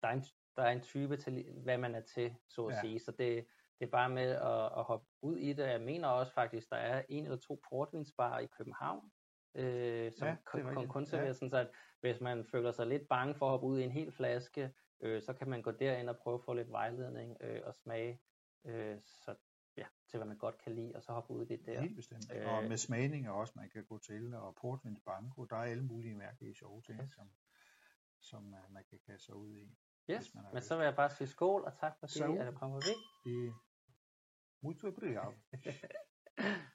der 0.02 0.08
er 0.08 0.12
en, 0.12 0.24
der 0.56 0.62
er 0.62 0.70
en 0.70 0.80
type 0.80 1.16
til, 1.16 1.46
hvad 1.62 1.78
man 1.78 1.94
er 1.94 2.00
til, 2.00 2.34
så 2.48 2.66
at 2.66 2.74
Ja. 2.74 2.80
sige. 2.80 3.00
Så 3.00 3.10
det, 3.10 3.46
det 3.80 3.86
er 3.86 3.90
bare 3.90 4.10
med 4.10 4.30
at, 4.30 4.64
at 4.78 4.84
hoppe 4.84 5.06
ud 5.22 5.36
i 5.36 5.52
det. 5.52 5.66
Jeg 5.66 5.80
mener 5.80 6.08
også 6.08 6.32
faktisk, 6.32 6.70
der 6.70 6.76
er 6.76 7.02
en 7.08 7.24
eller 7.24 7.38
to 7.38 7.60
portvinsbarer 7.70 8.38
i 8.38 8.46
København, 8.46 9.10
øh, 9.54 10.12
som 10.12 10.26
Ja, 10.28 10.32
ja, 10.32 10.36
kun, 10.44 10.62
kun, 10.74 10.88
kun 10.88 11.02
Ja. 11.02 11.08
serverer 11.08 11.32
sådan, 11.32 11.50
så 11.50 11.56
at 11.58 11.70
hvis 12.00 12.20
man 12.20 12.44
føler 12.44 12.72
sig 12.72 12.86
lidt 12.86 13.08
bange 13.08 13.34
for 13.34 13.46
at 13.46 13.50
hoppe 13.50 13.66
ud 13.66 13.78
i 13.78 13.84
en 13.84 13.90
hel 13.90 14.12
flaske, 14.12 14.74
øh, 15.00 15.22
så 15.22 15.32
kan 15.32 15.48
man 15.48 15.62
gå 15.62 15.70
derind 15.70 16.08
og 16.10 16.16
prøve 16.18 16.34
at 16.34 16.40
få 16.44 16.54
lidt 16.54 16.70
vejledning 16.70 17.36
øh, 17.40 17.60
og 17.64 17.74
smage, 17.74 18.20
øh, 18.66 18.96
så, 19.04 19.30
ja, 19.30 19.34
til 20.14 20.18
hvad 20.18 20.26
man 20.28 20.38
godt 20.38 20.58
kan 20.58 20.74
lide, 20.74 20.96
og 20.96 21.02
så 21.02 21.12
hoppe 21.12 21.32
ud 21.34 21.42
i 21.44 21.48
det 21.48 21.66
der. 21.66 21.80
Helt 21.80 21.96
bestemt. 21.96 22.32
Øh, 22.34 22.52
og 22.52 22.64
med 22.64 22.76
smagninger 22.76 23.30
også, 23.30 23.52
man 23.56 23.70
kan 23.70 23.84
gå 23.84 23.98
til, 23.98 24.34
og 24.34 24.54
portvins 24.60 25.00
banko, 25.06 25.44
der 25.44 25.56
er 25.56 25.62
alle 25.62 25.84
mulige 25.84 26.14
mærkelige 26.14 26.54
sjove 26.54 26.82
ting, 26.82 27.00
Yes. 27.00 27.12
som, 27.14 27.30
som 28.20 28.42
uh, 28.46 28.72
man 28.72 28.84
kan 28.90 28.98
kaste 29.06 29.24
sig 29.26 29.34
ud 29.34 29.56
i. 29.56 29.76
Yes, 30.10 30.34
men 30.34 30.44
lyst. 30.54 30.66
så 30.66 30.76
vil 30.76 30.84
jeg 30.84 30.96
bare 30.96 31.10
sige 31.10 31.28
skål, 31.28 31.64
og 31.64 31.78
tak 31.80 31.92
fordi 31.98 32.12
Skål. 32.18 32.38
at 32.38 32.46
du 32.52 32.58
kom 32.58 32.70
forbi. 32.70 32.94
Det 33.24 33.46
er 33.48 33.52
muito 34.62 34.88
obrigado. 34.88 35.32